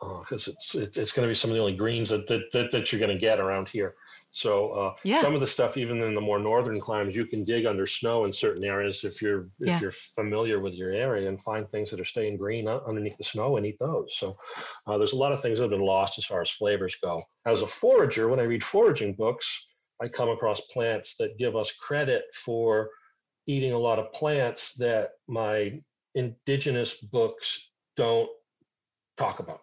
because 0.00 0.48
uh, 0.48 0.52
it's, 0.52 0.74
it's 0.74 0.96
it's 0.96 1.12
going 1.12 1.26
to 1.26 1.30
be 1.30 1.34
some 1.34 1.50
of 1.50 1.54
the 1.54 1.60
only 1.60 1.76
greens 1.76 2.08
that 2.10 2.26
that, 2.26 2.42
that, 2.52 2.70
that 2.72 2.92
you're 2.92 3.00
going 3.00 3.16
to 3.16 3.20
get 3.20 3.40
around 3.40 3.68
here. 3.68 3.94
So 4.34 4.70
uh, 4.72 4.94
yeah. 5.04 5.20
some 5.20 5.36
of 5.36 5.40
the 5.40 5.46
stuff, 5.46 5.76
even 5.76 6.02
in 6.02 6.12
the 6.12 6.20
more 6.20 6.40
northern 6.40 6.80
climes, 6.80 7.14
you 7.14 7.24
can 7.24 7.44
dig 7.44 7.66
under 7.66 7.86
snow 7.86 8.24
in 8.24 8.32
certain 8.32 8.64
areas 8.64 9.04
if 9.04 9.22
you're 9.22 9.42
if 9.60 9.68
yeah. 9.68 9.80
you're 9.80 9.92
familiar 9.92 10.58
with 10.58 10.74
your 10.74 10.90
area 10.90 11.28
and 11.28 11.40
find 11.40 11.70
things 11.70 11.88
that 11.92 12.00
are 12.00 12.04
staying 12.04 12.36
green 12.36 12.66
underneath 12.66 13.16
the 13.16 13.22
snow 13.22 13.58
and 13.58 13.64
eat 13.64 13.78
those. 13.78 14.16
So 14.16 14.36
uh, 14.88 14.98
there's 14.98 15.12
a 15.12 15.16
lot 15.16 15.30
of 15.30 15.40
things 15.40 15.58
that 15.58 15.64
have 15.64 15.70
been 15.70 15.86
lost 15.86 16.18
as 16.18 16.24
far 16.24 16.42
as 16.42 16.50
flavors 16.50 16.96
go. 16.96 17.22
As 17.46 17.62
a 17.62 17.66
forager, 17.66 18.28
when 18.28 18.40
I 18.40 18.42
read 18.42 18.64
foraging 18.64 19.14
books, 19.14 19.66
I 20.02 20.08
come 20.08 20.28
across 20.28 20.60
plants 20.62 21.16
that 21.16 21.38
give 21.38 21.56
us 21.56 21.72
credit 21.72 22.24
for 22.34 22.90
eating 23.46 23.72
a 23.72 23.78
lot 23.78 23.98
of 23.98 24.12
plants 24.12 24.74
that 24.74 25.10
my 25.28 25.80
indigenous 26.14 26.94
books 26.94 27.70
don't 27.96 28.28
talk 29.16 29.38
about. 29.38 29.60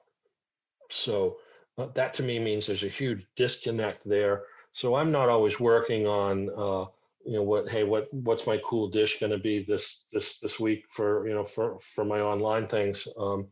So 0.90 1.38
uh, 1.78 1.88
that 1.96 2.14
to 2.16 2.24
me 2.24 2.40
means 2.40 2.68
there's 2.68 2.84
a 2.84 2.90
huge 2.90 3.26
disconnect 3.36 4.08
there. 4.08 4.44
So 4.74 4.96
I'm 4.96 5.12
not 5.12 5.30
always 5.30 5.60
working 5.60 6.08
on, 6.08 6.50
uh, 6.50 6.86
you 7.26 7.34
know, 7.34 7.44
what 7.44 7.70
hey, 7.70 7.84
what 7.84 8.14
what's 8.14 8.48
my 8.48 8.60
cool 8.66 8.90
dish 8.90 9.20
going 9.20 9.32
to 9.32 9.38
be 9.38 9.64
this 9.64 10.06
this 10.12 10.40
this 10.40 10.60
week 10.60 10.84
for 10.90 11.28
you 11.28 11.34
know 11.34 11.44
for 11.44 11.80
for 11.80 12.06
my 12.06 12.20
online 12.20 12.68
things. 12.68 13.08
Um, 13.18 13.48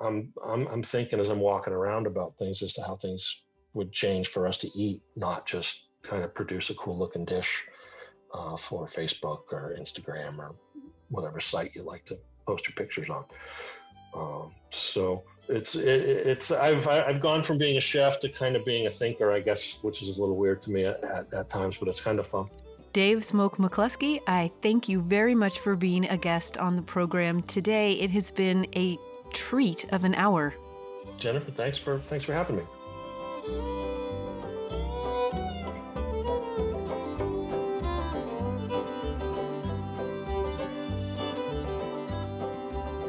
I'm 0.00 0.32
I'm 0.44 0.66
I'm 0.68 0.82
thinking 0.82 1.20
as 1.20 1.28
I'm 1.28 1.40
walking 1.40 1.72
around 1.72 2.06
about 2.06 2.38
things 2.38 2.62
as 2.62 2.72
to 2.74 2.82
how 2.82 2.96
things 2.96 3.42
would 3.74 3.92
change 3.92 4.28
for 4.28 4.46
us 4.46 4.58
to 4.58 4.68
eat, 4.78 5.02
not 5.16 5.46
just 5.46 5.87
kind 6.08 6.24
of 6.24 6.34
produce 6.34 6.70
a 6.70 6.74
cool 6.74 6.96
looking 6.96 7.24
dish 7.24 7.64
uh, 8.34 8.56
for 8.56 8.86
Facebook 8.86 9.52
or 9.52 9.76
Instagram 9.78 10.38
or 10.38 10.54
whatever 11.10 11.40
site 11.40 11.72
you 11.74 11.82
like 11.82 12.04
to 12.06 12.18
post 12.46 12.66
your 12.66 12.74
pictures 12.74 13.10
on. 13.10 13.24
Um, 14.14 14.54
so 14.70 15.22
it's 15.48 15.74
it, 15.74 15.84
it's 15.86 16.50
I've 16.50 16.86
I've 16.88 17.20
gone 17.20 17.42
from 17.42 17.58
being 17.58 17.76
a 17.76 17.80
chef 17.80 18.20
to 18.20 18.28
kind 18.28 18.56
of 18.56 18.64
being 18.64 18.86
a 18.86 18.90
thinker, 18.90 19.32
I 19.32 19.40
guess, 19.40 19.78
which 19.82 20.02
is 20.02 20.16
a 20.16 20.20
little 20.20 20.36
weird 20.36 20.62
to 20.62 20.70
me 20.70 20.86
at, 20.86 21.02
at, 21.04 21.32
at 21.32 21.50
times, 21.50 21.76
but 21.76 21.88
it's 21.88 22.00
kind 22.00 22.18
of 22.18 22.26
fun. 22.26 22.48
Dave 22.94 23.24
Smoke 23.24 23.58
McCluskey, 23.58 24.20
I 24.26 24.50
thank 24.62 24.88
you 24.88 25.00
very 25.00 25.34
much 25.34 25.60
for 25.60 25.76
being 25.76 26.08
a 26.08 26.16
guest 26.16 26.56
on 26.56 26.74
the 26.74 26.82
program 26.82 27.42
today. 27.42 27.92
It 27.92 28.10
has 28.10 28.30
been 28.30 28.66
a 28.74 28.98
treat 29.32 29.84
of 29.92 30.04
an 30.04 30.14
hour. 30.14 30.54
Jennifer, 31.18 31.50
thanks 31.50 31.76
for 31.76 31.98
thanks 31.98 32.24
for 32.24 32.32
having 32.32 32.56
me. 32.56 33.87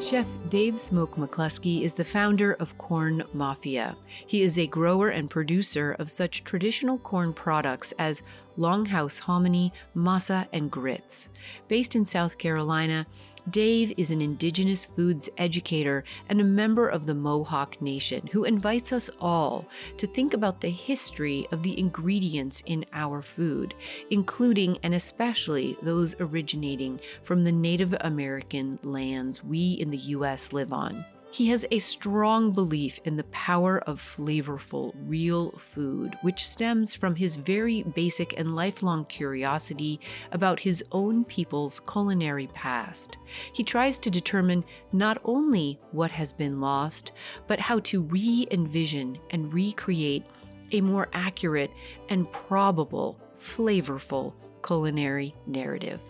Chef 0.10 0.26
Dave 0.50 0.80
Smoke 0.80 1.18
McCluskey 1.18 1.84
is 1.84 1.94
the 1.94 2.04
founder 2.04 2.54
of 2.54 2.76
Corn 2.80 3.22
Mafia. 3.32 3.96
He 4.26 4.42
is 4.42 4.58
a 4.58 4.66
grower 4.66 5.10
and 5.10 5.30
producer 5.30 5.96
of 6.00 6.10
such 6.10 6.44
traditional 6.44 6.98
corn 6.98 7.32
products 7.32 7.94
as 8.00 8.24
Longhouse 8.58 9.20
hominy, 9.20 9.72
masa, 9.96 10.48
and 10.52 10.72
grits. 10.72 11.30
Based 11.68 11.96
in 11.96 12.08
South 12.08 12.40
Carolina, 12.40 13.06
Dave 13.50 13.94
is 13.98 14.12
an 14.12 14.22
Indigenous 14.22 14.86
foods 14.86 15.30
educator 15.38 16.04
and 16.28 16.40
a 16.40 16.44
member 16.44 16.88
of 16.88 17.06
the 17.06 17.14
Mohawk 17.14 17.82
Nation 17.82 18.28
who 18.32 18.44
invites 18.44 18.92
us 18.92 19.10
all 19.20 19.66
to 19.98 20.08
think 20.08 20.34
about 20.34 20.62
the 20.62 20.70
history 20.70 21.48
of 21.52 21.64
the 21.64 21.78
ingredients 21.80 22.62
in 22.66 22.86
our 22.94 23.22
food, 23.22 23.74
including 24.10 24.78
and 24.84 24.94
especially 24.94 25.78
those 25.82 26.16
originating 26.20 27.00
from 27.24 27.44
the 27.44 27.52
Native 27.52 27.96
American 28.02 28.78
lands 28.84 29.44
we 29.44 29.74
in 29.74 29.90
the 29.90 29.98
U.S. 29.98 30.54
live 30.54 30.74
on. 30.74 31.06
He 31.32 31.50
has 31.50 31.64
a 31.70 31.78
strong 31.78 32.52
belief 32.54 33.00
in 33.06 33.16
the 33.16 33.24
power 33.26 33.80
of 33.82 34.02
flavorful, 34.02 34.94
real 35.06 35.52
food, 35.52 36.18
which 36.24 36.48
stems 36.48 36.96
from 36.96 37.16
his 37.16 37.36
very 37.36 37.84
basic 37.84 38.34
and 38.38 38.56
lifelong 38.56 39.06
curiosity 39.06 40.00
about 40.32 40.60
his 40.60 40.84
own 40.92 41.24
people's 41.24 41.82
culinary 41.82 42.48
past. 42.48 43.20
He 43.54 43.64
tries 43.64 44.00
to 44.00 44.10
determine 44.10 44.66
not 44.92 45.22
only 45.24 45.80
what 45.92 46.10
has 46.12 46.32
been 46.32 46.60
lost, 46.60 47.12
but 47.48 47.60
how 47.60 47.80
to 47.82 48.02
re 48.02 48.48
envision 48.50 49.20
and 49.30 49.54
recreate 49.54 50.24
a 50.72 50.82
more 50.82 51.10
accurate 51.14 51.72
and 52.10 52.32
probable, 52.32 53.20
flavorful 53.40 54.34
culinary 54.64 55.36
narrative. 55.46 56.02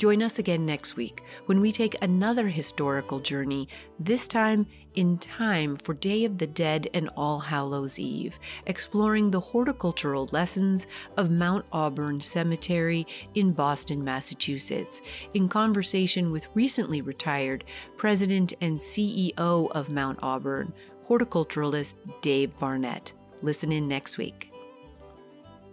Join 0.00 0.22
us 0.22 0.38
again 0.38 0.64
next 0.64 0.96
week 0.96 1.22
when 1.44 1.60
we 1.60 1.70
take 1.70 1.94
another 2.00 2.48
historical 2.48 3.20
journey, 3.20 3.68
this 3.98 4.26
time 4.26 4.66
in 4.94 5.18
time 5.18 5.76
for 5.76 5.92
Day 5.92 6.24
of 6.24 6.38
the 6.38 6.46
Dead 6.46 6.88
and 6.94 7.10
All 7.18 7.38
Hallows 7.38 7.98
Eve, 7.98 8.38
exploring 8.64 9.30
the 9.30 9.40
horticultural 9.40 10.26
lessons 10.32 10.86
of 11.18 11.30
Mount 11.30 11.66
Auburn 11.70 12.22
Cemetery 12.22 13.06
in 13.34 13.52
Boston, 13.52 14.02
Massachusetts, 14.02 15.02
in 15.34 15.50
conversation 15.50 16.32
with 16.32 16.46
recently 16.54 17.02
retired 17.02 17.64
President 17.98 18.54
and 18.62 18.78
CEO 18.78 19.70
of 19.70 19.90
Mount 19.90 20.18
Auburn, 20.22 20.72
horticulturalist 21.06 21.96
Dave 22.22 22.56
Barnett. 22.56 23.12
Listen 23.42 23.70
in 23.70 23.86
next 23.86 24.16
week. 24.16 24.49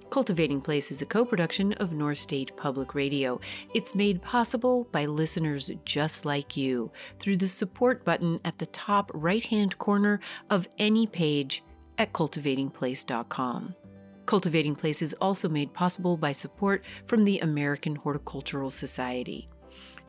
Cultivating 0.09 0.61
Place 0.61 0.89
is 0.89 1.01
a 1.01 1.05
co 1.05 1.25
production 1.25 1.73
of 1.73 1.91
North 1.91 2.19
State 2.19 2.55
Public 2.55 2.95
Radio. 2.95 3.39
It's 3.73 3.93
made 3.93 4.21
possible 4.21 4.87
by 4.91 5.05
listeners 5.05 5.69
just 5.83 6.23
like 6.25 6.55
you 6.55 6.91
through 7.19 7.37
the 7.37 7.47
support 7.47 8.05
button 8.05 8.39
at 8.45 8.57
the 8.57 8.67
top 8.67 9.11
right 9.13 9.43
hand 9.43 9.77
corner 9.77 10.21
of 10.49 10.67
any 10.77 11.07
page 11.07 11.63
at 11.97 12.13
cultivatingplace.com. 12.13 13.75
Cultivating 14.25 14.75
Place 14.75 15.01
is 15.01 15.13
also 15.21 15.49
made 15.49 15.73
possible 15.73 16.15
by 16.15 16.31
support 16.31 16.85
from 17.05 17.25
the 17.25 17.39
American 17.39 17.95
Horticultural 17.95 18.69
Society. 18.69 19.49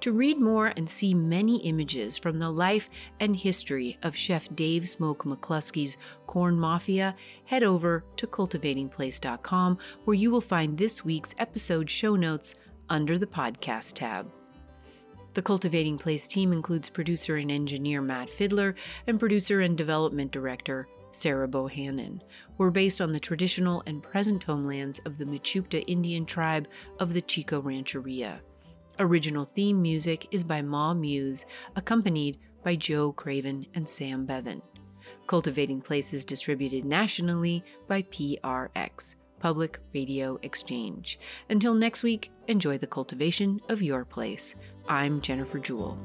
To 0.02 0.12
read 0.12 0.38
more 0.38 0.68
and 0.76 0.88
see 0.88 1.12
many 1.12 1.56
images 1.66 2.16
from 2.16 2.38
the 2.38 2.50
life 2.50 2.88
and 3.18 3.34
history 3.34 3.98
of 4.02 4.14
Chef 4.14 4.48
Dave 4.54 4.88
Smoke 4.88 5.24
McCluskey's 5.24 5.96
Corn 6.26 6.56
Mafia, 6.56 7.16
head 7.46 7.64
over 7.64 8.04
to 8.16 8.26
cultivatingplace.com 8.28 9.78
where 10.04 10.14
you 10.14 10.30
will 10.30 10.40
find 10.40 10.78
this 10.78 11.04
week's 11.04 11.34
episode 11.38 11.90
show 11.90 12.14
notes 12.14 12.54
under 12.88 13.18
the 13.18 13.26
podcast 13.26 13.94
tab. 13.94 14.30
The 15.34 15.42
Cultivating 15.42 15.98
Place 15.98 16.28
team 16.28 16.52
includes 16.52 16.88
producer 16.88 17.36
and 17.36 17.50
engineer 17.50 18.00
Matt 18.00 18.30
Fiddler 18.30 18.76
and 19.08 19.18
producer 19.18 19.60
and 19.62 19.76
development 19.76 20.30
director 20.30 20.86
Sarah 21.10 21.48
Bohannon. 21.48 22.20
We're 22.56 22.70
based 22.70 23.00
on 23.00 23.10
the 23.10 23.20
traditional 23.20 23.82
and 23.86 24.02
present 24.02 24.44
homelands 24.44 25.00
of 25.06 25.18
the 25.18 25.24
Mechoopda 25.24 25.82
Indian 25.88 26.24
tribe 26.24 26.68
of 27.00 27.14
the 27.14 27.22
Chico 27.22 27.60
Rancheria. 27.60 28.40
Original 29.00 29.44
theme 29.44 29.80
music 29.80 30.26
is 30.32 30.42
by 30.42 30.60
Ma 30.60 30.92
Muse, 30.92 31.46
accompanied 31.76 32.36
by 32.64 32.74
Joe 32.74 33.12
Craven 33.12 33.64
and 33.74 33.88
Sam 33.88 34.26
Bevan. 34.26 34.60
Cultivating 35.28 35.80
Place 35.80 36.12
is 36.12 36.24
distributed 36.24 36.84
nationally 36.84 37.62
by 37.86 38.02
PRX, 38.02 39.14
Public 39.38 39.78
Radio 39.94 40.40
Exchange. 40.42 41.20
Until 41.48 41.74
next 41.74 42.02
week, 42.02 42.32
enjoy 42.48 42.76
the 42.76 42.88
cultivation 42.88 43.60
of 43.68 43.82
your 43.82 44.04
place. 44.04 44.56
I'm 44.88 45.20
Jennifer 45.20 45.60
Jewell. 45.60 45.96